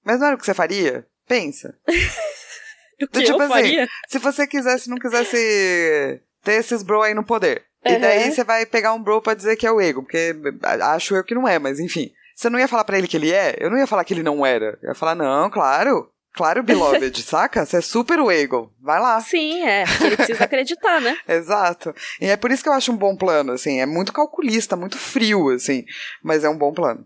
Mas 0.04 0.20
não 0.20 0.28
era 0.28 0.36
o 0.36 0.40
que 0.40 0.46
você 0.46 0.54
faria? 0.54 1.08
Pensa. 1.28 1.76
o 3.02 3.08
que 3.08 3.24
tipo 3.24 3.38
eu 3.38 3.42
assim, 3.42 3.54
faria? 3.54 3.88
Se 4.08 4.20
você 4.20 4.46
quisesse, 4.46 4.90
não 4.90 4.98
quisesse 4.98 6.22
ter 6.44 6.54
esses 6.54 6.84
bro 6.84 7.02
aí 7.02 7.14
no 7.14 7.26
poder. 7.26 7.66
Uhum. 7.86 7.94
E 7.94 8.00
daí 8.00 8.32
você 8.32 8.44
vai 8.44 8.66
pegar 8.66 8.94
um 8.94 9.02
bro 9.02 9.22
pra 9.22 9.34
dizer 9.34 9.56
que 9.56 9.66
é 9.66 9.72
o 9.72 9.82
Ego, 9.82 10.04
porque 10.04 10.36
acho 10.82 11.16
eu 11.16 11.24
que 11.24 11.34
não 11.34 11.48
é, 11.48 11.58
mas 11.58 11.80
enfim. 11.80 12.12
Você 12.36 12.50
não 12.50 12.60
ia 12.60 12.68
falar 12.68 12.84
para 12.84 12.98
ele 12.98 13.08
que 13.08 13.18
ele 13.18 13.32
é? 13.32 13.56
Eu 13.60 13.70
não 13.70 13.78
ia 13.78 13.88
falar 13.88 14.04
que 14.04 14.14
ele 14.14 14.24
não 14.24 14.46
era. 14.46 14.78
Eu 14.82 14.90
ia 14.90 14.96
falar, 14.96 15.16
não, 15.16 15.50
claro. 15.50 16.10
Claro, 16.34 16.64
Beloved, 16.64 17.22
saca? 17.24 17.66
Você 17.66 17.78
é 17.78 17.82
super 17.82 18.20
o 18.20 18.32
Eagle. 18.32 18.72
Vai 18.80 19.00
lá. 19.00 19.20
Sim, 19.20 19.62
é. 19.68 19.84
Ele 20.02 20.16
precisa 20.16 20.44
acreditar, 20.44 21.02
né? 21.02 21.18
Exato. 21.28 21.94
E 22.22 22.28
é 22.28 22.38
por 22.38 22.52
isso 22.52 22.64
que 22.64 22.70
eu 22.70 22.74
acho 22.74 22.92
um 22.92 22.98
bom 22.98 23.16
plano, 23.16 23.52
assim. 23.54 23.80
É 23.80 23.86
muito 23.86 24.14
calculista, 24.14 24.76
muito 24.76 24.98
frio, 24.98 25.50
assim. 25.50 25.84
Mas 26.24 26.44
é 26.44 26.50
um 26.50 26.58
bom 26.58 26.74
plano. 26.74 27.06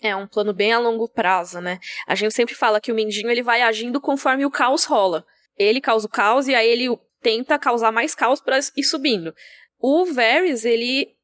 É 0.00 0.16
um 0.16 0.26
plano 0.26 0.52
bem 0.52 0.72
a 0.72 0.78
longo 0.78 1.08
prazo, 1.08 1.60
né? 1.60 1.78
A 2.08 2.14
gente 2.14 2.34
sempre 2.34 2.54
fala 2.54 2.80
que 2.80 2.90
o 2.90 2.94
Mindinho 2.94 3.30
ele 3.30 3.42
vai 3.42 3.62
agindo 3.62 4.00
conforme 4.00 4.44
o 4.44 4.50
caos 4.50 4.84
rola. 4.84 5.24
Ele 5.56 5.80
causa 5.80 6.06
o 6.06 6.10
caos 6.10 6.48
e 6.48 6.54
aí 6.54 6.68
ele 6.68 6.98
tenta 7.20 7.58
causar 7.58 7.92
mais 7.92 8.14
caos 8.14 8.40
para 8.40 8.58
ir 8.76 8.82
subindo. 8.82 9.32
O 9.78 10.04
Varys, 10.04 10.64
ele 10.64 11.14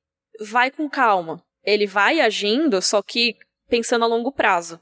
vai 0.40 0.70
com 0.70 0.88
calma. 0.88 1.42
Ele 1.64 1.86
vai 1.86 2.20
agindo, 2.20 2.80
só 2.80 3.02
que 3.02 3.36
pensando 3.68 4.04
a 4.04 4.08
longo 4.08 4.32
prazo. 4.32 4.80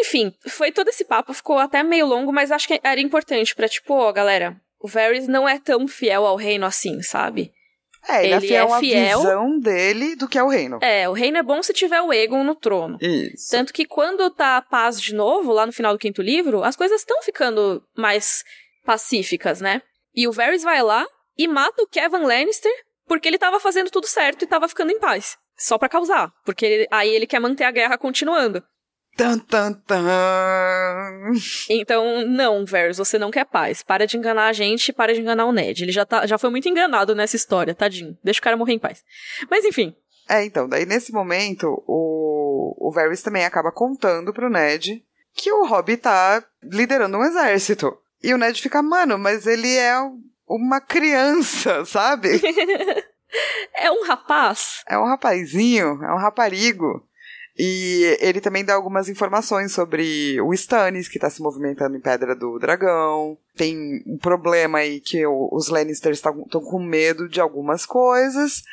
Enfim, 0.00 0.34
foi 0.48 0.72
todo 0.72 0.88
esse 0.88 1.04
papo, 1.04 1.34
ficou 1.34 1.58
até 1.58 1.82
meio 1.82 2.06
longo, 2.06 2.32
mas 2.32 2.50
acho 2.50 2.66
que 2.66 2.80
era 2.82 3.00
importante 3.00 3.54
pra, 3.54 3.68
tipo, 3.68 3.94
ó, 3.94 4.12
galera, 4.12 4.56
o 4.80 4.88
Varys 4.88 5.28
não 5.28 5.48
é 5.48 5.58
tão 5.58 5.86
fiel 5.86 6.26
ao 6.26 6.36
reino 6.36 6.66
assim, 6.66 7.02
sabe? 7.02 7.52
É, 8.08 8.24
ele, 8.24 8.34
é 8.34 8.36
ele 8.36 8.46
é 8.46 8.48
fiel, 8.48 8.74
é 8.74 8.80
fiel 8.80 9.18
à 9.18 9.22
visão 9.22 9.58
dele 9.58 10.16
do 10.16 10.28
que 10.28 10.38
é 10.38 10.42
o 10.42 10.48
reino. 10.48 10.78
É, 10.82 11.08
o 11.08 11.12
reino 11.12 11.38
é 11.38 11.42
bom 11.42 11.62
se 11.62 11.72
tiver 11.72 12.02
o 12.02 12.12
Egon 12.12 12.44
no 12.44 12.54
trono. 12.54 12.98
Isso. 13.00 13.50
Tanto 13.50 13.72
que 13.72 13.86
quando 13.86 14.30
tá 14.30 14.58
a 14.58 14.62
paz 14.62 15.00
de 15.00 15.14
novo, 15.14 15.52
lá 15.52 15.64
no 15.64 15.72
final 15.72 15.92
do 15.92 15.98
quinto 15.98 16.20
livro, 16.20 16.62
as 16.62 16.76
coisas 16.76 17.00
estão 17.00 17.22
ficando 17.22 17.82
mais 17.96 18.44
pacíficas, 18.84 19.60
né? 19.60 19.80
E 20.14 20.28
o 20.28 20.32
Varys 20.32 20.62
vai 20.62 20.82
lá 20.82 21.06
e 21.36 21.48
mata 21.48 21.82
o 21.82 21.86
Kevin 21.86 22.24
Lannister 22.24 22.72
porque 23.06 23.28
ele 23.28 23.38
tava 23.38 23.58
fazendo 23.58 23.90
tudo 23.90 24.06
certo 24.06 24.42
e 24.42 24.46
tava 24.46 24.68
ficando 24.68 24.92
em 24.92 24.98
paz. 24.98 25.36
Só 25.56 25.78
para 25.78 25.88
causar. 25.88 26.32
Porque 26.44 26.66
ele, 26.66 26.88
aí 26.90 27.08
ele 27.08 27.26
quer 27.26 27.40
manter 27.40 27.64
a 27.64 27.70
guerra 27.70 27.96
continuando. 27.96 28.62
Tan, 29.16 29.38
tan, 29.38 29.72
tan. 29.72 31.32
Então, 31.70 32.26
não, 32.26 32.64
Varys, 32.66 32.96
você 32.96 33.16
não 33.16 33.30
quer 33.30 33.44
paz. 33.44 33.82
Para 33.82 34.06
de 34.06 34.16
enganar 34.16 34.48
a 34.48 34.52
gente 34.52 34.92
para 34.92 35.14
de 35.14 35.20
enganar 35.20 35.46
o 35.46 35.52
Ned. 35.52 35.84
Ele 35.84 35.92
já, 35.92 36.04
tá, 36.04 36.26
já 36.26 36.36
foi 36.36 36.50
muito 36.50 36.68
enganado 36.68 37.14
nessa 37.14 37.36
história, 37.36 37.74
tadinho. 37.74 38.18
Deixa 38.24 38.40
o 38.40 38.42
cara 38.42 38.56
morrer 38.56 38.72
em 38.72 38.78
paz. 38.78 39.04
Mas 39.48 39.64
enfim. 39.64 39.94
É, 40.28 40.44
então, 40.44 40.68
daí 40.68 40.84
nesse 40.84 41.12
momento, 41.12 41.82
o, 41.86 42.88
o 42.88 42.90
Varys 42.92 43.22
também 43.22 43.44
acaba 43.44 43.70
contando 43.70 44.32
pro 44.32 44.50
Ned 44.50 45.04
que 45.34 45.52
o 45.52 45.66
Hobby 45.66 45.96
tá 45.96 46.44
liderando 46.62 47.18
um 47.18 47.24
exército. 47.24 47.96
E 48.22 48.32
o 48.32 48.38
Ned 48.38 48.60
fica, 48.60 48.82
mano, 48.82 49.18
mas 49.18 49.46
ele 49.46 49.76
é 49.76 49.94
uma 50.48 50.80
criança, 50.80 51.84
sabe? 51.86 52.40
é 53.74 53.90
um 53.90 54.04
rapaz. 54.04 54.82
É 54.88 54.98
um 54.98 55.04
rapazinho, 55.04 56.02
é 56.02 56.14
um 56.14 56.18
raparigo. 56.18 57.06
E 57.56 58.16
ele 58.20 58.40
também 58.40 58.64
dá 58.64 58.74
algumas 58.74 59.08
informações 59.08 59.72
sobre 59.72 60.40
o 60.40 60.52
Stannis, 60.52 61.06
que 61.06 61.18
está 61.18 61.30
se 61.30 61.40
movimentando 61.40 61.96
em 61.96 62.00
Pedra 62.00 62.34
do 62.34 62.58
Dragão. 62.58 63.38
Tem 63.54 64.02
um 64.06 64.18
problema 64.18 64.78
aí 64.78 65.00
que 65.00 65.24
os 65.24 65.68
Lannisters 65.68 66.18
estão 66.18 66.60
com 66.60 66.82
medo 66.82 67.28
de 67.28 67.40
algumas 67.40 67.86
coisas, 67.86 68.64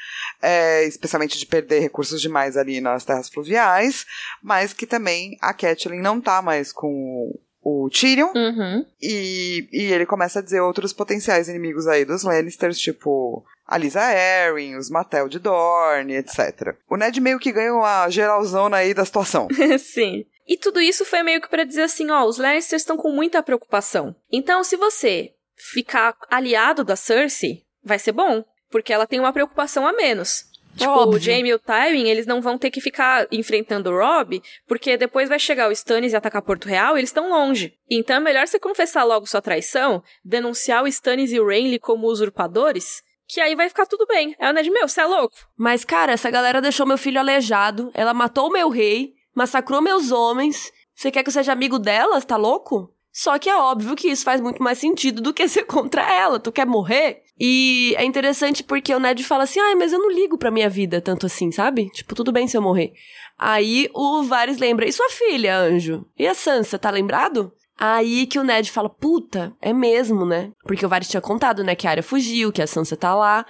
é, 0.41 0.83
especialmente 0.85 1.37
de 1.37 1.45
perder 1.45 1.79
recursos 1.79 2.19
demais 2.19 2.57
ali 2.57 2.81
nas 2.81 3.05
terras 3.05 3.29
fluviais, 3.29 4.05
mas 4.41 4.73
que 4.73 4.87
também 4.87 5.37
a 5.39 5.53
Catelyn 5.53 6.01
não 6.01 6.19
tá 6.19 6.41
mais 6.41 6.73
com 6.73 7.37
o 7.61 7.89
Tyrion. 7.89 8.31
Uhum. 8.35 8.85
E, 9.01 9.67
e 9.71 9.93
ele 9.93 10.05
começa 10.05 10.39
a 10.39 10.41
dizer 10.41 10.61
outros 10.61 10.93
potenciais 10.93 11.47
inimigos 11.47 11.87
aí 11.87 12.03
dos 12.03 12.23
Lannisters, 12.23 12.79
tipo 12.79 13.45
a 13.65 13.77
Lisa 13.77 14.01
Arryn, 14.01 14.75
os 14.75 14.89
Mattel 14.89 15.29
de 15.29 15.39
Dorne, 15.39 16.15
etc. 16.15 16.75
O 16.89 16.97
Ned 16.97 17.21
meio 17.21 17.39
que 17.39 17.53
ganha 17.53 17.73
uma 17.73 18.09
geralzona 18.09 18.77
aí 18.77 18.93
da 18.93 19.05
situação. 19.05 19.47
Sim. 19.79 20.25
E 20.45 20.57
tudo 20.57 20.81
isso 20.81 21.05
foi 21.05 21.23
meio 21.23 21.39
que 21.39 21.47
para 21.47 21.63
dizer 21.63 21.83
assim, 21.83 22.11
ó, 22.11 22.25
os 22.25 22.37
Lannisters 22.37 22.81
estão 22.81 22.97
com 22.97 23.11
muita 23.11 23.41
preocupação. 23.41 24.13
Então, 24.29 24.63
se 24.63 24.75
você 24.75 25.31
ficar 25.55 26.17
aliado 26.29 26.83
da 26.83 26.97
Cersei, 26.97 27.63
vai 27.81 27.97
ser 27.97 28.11
bom, 28.11 28.43
porque 28.69 28.91
ela 28.91 29.07
tem 29.07 29.19
uma 29.19 29.31
preocupação 29.31 29.87
a 29.87 29.93
menos. 29.93 30.50
Tipo, 30.75 30.91
Óbvio. 30.91 31.17
o 31.17 31.19
Jaime 31.19 31.49
e 31.49 31.53
o 31.53 31.59
Tywin, 31.59 32.07
eles 32.07 32.25
não 32.25 32.41
vão 32.41 32.57
ter 32.57 32.71
que 32.71 32.81
ficar 32.81 33.27
enfrentando 33.31 33.89
o 33.89 33.97
Robb, 33.97 34.41
porque 34.67 34.97
depois 34.97 35.29
vai 35.29 35.39
chegar 35.39 35.69
o 35.69 35.71
Stannis 35.71 36.13
e 36.13 36.15
atacar 36.15 36.41
Porto 36.41 36.67
Real 36.67 36.95
e 36.95 36.99
eles 36.99 37.09
estão 37.09 37.29
longe. 37.29 37.73
Então 37.89 38.15
é 38.15 38.19
melhor 38.19 38.47
você 38.47 38.59
confessar 38.59 39.03
logo 39.03 39.27
sua 39.27 39.41
traição, 39.41 40.01
denunciar 40.23 40.83
o 40.83 40.87
Stannis 40.87 41.31
e 41.31 41.39
o 41.39 41.47
Renly 41.47 41.79
como 41.79 42.07
usurpadores, 42.07 43.03
que 43.27 43.39
aí 43.39 43.55
vai 43.55 43.69
ficar 43.69 43.85
tudo 43.85 44.05
bem. 44.05 44.35
É 44.39 44.49
o 44.49 44.53
Ned, 44.53 44.69
meu, 44.69 44.87
você 44.87 45.01
é 45.01 45.05
louco. 45.05 45.35
Mas, 45.57 45.85
cara, 45.85 46.13
essa 46.13 46.29
galera 46.29 46.61
deixou 46.61 46.85
meu 46.85 46.97
filho 46.97 47.19
aleijado, 47.19 47.91
ela 47.93 48.13
matou 48.13 48.47
o 48.47 48.51
meu 48.51 48.69
rei, 48.69 49.13
massacrou 49.35 49.81
meus 49.81 50.11
homens. 50.11 50.71
Você 50.95 51.09
quer 51.11 51.23
que 51.23 51.29
eu 51.29 51.33
seja 51.33 51.51
amigo 51.51 51.79
delas? 51.79 52.25
Tá 52.25 52.35
louco? 52.35 52.93
Só 53.11 53.37
que 53.37 53.49
é 53.49 53.55
óbvio 53.55 53.95
que 53.95 54.07
isso 54.07 54.23
faz 54.23 54.39
muito 54.39 54.63
mais 54.63 54.77
sentido 54.77 55.21
do 55.21 55.33
que 55.33 55.47
ser 55.47 55.63
contra 55.63 56.01
ela. 56.13 56.39
Tu 56.39 56.51
quer 56.51 56.65
morrer? 56.65 57.23
E 57.39 57.95
é 57.97 58.03
interessante 58.03 58.63
porque 58.63 58.93
o 58.93 58.99
Ned 58.99 59.23
fala 59.23 59.43
assim: 59.43 59.59
ai, 59.59 59.75
mas 59.75 59.91
eu 59.93 59.99
não 59.99 60.11
ligo 60.11 60.37
pra 60.37 60.51
minha 60.51 60.69
vida 60.69 61.01
tanto 61.01 61.25
assim, 61.25 61.51
sabe? 61.51 61.89
Tipo, 61.89 62.13
tudo 62.15 62.31
bem 62.31 62.47
se 62.47 62.55
eu 62.55 62.61
morrer. 62.61 62.93
Aí 63.37 63.89
o 63.93 64.23
Varys 64.23 64.57
lembra: 64.57 64.87
e 64.87 64.91
sua 64.91 65.09
filha, 65.09 65.57
anjo? 65.57 66.05
E 66.17 66.27
a 66.27 66.33
Sansa, 66.33 66.77
tá 66.77 66.89
lembrado? 66.89 67.51
Aí 67.83 68.27
que 68.27 68.37
o 68.37 68.43
Ned 68.43 68.71
fala, 68.71 68.87
puta, 68.87 69.55
é 69.59 69.73
mesmo, 69.73 70.23
né? 70.23 70.51
Porque 70.63 70.85
o 70.85 70.89
Varys 70.89 71.09
tinha 71.09 71.19
contado, 71.19 71.63
né, 71.63 71.73
que 71.73 71.87
a 71.87 71.89
Arya 71.89 72.03
fugiu, 72.03 72.51
que 72.51 72.61
a 72.61 72.67
Sansa 72.67 72.95
tá 72.95 73.15
lá. 73.15 73.43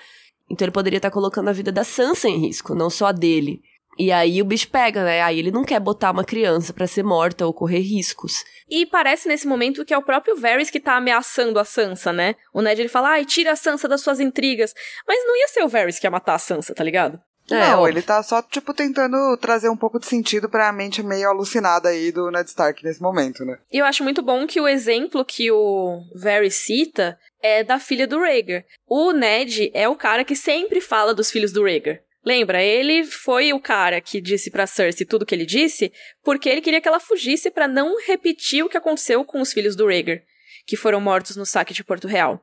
Então 0.50 0.66
ele 0.66 0.72
poderia 0.72 0.98
estar 0.98 1.10
tá 1.10 1.14
colocando 1.14 1.50
a 1.50 1.54
vida 1.54 1.70
da 1.70 1.84
Sansa 1.84 2.30
em 2.30 2.38
risco, 2.38 2.74
não 2.74 2.90
só 2.90 3.08
a 3.08 3.12
dele. 3.12 3.62
E 3.98 4.12
aí 4.12 4.42
o 4.42 4.46
bicho 4.46 4.70
pega, 4.70 5.04
né? 5.04 5.22
Aí 5.22 5.39
ele 5.39 5.52
não 5.52 5.64
quer 5.64 5.80
botar 5.80 6.12
uma 6.12 6.24
criança 6.24 6.74
para 6.74 6.88
ser 6.88 7.04
morta 7.04 7.46
ou 7.46 7.54
correr 7.54 7.80
riscos. 7.80 8.44
E 8.70 8.86
parece 8.86 9.28
nesse 9.28 9.48
momento 9.48 9.84
que 9.86 9.94
é 9.94 9.98
o 9.98 10.04
próprio 10.04 10.36
Varys 10.36 10.70
que 10.70 10.80
tá 10.80 10.96
ameaçando 10.96 11.60
a 11.60 11.66
Sansa, 11.66 12.14
né? 12.14 12.36
O 12.54 12.62
Ned 12.62 12.82
ele 12.82 12.89
fala: 12.89 13.10
"Ai, 13.10 13.26
tira 13.26 13.52
a 13.52 13.56
Sansa 13.56 13.88
das 13.88 14.02
suas 14.02 14.20
intrigas". 14.20 14.74
Mas 15.08 15.26
não 15.26 15.36
ia 15.38 15.48
ser 15.50 15.64
o 15.64 15.68
Varys 15.68 16.00
que 16.00 16.08
ia 16.08 16.12
matar 16.12 16.36
a 16.36 16.39
Sansa, 16.39 16.74
tá 16.74 16.84
ligado? 16.84 17.20
É, 17.50 17.72
não, 17.72 17.88
ele 17.88 18.02
tá 18.02 18.24
só, 18.24 18.42
tipo, 18.42 18.74
tentando 18.74 19.36
trazer 19.38 19.68
um 19.68 19.76
pouco 19.76 20.00
de 20.00 20.06
sentido 20.06 20.48
pra 20.48 20.72
mente 20.72 21.04
meio 21.04 21.28
alucinada 21.28 21.89
aí 21.89 22.12
do 22.12 22.32
Ned 22.32 22.48
Stark 22.48 22.82
nesse 22.84 23.02
momento, 23.02 23.44
né? 23.44 23.58
E 23.72 23.78
eu 23.78 23.86
acho 23.86 24.04
muito 24.04 24.22
bom 24.22 24.48
que 24.48 24.62
o 24.62 24.68
exemplo 24.68 25.26
que 25.26 25.52
o 25.52 26.02
Varys 26.16 26.56
cita 26.56 27.20
é 27.42 27.64
da 27.64 27.78
filha 27.78 28.08
do 28.08 28.20
Rhaegar. 28.20 28.64
O 28.88 29.12
Ned 29.12 29.70
é 29.74 29.89
o 29.89 29.96
cara 29.96 30.24
que 30.24 30.36
sempre 30.36 30.80
fala 30.80 31.14
dos 31.14 31.30
filhos 31.30 31.52
do 31.52 31.64
Rhaegar. 31.64 32.00
Lembra, 32.24 32.61
ele 32.61 33.03
foi 33.03 33.51
o 33.51 33.59
cara 33.59 33.99
que 33.99 34.22
disse 34.22 34.51
para 34.51 34.67
Cersei 34.67 35.05
tudo 35.05 35.26
que 35.26 35.34
ele 35.34 35.45
disse, 35.45 35.91
porque 36.24 36.47
ele 36.49 36.61
queria 36.61 36.80
que 36.80 36.88
ela 36.88 36.99
fugisse 36.99 37.49
para 37.49 37.67
não 37.67 37.99
repetir 38.05 38.63
o 38.63 38.69
que 38.69 38.78
aconteceu 38.78 39.26
com 39.26 39.41
os 39.41 39.51
filhos 39.51 39.76
do 39.76 39.88
Rhaegar, 39.88 40.22
que 40.67 40.78
foram 40.78 41.01
mortos 41.01 41.36
no 41.36 41.45
saque 41.45 41.74
de 41.74 41.84
Porto 41.84 42.07
Real. 42.07 42.39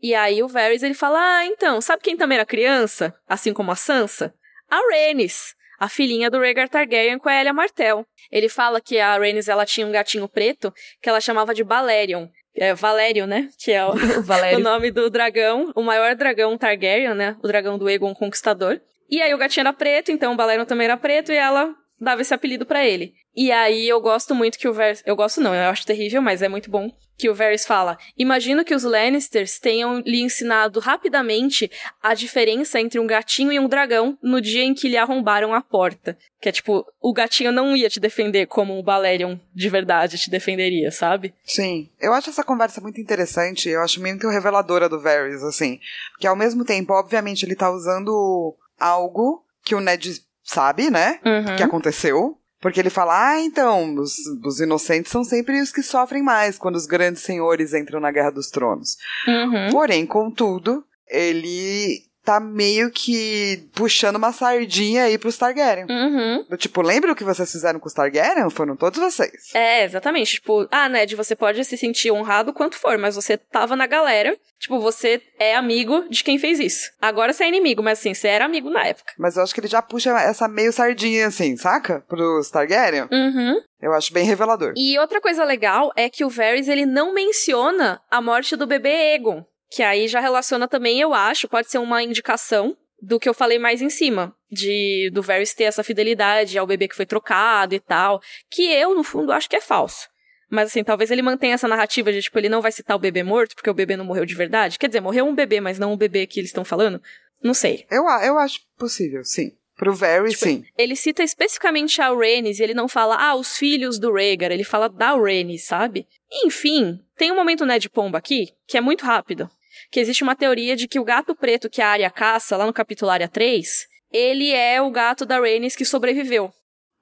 E 0.00 0.14
aí 0.14 0.42
o 0.42 0.48
Varys 0.48 0.82
ele 0.82 0.94
fala: 0.94 1.18
"Ah, 1.20 1.44
então, 1.44 1.80
sabe 1.80 2.02
quem 2.02 2.16
também 2.16 2.36
era 2.36 2.46
criança, 2.46 3.14
assim 3.28 3.52
como 3.52 3.70
a 3.70 3.76
Sansa? 3.76 4.34
A 4.70 4.80
Rhaenys. 4.90 5.56
a 5.80 5.88
filhinha 5.88 6.28
do 6.28 6.40
Rhaegar 6.40 6.68
Targaryen 6.68 7.18
com 7.18 7.28
a 7.28 7.40
Elia 7.40 7.52
Martell. 7.52 8.04
Ele 8.32 8.48
fala 8.48 8.80
que 8.80 8.98
a 8.98 9.16
Rhaenys 9.16 9.46
ela 9.46 9.64
tinha 9.64 9.86
um 9.86 9.92
gatinho 9.92 10.28
preto 10.28 10.74
que 11.00 11.08
ela 11.08 11.20
chamava 11.20 11.54
de 11.54 11.62
Balerion. 11.62 12.28
É 12.56 12.74
Valério, 12.74 13.26
né? 13.26 13.48
Que 13.58 13.70
é 13.70 13.86
o, 13.86 13.92
o 14.56 14.58
nome 14.58 14.90
do 14.90 15.08
dragão, 15.08 15.70
o 15.76 15.82
maior 15.82 16.16
dragão 16.16 16.58
Targaryen, 16.58 17.14
né? 17.14 17.36
O 17.42 17.46
dragão 17.46 17.78
do 17.78 17.86
Aegon 17.86 18.12
Conquistador. 18.14 18.80
E 19.08 19.22
aí 19.22 19.32
o 19.32 19.38
gatinho 19.38 19.62
era 19.62 19.72
preto, 19.72 20.10
então 20.10 20.32
o 20.32 20.36
Balerion 20.36 20.64
também 20.64 20.86
era 20.86 20.96
preto 20.96 21.32
e 21.32 21.36
ela 21.36 21.74
dava 22.00 22.22
esse 22.22 22.34
apelido 22.34 22.64
para 22.66 22.86
ele. 22.86 23.14
E 23.34 23.52
aí 23.52 23.88
eu 23.88 24.00
gosto 24.00 24.34
muito 24.34 24.58
que 24.58 24.66
o 24.66 24.72
Varys, 24.72 25.02
eu 25.06 25.14
gosto 25.14 25.40
não, 25.40 25.54
eu 25.54 25.70
acho 25.70 25.86
terrível, 25.86 26.20
mas 26.20 26.42
é 26.42 26.48
muito 26.48 26.70
bom 26.70 26.90
que 27.16 27.28
o 27.28 27.34
Varys 27.34 27.64
fala: 27.64 27.96
"Imagino 28.16 28.64
que 28.64 28.74
os 28.74 28.82
Lannisters 28.82 29.60
tenham 29.60 30.00
lhe 30.00 30.20
ensinado 30.20 30.80
rapidamente 30.80 31.70
a 32.02 32.14
diferença 32.14 32.80
entre 32.80 32.98
um 32.98 33.06
gatinho 33.06 33.52
e 33.52 33.58
um 33.60 33.68
dragão 33.68 34.18
no 34.22 34.40
dia 34.40 34.64
em 34.64 34.74
que 34.74 34.88
lhe 34.88 34.96
arrombaram 34.96 35.54
a 35.54 35.60
porta". 35.60 36.18
Que 36.40 36.48
é 36.48 36.52
tipo, 36.52 36.84
o 37.00 37.12
gatinho 37.12 37.52
não 37.52 37.76
ia 37.76 37.88
te 37.88 38.00
defender 38.00 38.46
como 38.46 38.76
o 38.76 38.82
Balerion 38.82 39.36
de 39.54 39.68
verdade 39.68 40.18
te 40.18 40.30
defenderia, 40.30 40.90
sabe? 40.90 41.32
Sim. 41.44 41.88
Eu 42.00 42.12
acho 42.12 42.30
essa 42.30 42.44
conversa 42.44 42.80
muito 42.80 43.00
interessante, 43.00 43.68
eu 43.68 43.82
acho 43.82 44.00
muito 44.00 44.28
reveladora 44.28 44.88
do 44.88 45.00
Varys, 45.00 45.42
assim, 45.42 45.78
que 46.18 46.26
ao 46.26 46.36
mesmo 46.36 46.64
tempo, 46.64 46.92
obviamente, 46.92 47.44
ele 47.44 47.56
tá 47.56 47.70
usando 47.70 48.56
algo 48.78 49.44
que 49.64 49.74
o 49.74 49.80
Ned 49.80 50.22
sabe, 50.44 50.90
né? 50.90 51.20
Uhum. 51.24 51.56
Que 51.56 51.62
aconteceu. 51.62 52.38
Porque 52.60 52.80
ele 52.80 52.90
fala, 52.90 53.30
ah, 53.30 53.40
então, 53.40 53.94
os, 53.94 54.14
os, 54.44 54.58
inocentes 54.58 55.12
são 55.12 55.22
sempre 55.22 55.60
os 55.60 55.70
que 55.70 55.82
sofrem 55.82 56.24
mais 56.24 56.58
quando 56.58 56.74
os 56.74 56.86
grandes 56.86 57.22
senhores 57.22 57.72
entram 57.72 58.00
na 58.00 58.10
Guerra 58.10 58.30
dos 58.30 58.50
Tronos. 58.50 58.96
Uhum. 59.28 59.70
Porém, 59.70 60.04
contudo, 60.04 60.84
ele 61.06 62.07
tá 62.28 62.38
meio 62.38 62.90
que 62.90 63.66
puxando 63.74 64.16
uma 64.16 64.32
sardinha 64.32 65.04
aí 65.04 65.16
pros 65.16 65.38
Targaryen. 65.38 65.86
Uhum. 65.88 66.44
Tipo, 66.58 66.82
lembra 66.82 67.12
o 67.12 67.16
que 67.16 67.24
vocês 67.24 67.50
fizeram 67.50 67.80
com 67.80 67.86
os 67.86 67.94
Targaryen? 67.94 68.50
Foram 68.50 68.76
todos 68.76 69.00
vocês. 69.00 69.54
É, 69.54 69.82
exatamente. 69.84 70.34
Tipo, 70.34 70.68
ah, 70.70 70.90
Ned, 70.90 71.16
você 71.16 71.34
pode 71.34 71.64
se 71.64 71.78
sentir 71.78 72.10
honrado 72.10 72.52
quanto 72.52 72.76
for, 72.76 72.98
mas 72.98 73.14
você 73.14 73.38
tava 73.38 73.74
na 73.74 73.86
galera. 73.86 74.36
Tipo, 74.60 74.78
você 74.78 75.22
é 75.38 75.56
amigo 75.56 76.06
de 76.10 76.22
quem 76.22 76.38
fez 76.38 76.60
isso. 76.60 76.90
Agora 77.00 77.32
você 77.32 77.44
é 77.44 77.48
inimigo, 77.48 77.82
mas 77.82 77.98
assim, 78.00 78.12
você 78.12 78.28
era 78.28 78.44
amigo 78.44 78.68
na 78.68 78.84
época. 78.84 79.14
Mas 79.18 79.38
eu 79.38 79.42
acho 79.42 79.54
que 79.54 79.60
ele 79.60 79.68
já 79.68 79.80
puxa 79.80 80.10
essa 80.10 80.46
meio 80.46 80.70
sardinha, 80.70 81.28
assim, 81.28 81.56
saca? 81.56 82.04
Pros 82.08 82.50
Targaryen. 82.50 83.08
Uhum. 83.10 83.58
Eu 83.80 83.94
acho 83.94 84.12
bem 84.12 84.26
revelador. 84.26 84.74
E 84.76 84.98
outra 84.98 85.18
coisa 85.18 85.44
legal 85.44 85.92
é 85.96 86.10
que 86.10 86.26
o 86.26 86.28
Varys, 86.28 86.68
ele 86.68 86.84
não 86.84 87.14
menciona 87.14 88.02
a 88.10 88.20
morte 88.20 88.54
do 88.54 88.66
bebê 88.66 89.14
Egon. 89.14 89.46
Que 89.70 89.82
aí 89.82 90.08
já 90.08 90.20
relaciona 90.20 90.66
também, 90.66 91.00
eu 91.00 91.12
acho, 91.12 91.48
pode 91.48 91.70
ser 91.70 91.78
uma 91.78 92.02
indicação 92.02 92.76
do 93.00 93.18
que 93.18 93.28
eu 93.28 93.34
falei 93.34 93.58
mais 93.58 93.80
em 93.80 93.90
cima, 93.90 94.34
de 94.50 95.10
do 95.12 95.22
Varys 95.22 95.54
ter 95.54 95.64
essa 95.64 95.84
fidelidade 95.84 96.58
ao 96.58 96.66
bebê 96.66 96.88
que 96.88 96.96
foi 96.96 97.06
trocado 97.06 97.74
e 97.74 97.80
tal, 97.80 98.20
que 98.50 98.62
eu, 98.72 98.94
no 98.94 99.04
fundo, 99.04 99.32
acho 99.32 99.48
que 99.48 99.56
é 99.56 99.60
falso. 99.60 100.08
Mas 100.50 100.70
assim, 100.70 100.82
talvez 100.82 101.10
ele 101.10 101.22
mantenha 101.22 101.54
essa 101.54 101.68
narrativa 101.68 102.10
de, 102.10 102.22
tipo, 102.22 102.38
ele 102.38 102.48
não 102.48 102.62
vai 102.62 102.72
citar 102.72 102.96
o 102.96 103.00
bebê 103.00 103.22
morto, 103.22 103.54
porque 103.54 103.68
o 103.68 103.74
bebê 103.74 103.96
não 103.96 104.04
morreu 104.04 104.24
de 104.24 104.34
verdade. 104.34 104.78
Quer 104.78 104.86
dizer, 104.88 105.00
morreu 105.00 105.26
um 105.26 105.34
bebê, 105.34 105.60
mas 105.60 105.78
não 105.78 105.92
o 105.92 105.96
bebê 105.96 106.26
que 106.26 106.40
eles 106.40 106.48
estão 106.48 106.64
falando. 106.64 107.02
Não 107.42 107.52
sei. 107.52 107.86
Eu, 107.90 108.04
eu 108.04 108.38
acho 108.38 108.60
possível, 108.78 109.22
sim. 109.24 109.52
Pro 109.76 109.94
Varys, 109.94 110.32
tipo, 110.32 110.46
sim. 110.46 110.64
Ele 110.76 110.96
cita 110.96 111.22
especificamente 111.22 112.00
a 112.00 112.08
Rhaenys 112.08 112.58
e 112.58 112.62
ele 112.62 112.74
não 112.74 112.88
fala, 112.88 113.16
ah, 113.16 113.36
os 113.36 113.58
filhos 113.58 113.98
do 113.98 114.12
Rhaegar. 114.12 114.50
Ele 114.50 114.64
fala 114.64 114.88
da 114.88 115.14
Rhaenys, 115.14 115.64
sabe? 115.64 116.08
Enfim, 116.44 116.98
tem 117.16 117.30
um 117.30 117.36
momento 117.36 117.66
Ned 117.66 117.88
Pomba 117.90 118.18
aqui, 118.18 118.54
que 118.66 118.78
é 118.78 118.80
muito 118.80 119.04
rápido 119.04 119.48
que 119.90 120.00
existe 120.00 120.22
uma 120.22 120.36
teoria 120.36 120.76
de 120.76 120.88
que 120.88 120.98
o 121.00 121.04
gato 121.04 121.34
preto 121.34 121.70
que 121.70 121.80
a 121.80 121.88
Arya 121.88 122.10
caça, 122.10 122.56
lá 122.56 122.66
no 122.66 122.72
capítulo 122.72 123.10
Arya 123.10 123.28
3, 123.28 123.86
ele 124.12 124.50
é 124.52 124.80
o 124.80 124.90
gato 124.90 125.26
da 125.26 125.38
Rhaenys 125.38 125.76
que 125.76 125.84
sobreviveu. 125.84 126.50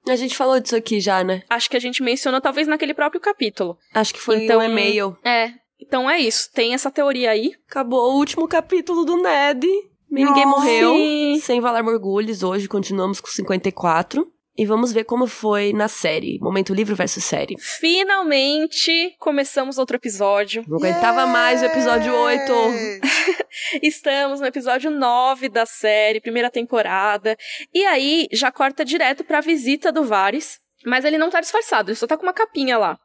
A 0.07 0.15
gente 0.15 0.37
falou 0.37 0.59
disso 0.59 0.75
aqui 0.75 0.99
já, 0.99 1.23
né? 1.23 1.43
Acho 1.49 1.69
que 1.69 1.75
a 1.75 1.79
gente 1.79 2.01
mencionou 2.01 2.39
talvez 2.39 2.67
naquele 2.67 2.93
próprio 2.93 3.19
capítulo. 3.19 3.77
Acho 3.93 4.13
que 4.13 4.21
foi 4.21 4.45
então, 4.45 4.59
um 4.59 4.63
e-mail. 4.63 5.17
É. 5.23 5.51
Então 5.79 6.09
é 6.09 6.19
isso. 6.19 6.49
Tem 6.53 6.73
essa 6.73 6.89
teoria 6.89 7.31
aí. 7.31 7.53
Acabou 7.69 8.13
o 8.13 8.17
último 8.17 8.47
capítulo 8.47 9.03
do 9.03 9.21
Ned. 9.21 9.67
Ninguém 10.09 10.45
morreu. 10.45 10.95
Sem 11.41 11.59
Valar 11.59 11.83
Morgulhos. 11.83 12.41
Hoje 12.41 12.67
continuamos 12.67 13.19
com 13.19 13.27
54. 13.27 14.25
E 14.57 14.65
vamos 14.65 14.91
ver 14.91 15.03
como 15.03 15.27
foi 15.27 15.71
na 15.71 15.87
série. 15.87 16.39
Momento 16.41 16.73
livro 16.73 16.95
versus 16.95 17.23
série. 17.23 17.55
Finalmente 17.59 19.15
começamos 19.19 19.77
outro 19.77 19.97
episódio. 19.97 20.65
Não 20.67 20.77
aguentava 20.77 21.27
mais 21.27 21.61
o 21.61 21.65
episódio 21.65 22.11
8. 22.11 22.51
Estamos 23.83 24.39
no 24.39 24.47
episódio 24.47 24.89
9 24.89 25.47
da 25.49 25.65
série, 25.67 26.19
primeira 26.19 26.49
temporada. 26.49 27.37
E 27.71 27.85
aí 27.85 28.27
já 28.31 28.51
corta 28.51 28.83
direto 28.83 29.23
pra 29.23 29.41
visita 29.41 29.91
do 29.91 30.03
Varys. 30.03 30.59
Mas 30.85 31.05
ele 31.05 31.17
não 31.17 31.29
tá 31.29 31.39
disfarçado, 31.39 31.91
ele 31.91 31.97
só 31.97 32.07
tá 32.07 32.17
com 32.17 32.23
uma 32.23 32.33
capinha 32.33 32.77
lá. 32.77 32.97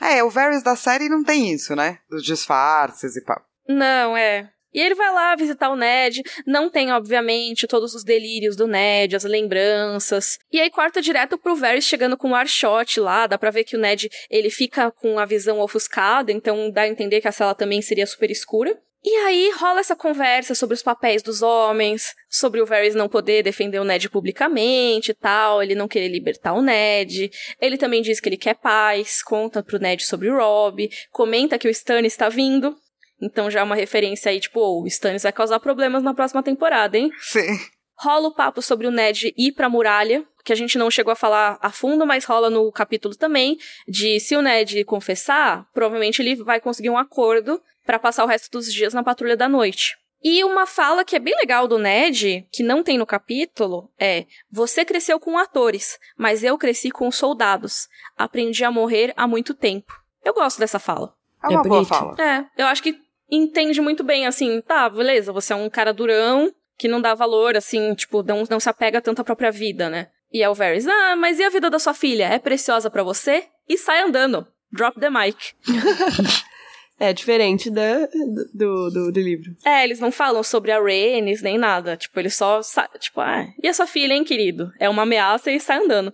É, 0.00 0.22
o 0.22 0.30
Varys 0.30 0.62
da 0.62 0.74
série 0.74 1.08
não 1.08 1.22
tem 1.22 1.52
isso, 1.52 1.76
né? 1.76 1.98
Dos 2.08 2.24
disfarces 2.24 3.16
e 3.16 3.24
pá. 3.24 3.40
Não, 3.68 4.16
é. 4.16 4.50
E 4.72 4.80
ele 4.80 4.94
vai 4.94 5.12
lá 5.12 5.34
visitar 5.34 5.70
o 5.70 5.76
Ned. 5.76 6.22
Não 6.46 6.70
tem, 6.70 6.92
obviamente, 6.92 7.66
todos 7.66 7.94
os 7.94 8.04
delírios 8.04 8.56
do 8.56 8.66
Ned, 8.66 9.16
as 9.16 9.24
lembranças. 9.24 10.38
E 10.52 10.60
aí 10.60 10.70
corta 10.70 11.00
direto 11.00 11.38
pro 11.38 11.56
Varys 11.56 11.84
chegando 11.84 12.16
com 12.16 12.28
o 12.28 12.30
um 12.32 12.34
Arshot 12.34 13.00
lá. 13.00 13.26
Dá 13.26 13.38
pra 13.38 13.50
ver 13.50 13.64
que 13.64 13.76
o 13.76 13.80
Ned, 13.80 14.08
ele 14.30 14.50
fica 14.50 14.90
com 14.90 15.18
a 15.18 15.24
visão 15.24 15.60
ofuscada, 15.60 16.32
então 16.32 16.70
dá 16.70 16.82
a 16.82 16.88
entender 16.88 17.20
que 17.20 17.28
a 17.28 17.32
sala 17.32 17.54
também 17.54 17.80
seria 17.80 18.06
super 18.06 18.30
escura. 18.30 18.78
E 19.04 19.10
aí 19.10 19.52
rola 19.56 19.78
essa 19.78 19.94
conversa 19.94 20.56
sobre 20.56 20.74
os 20.74 20.82
papéis 20.82 21.22
dos 21.22 21.40
homens, 21.40 22.14
sobre 22.28 22.60
o 22.60 22.66
Varys 22.66 22.96
não 22.96 23.08
poder 23.08 23.44
defender 23.44 23.78
o 23.78 23.84
Ned 23.84 24.10
publicamente 24.10 25.12
e 25.12 25.14
tal, 25.14 25.62
ele 25.62 25.76
não 25.76 25.86
querer 25.86 26.08
libertar 26.08 26.52
o 26.52 26.60
Ned. 26.60 27.30
Ele 27.60 27.78
também 27.78 28.02
diz 28.02 28.18
que 28.18 28.28
ele 28.28 28.36
quer 28.36 28.56
paz, 28.56 29.22
conta 29.22 29.62
pro 29.62 29.78
Ned 29.78 30.04
sobre 30.04 30.28
o 30.28 30.36
Robb, 30.36 30.90
comenta 31.12 31.58
que 31.58 31.68
o 31.68 31.70
Stannis 31.70 32.12
está 32.12 32.28
vindo, 32.28 32.76
então 33.20 33.50
já 33.50 33.60
é 33.60 33.62
uma 33.62 33.74
referência 33.74 34.30
aí, 34.30 34.40
tipo, 34.40 34.60
oh, 34.60 34.82
o 34.82 34.86
Stannis 34.86 35.22
vai 35.22 35.32
causar 35.32 35.60
problemas 35.60 36.02
na 36.02 36.14
próxima 36.14 36.42
temporada, 36.42 36.96
hein? 36.96 37.10
Sim. 37.20 37.58
Rola 38.00 38.28
o 38.28 38.34
papo 38.34 38.62
sobre 38.62 38.86
o 38.86 38.92
Ned 38.92 39.34
ir 39.36 39.52
pra 39.52 39.68
muralha, 39.68 40.24
que 40.44 40.52
a 40.52 40.56
gente 40.56 40.78
não 40.78 40.90
chegou 40.90 41.12
a 41.12 41.16
falar 41.16 41.58
a 41.60 41.70
fundo, 41.70 42.06
mas 42.06 42.24
rola 42.24 42.48
no 42.48 42.70
capítulo 42.70 43.14
também, 43.16 43.58
de 43.88 44.20
se 44.20 44.36
o 44.36 44.42
Ned 44.42 44.84
confessar, 44.84 45.66
provavelmente 45.74 46.22
ele 46.22 46.36
vai 46.36 46.60
conseguir 46.60 46.90
um 46.90 46.96
acordo 46.96 47.60
para 47.84 47.98
passar 47.98 48.24
o 48.24 48.28
resto 48.28 48.50
dos 48.50 48.72
dias 48.72 48.94
na 48.94 49.02
patrulha 49.02 49.36
da 49.36 49.48
noite. 49.48 49.96
E 50.22 50.42
uma 50.44 50.66
fala 50.66 51.04
que 51.04 51.16
é 51.16 51.18
bem 51.18 51.34
legal 51.36 51.68
do 51.68 51.78
Ned, 51.78 52.46
que 52.52 52.62
não 52.62 52.82
tem 52.82 52.98
no 52.98 53.06
capítulo, 53.06 53.90
é: 53.98 54.26
Você 54.50 54.84
cresceu 54.84 55.18
com 55.20 55.38
atores, 55.38 55.98
mas 56.16 56.42
eu 56.42 56.58
cresci 56.58 56.90
com 56.90 57.10
soldados. 57.10 57.88
Aprendi 58.16 58.64
a 58.64 58.70
morrer 58.70 59.12
há 59.16 59.26
muito 59.26 59.54
tempo. 59.54 59.92
Eu 60.24 60.34
gosto 60.34 60.58
dessa 60.58 60.78
fala. 60.78 61.14
É 61.42 61.48
uma 61.48 61.60
é 61.60 61.68
boa 61.68 61.84
fala. 61.84 62.16
É, 62.20 62.44
eu 62.56 62.66
acho 62.66 62.82
que 62.82 62.98
entende 63.30 63.80
muito 63.80 64.02
bem, 64.02 64.26
assim, 64.26 64.60
tá, 64.60 64.88
beleza, 64.88 65.32
você 65.32 65.52
é 65.52 65.56
um 65.56 65.68
cara 65.68 65.92
durão 65.92 66.52
que 66.78 66.88
não 66.88 67.00
dá 67.00 67.14
valor, 67.14 67.56
assim, 67.56 67.94
tipo, 67.94 68.22
não, 68.22 68.44
não 68.48 68.60
se 68.60 68.68
apega 68.68 69.00
tanto 69.00 69.20
à 69.20 69.24
própria 69.24 69.50
vida, 69.50 69.90
né? 69.90 70.08
E 70.32 70.42
é 70.42 70.48
o 70.48 70.54
Varys, 70.54 70.86
ah, 70.86 71.16
mas 71.16 71.38
e 71.38 71.44
a 71.44 71.50
vida 71.50 71.68
da 71.68 71.78
sua 71.78 71.92
filha? 71.92 72.28
É 72.28 72.38
preciosa 72.38 72.88
para 72.88 73.02
você? 73.02 73.44
E 73.68 73.76
sai 73.76 74.02
andando. 74.02 74.46
Drop 74.70 75.00
the 75.00 75.10
mic. 75.10 75.54
é 77.00 77.12
diferente 77.12 77.70
da, 77.70 78.06
do, 78.54 78.90
do, 78.90 79.12
do, 79.12 79.20
livro. 79.20 79.50
É, 79.64 79.82
eles 79.82 79.98
não 79.98 80.12
falam 80.12 80.42
sobre 80.42 80.70
a 80.70 80.78
Rhaenys 80.78 81.42
nem 81.42 81.56
nada. 81.56 81.96
Tipo, 81.96 82.20
eles 82.20 82.36
só, 82.36 82.60
tipo, 83.00 83.20
ah, 83.20 83.46
e 83.62 83.68
a 83.68 83.74
sua 83.74 83.86
filha, 83.86 84.12
hein, 84.12 84.24
querido? 84.24 84.70
É 84.78 84.88
uma 84.88 85.02
ameaça 85.02 85.50
e 85.50 85.58
sai 85.58 85.78
andando. 85.78 86.12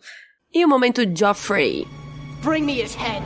E 0.52 0.64
o 0.64 0.68
momento 0.68 1.02
Joffrey? 1.14 1.84
Bring 2.42 2.62
me 2.62 2.80
his 2.80 2.94
head. 2.94 3.24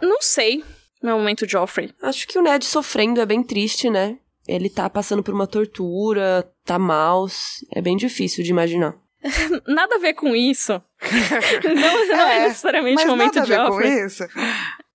Não 0.00 0.22
sei 0.22 0.62
meu 1.06 1.18
momento 1.18 1.48
Joffrey. 1.48 1.92
Acho 2.02 2.26
que 2.26 2.38
o 2.38 2.42
Ned 2.42 2.64
sofrendo 2.64 3.20
é 3.20 3.26
bem 3.26 3.42
triste, 3.42 3.88
né? 3.90 4.18
Ele 4.46 4.70
tá 4.70 4.88
passando 4.88 5.22
por 5.22 5.34
uma 5.34 5.46
tortura, 5.46 6.48
tá 6.64 6.78
mal, 6.78 7.26
é 7.72 7.82
bem 7.82 7.96
difícil 7.96 8.44
de 8.44 8.50
imaginar. 8.50 8.94
nada 9.66 9.96
a 9.96 9.98
ver 9.98 10.14
com 10.14 10.34
isso. 10.34 10.72
não, 11.64 12.06
não 12.06 12.28
é, 12.28 12.36
é, 12.36 12.48
necessariamente 12.48 13.04
o 13.04 13.08
momento 13.08 13.36
nada 13.36 13.46
Joffrey. 13.46 13.88
A 13.88 13.92
ver 13.92 14.00
com 14.00 14.06
isso. 14.06 14.24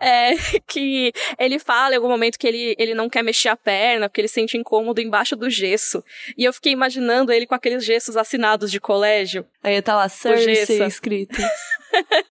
É 0.00 0.34
que 0.66 1.12
ele 1.38 1.58
fala 1.58 1.94
em 1.94 1.96
algum 1.96 2.08
momento 2.08 2.38
que 2.38 2.46
ele, 2.46 2.76
ele 2.78 2.94
não 2.94 3.08
quer 3.08 3.22
mexer 3.22 3.48
a 3.48 3.56
perna, 3.56 4.08
porque 4.08 4.20
ele 4.20 4.28
sente 4.28 4.56
incômodo 4.56 5.00
embaixo 5.00 5.34
do 5.34 5.50
gesso. 5.50 6.04
E 6.38 6.44
eu 6.44 6.52
fiquei 6.52 6.72
imaginando 6.72 7.32
ele 7.32 7.46
com 7.46 7.54
aqueles 7.54 7.84
gessos 7.84 8.16
assinados 8.16 8.70
de 8.70 8.78
colégio. 8.78 9.44
Aí 9.62 9.80
tá 9.82 9.96
lá, 9.96 10.08
Cersei 10.08 10.84
escrito. 10.84 11.40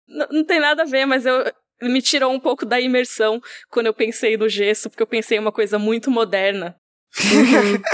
não, 0.07 0.27
não 0.31 0.45
tem 0.45 0.61
nada 0.61 0.83
a 0.83 0.87
ver, 0.87 1.07
mas 1.07 1.25
eu, 1.25 1.51
me 1.83 2.03
tirou 2.03 2.33
um 2.33 2.41
pouco 2.41 2.67
da 2.67 2.81
imersão 2.81 3.41
quando 3.71 3.87
eu 3.87 3.95
pensei 3.95 4.37
no 4.37 4.49
gesso, 4.49 4.91
porque 4.91 5.03
eu 5.03 5.07
pensei 5.07 5.39
em 5.39 5.41
uma 5.41 5.53
coisa 5.53 5.79
muito 5.79 6.11
moderna. 6.11 6.77
Uhum. 7.19 7.83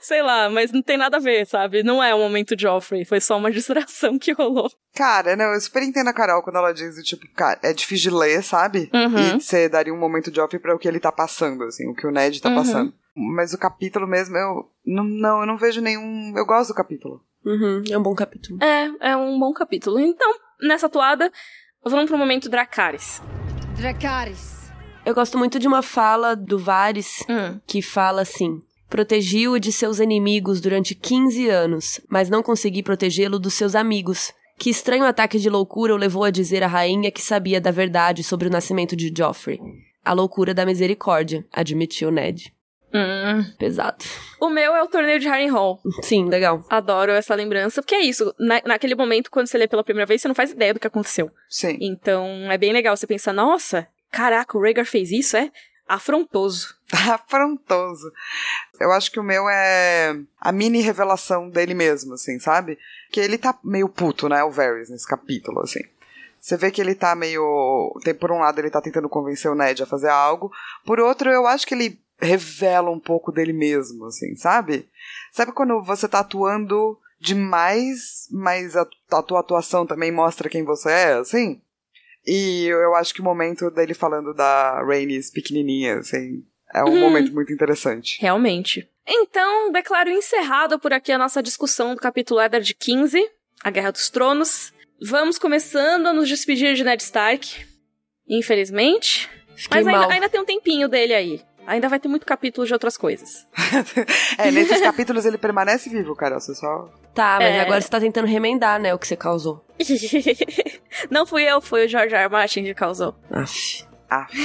Sei 0.00 0.22
lá, 0.22 0.48
mas 0.48 0.72
não 0.72 0.82
tem 0.82 0.96
nada 0.96 1.18
a 1.18 1.20
ver, 1.20 1.46
sabe? 1.46 1.82
Não 1.82 2.02
é 2.02 2.14
o 2.14 2.18
momento 2.18 2.58
Joffrey, 2.58 3.04
foi 3.04 3.20
só 3.20 3.36
uma 3.36 3.50
distração 3.50 4.18
que 4.18 4.32
rolou. 4.32 4.70
Cara, 4.94 5.36
não, 5.36 5.52
eu 5.52 5.60
super 5.60 5.82
entendo 5.82 6.08
a 6.08 6.12
Carol 6.14 6.42
quando 6.42 6.56
ela 6.56 6.72
diz, 6.72 6.96
tipo, 7.04 7.26
cara, 7.34 7.60
é 7.62 7.72
difícil 7.72 8.10
de 8.10 8.16
ler, 8.16 8.42
sabe? 8.42 8.90
Uhum. 8.92 9.36
E 9.36 9.40
você 9.40 9.68
daria 9.68 9.92
um 9.92 9.98
momento 9.98 10.34
Joffrey 10.34 10.60
pra 10.60 10.74
o 10.74 10.78
que 10.78 10.88
ele 10.88 10.98
tá 10.98 11.12
passando, 11.12 11.64
assim, 11.64 11.88
o 11.88 11.94
que 11.94 12.06
o 12.06 12.10
Ned 12.10 12.40
tá 12.40 12.48
uhum. 12.48 12.56
passando. 12.56 12.94
Mas 13.14 13.52
o 13.52 13.58
capítulo 13.58 14.06
mesmo, 14.06 14.36
eu 14.36 14.70
não, 14.86 15.04
não, 15.04 15.40
eu 15.40 15.46
não 15.46 15.58
vejo 15.58 15.82
nenhum. 15.82 16.32
Eu 16.34 16.46
gosto 16.46 16.68
do 16.68 16.74
capítulo. 16.74 17.22
Uhum, 17.44 17.82
é 17.90 17.98
um 17.98 18.02
bom 18.02 18.14
capítulo. 18.14 18.58
É, 18.62 19.10
é 19.10 19.16
um 19.16 19.38
bom 19.38 19.52
capítulo. 19.52 20.00
Então, 20.00 20.34
nessa 20.62 20.88
toada, 20.88 21.30
vamos 21.90 22.08
pro 22.08 22.18
momento 22.18 22.48
Dracarys. 22.48 23.20
Dracarys. 23.76 24.70
Eu 25.04 25.14
gosto 25.14 25.36
muito 25.36 25.58
de 25.58 25.66
uma 25.66 25.82
fala 25.82 26.36
do 26.36 26.58
Varys 26.58 27.24
Hum. 27.28 27.58
que 27.66 27.82
fala 27.82 28.22
assim: 28.22 28.60
Protegiu-o 28.88 29.58
de 29.58 29.72
seus 29.72 29.98
inimigos 29.98 30.60
durante 30.60 30.94
15 30.94 31.48
anos, 31.48 32.00
mas 32.08 32.30
não 32.30 32.42
consegui 32.42 32.82
protegê-lo 32.82 33.38
dos 33.38 33.54
seus 33.54 33.74
amigos. 33.74 34.32
Que 34.58 34.70
estranho 34.70 35.04
ataque 35.04 35.38
de 35.38 35.50
loucura 35.50 35.92
o 35.94 35.96
levou 35.96 36.22
a 36.24 36.30
dizer 36.30 36.62
à 36.62 36.68
rainha 36.68 37.10
que 37.10 37.20
sabia 37.22 37.60
da 37.60 37.70
verdade 37.72 38.22
sobre 38.22 38.46
o 38.46 38.50
nascimento 38.50 38.94
de 38.94 39.12
Joffrey. 39.16 39.58
A 40.04 40.12
loucura 40.12 40.54
da 40.54 40.64
misericórdia, 40.66 41.44
admitiu 41.52 42.10
Ned. 42.12 42.52
Hum. 42.94 43.44
Pesado. 43.58 44.04
O 44.40 44.50
meu 44.50 44.74
é 44.74 44.82
o 44.82 44.88
torneio 44.88 45.18
de 45.18 45.28
Harry 45.28 45.48
Hall. 45.48 45.80
Sim, 46.02 46.28
legal. 46.28 46.64
Adoro 46.68 47.12
essa 47.12 47.34
lembrança, 47.34 47.80
porque 47.80 47.94
é 47.94 48.02
isso. 48.02 48.34
Na, 48.38 48.60
naquele 48.64 48.94
momento, 48.94 49.30
quando 49.30 49.46
você 49.46 49.56
lê 49.56 49.66
pela 49.66 49.84
primeira 49.84 50.06
vez, 50.06 50.20
você 50.20 50.28
não 50.28 50.34
faz 50.34 50.50
ideia 50.50 50.74
do 50.74 50.80
que 50.80 50.86
aconteceu. 50.86 51.30
Sim. 51.48 51.78
Então, 51.80 52.26
é 52.50 52.58
bem 52.58 52.72
legal 52.72 52.96
você 52.96 53.06
pensar, 53.06 53.32
nossa, 53.32 53.86
caraca, 54.10 54.56
o 54.56 54.60
Rhaegar 54.60 54.84
fez 54.84 55.10
isso, 55.10 55.36
é? 55.36 55.50
Afrontoso. 55.88 56.74
Afrontoso. 56.92 58.12
Eu 58.80 58.92
acho 58.92 59.10
que 59.10 59.20
o 59.20 59.22
meu 59.22 59.48
é 59.48 60.16
a 60.40 60.52
mini 60.52 60.80
revelação 60.80 61.48
dele 61.48 61.74
mesmo, 61.74 62.14
assim, 62.14 62.38
sabe? 62.38 62.78
Que 63.10 63.20
ele 63.20 63.38
tá 63.38 63.58
meio 63.64 63.88
puto, 63.88 64.28
né, 64.28 64.42
o 64.44 64.50
Varys, 64.50 64.90
nesse 64.90 65.06
capítulo, 65.06 65.60
assim. 65.60 65.82
Você 66.40 66.56
vê 66.56 66.72
que 66.72 66.80
ele 66.80 66.96
tá 66.96 67.14
meio. 67.14 67.94
Tem, 68.02 68.12
por 68.12 68.32
um 68.32 68.40
lado, 68.40 68.58
ele 68.58 68.68
tá 68.68 68.80
tentando 68.80 69.08
convencer 69.08 69.48
o 69.48 69.54
Ned 69.54 69.80
a 69.80 69.86
fazer 69.86 70.08
algo. 70.08 70.50
Por 70.84 70.98
outro, 70.98 71.30
eu 71.30 71.46
acho 71.46 71.64
que 71.64 71.72
ele 71.72 72.01
revela 72.22 72.90
um 72.90 73.00
pouco 73.00 73.32
dele 73.32 73.52
mesmo, 73.52 74.06
assim, 74.06 74.34
sabe? 74.36 74.88
Sabe 75.32 75.52
quando 75.52 75.82
você 75.82 76.08
tá 76.08 76.20
atuando 76.20 76.96
demais, 77.20 78.28
mas 78.30 78.76
a, 78.76 78.86
a 79.10 79.22
tua 79.22 79.40
atuação 79.40 79.86
também 79.86 80.12
mostra 80.12 80.48
quem 80.48 80.64
você 80.64 80.88
é, 80.90 81.12
assim? 81.14 81.60
E 82.26 82.66
eu 82.66 82.94
acho 82.94 83.12
que 83.12 83.20
o 83.20 83.24
momento 83.24 83.70
dele 83.70 83.94
falando 83.94 84.32
da 84.32 84.82
Rhaenys 84.84 85.30
pequenininha, 85.30 85.98
assim, 85.98 86.44
é 86.72 86.82
um 86.84 86.88
Uhum. 86.88 87.00
momento 87.00 87.32
muito 87.32 87.52
interessante. 87.52 88.18
Realmente. 88.20 88.88
Então, 89.06 89.72
declaro 89.72 90.08
encerrado 90.10 90.78
por 90.78 90.92
aqui 90.92 91.10
a 91.10 91.18
nossa 91.18 91.42
discussão 91.42 91.94
do 91.94 92.00
capítulo 92.00 92.40
Eddard 92.40 92.72
15, 92.74 93.28
A 93.64 93.70
Guerra 93.70 93.90
dos 93.90 94.08
Tronos. 94.08 94.72
Vamos 95.04 95.38
começando 95.38 96.06
a 96.06 96.12
nos 96.12 96.28
despedir 96.28 96.74
de 96.76 96.84
Ned 96.84 97.02
Stark. 97.02 97.66
Infelizmente. 98.28 99.28
Fiquei 99.56 99.82
Mas 99.82 99.86
ainda, 99.86 100.12
ainda 100.14 100.28
tem 100.28 100.40
um 100.40 100.44
tempinho 100.44 100.88
dele 100.88 101.12
aí. 101.14 101.42
Ainda 101.66 101.88
vai 101.88 102.00
ter 102.00 102.08
muito 102.08 102.26
capítulo 102.26 102.66
de 102.66 102.72
outras 102.72 102.96
coisas. 102.96 103.46
É, 104.38 104.50
nesses 104.50 104.80
capítulos 104.80 105.24
ele 105.24 105.38
permanece 105.38 105.88
vivo, 105.88 106.16
cara. 106.16 106.40
Você 106.40 106.54
só. 106.54 106.88
Tá, 107.14 107.36
mas 107.38 107.54
É. 107.54 107.60
agora 107.60 107.80
você 107.80 107.88
tá 107.88 108.00
tentando 108.00 108.26
remendar, 108.26 108.80
né, 108.80 108.92
o 108.94 108.98
que 108.98 109.06
você 109.06 109.16
causou. 109.16 109.64
Não 111.10 111.24
fui 111.26 111.44
eu, 111.44 111.60
foi 111.60 111.86
o 111.86 111.88
George 111.88 112.14
R. 112.14 112.24
R. 112.24 112.32
Martin 112.32 112.64
que 112.64 112.74
causou. 112.74 113.14
Aff. 113.30 113.84
Ah, 114.10 114.26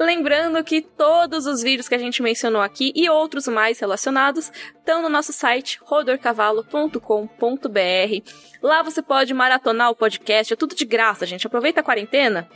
Lembrando 0.00 0.62
que 0.64 0.80
todos 0.80 1.44
os 1.46 1.62
vídeos 1.62 1.88
que 1.88 1.94
a 1.94 1.98
gente 1.98 2.22
mencionou 2.22 2.62
aqui 2.62 2.90
e 2.96 3.08
outros 3.10 3.46
mais 3.46 3.78
relacionados 3.78 4.50
estão 4.78 5.02
no 5.02 5.08
nosso 5.10 5.32
site 5.32 5.78
rodorcavalo.com.br. 5.82 8.30
Lá 8.62 8.82
você 8.82 9.02
pode 9.02 9.34
maratonar 9.34 9.90
o 9.90 9.94
podcast, 9.96 10.52
é 10.52 10.56
tudo 10.56 10.74
de 10.74 10.84
graça, 10.84 11.26
gente. 11.26 11.46
Aproveita 11.46 11.80
a 11.80 11.84
quarentena, 11.84 12.48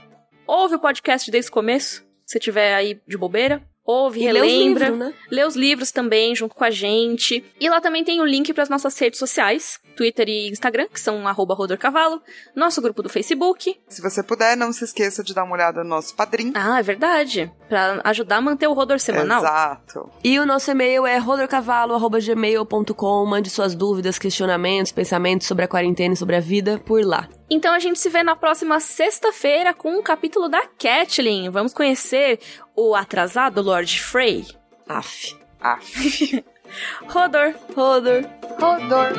ouve 0.47 0.77
o 0.77 0.81
podcast 0.81 1.31
desde 1.31 1.51
o 1.51 1.55
começo, 1.55 2.05
se 2.27 2.39
tiver 2.39 2.75
aí 2.75 3.01
de 3.07 3.17
bobeira. 3.17 3.63
Ouve, 3.85 4.23
E 4.23 4.31
lê 4.31 4.41
os 4.41 4.47
relembra. 4.47 4.91
livros, 4.91 5.09
né? 5.09 5.15
Lê 5.29 5.45
os 5.45 5.57
livros 5.57 5.91
também, 5.91 6.37
junto 6.37 6.55
com 6.55 6.63
a 6.63 6.71
gente. 6.71 7.45
E 7.59 7.69
lá 7.69 7.81
também 7.81 8.05
tem 8.05 8.21
o 8.21 8.25
link 8.25 8.53
para 8.53 8.63
as 8.63 8.69
nossas 8.69 8.97
redes 8.97 9.19
sociais, 9.19 9.81
Twitter 9.97 10.29
e 10.29 10.49
Instagram, 10.51 10.87
que 10.87 11.01
são 11.01 11.27
arroba 11.27 11.53
rodorcavalo, 11.53 12.23
nosso 12.55 12.81
grupo 12.81 13.03
do 13.03 13.09
Facebook. 13.09 13.77
se 13.89 14.01
você 14.01 14.23
puder, 14.23 14.57
não 14.57 14.73
se 14.73 14.85
esqueça 14.85 15.25
de 15.25 15.35
dar 15.35 15.43
uma 15.43 15.55
olhada 15.55 15.83
no 15.83 15.91
nosso 15.91 16.15
padrinho. 16.15 16.53
Ah, 16.55 16.79
é 16.79 16.83
verdade. 16.83 17.51
Para 17.69 18.01
ajudar 18.05 18.37
a 18.37 18.41
manter 18.41 18.69
o 18.69 18.73
Rodor 18.73 19.01
semanal. 19.01 19.43
Exato. 19.43 20.09
E 20.23 20.39
o 20.39 20.47
nosso 20.47 20.71
e-mail 20.71 21.05
é 21.05 21.19
rodorcavalo.gmail.com. 21.19 23.27
Mande 23.27 23.51
suas 23.51 23.75
dúvidas, 23.75 24.17
questionamentos, 24.17 24.93
pensamentos 24.93 25.49
sobre 25.49 25.65
a 25.65 25.69
quarentena 25.69 26.15
e 26.15 26.17
sobre 26.17 26.37
a 26.37 26.41
vida 26.41 26.81
por 26.87 27.05
lá. 27.05 27.29
Então 27.55 27.75
a 27.75 27.79
gente 27.79 27.99
se 27.99 28.09
vê 28.09 28.23
na 28.23 28.35
próxima 28.35 28.81
sexta-feira 28.81 29.75
com 29.75 29.99
um 29.99 30.03
capítulo 30.03 30.49
da 30.49 30.67
Catlin. 30.79 31.51
Vamos 31.51 31.75
conhecer 31.75 32.41
o 32.75 32.95
atrasado 32.95 33.61
Lord 33.61 34.01
Frey. 34.01 34.47
Af, 34.89 35.37
af. 35.61 36.43
Rodor, 37.07 37.53
Rodor, 37.77 38.25
Rodor. 38.59 39.13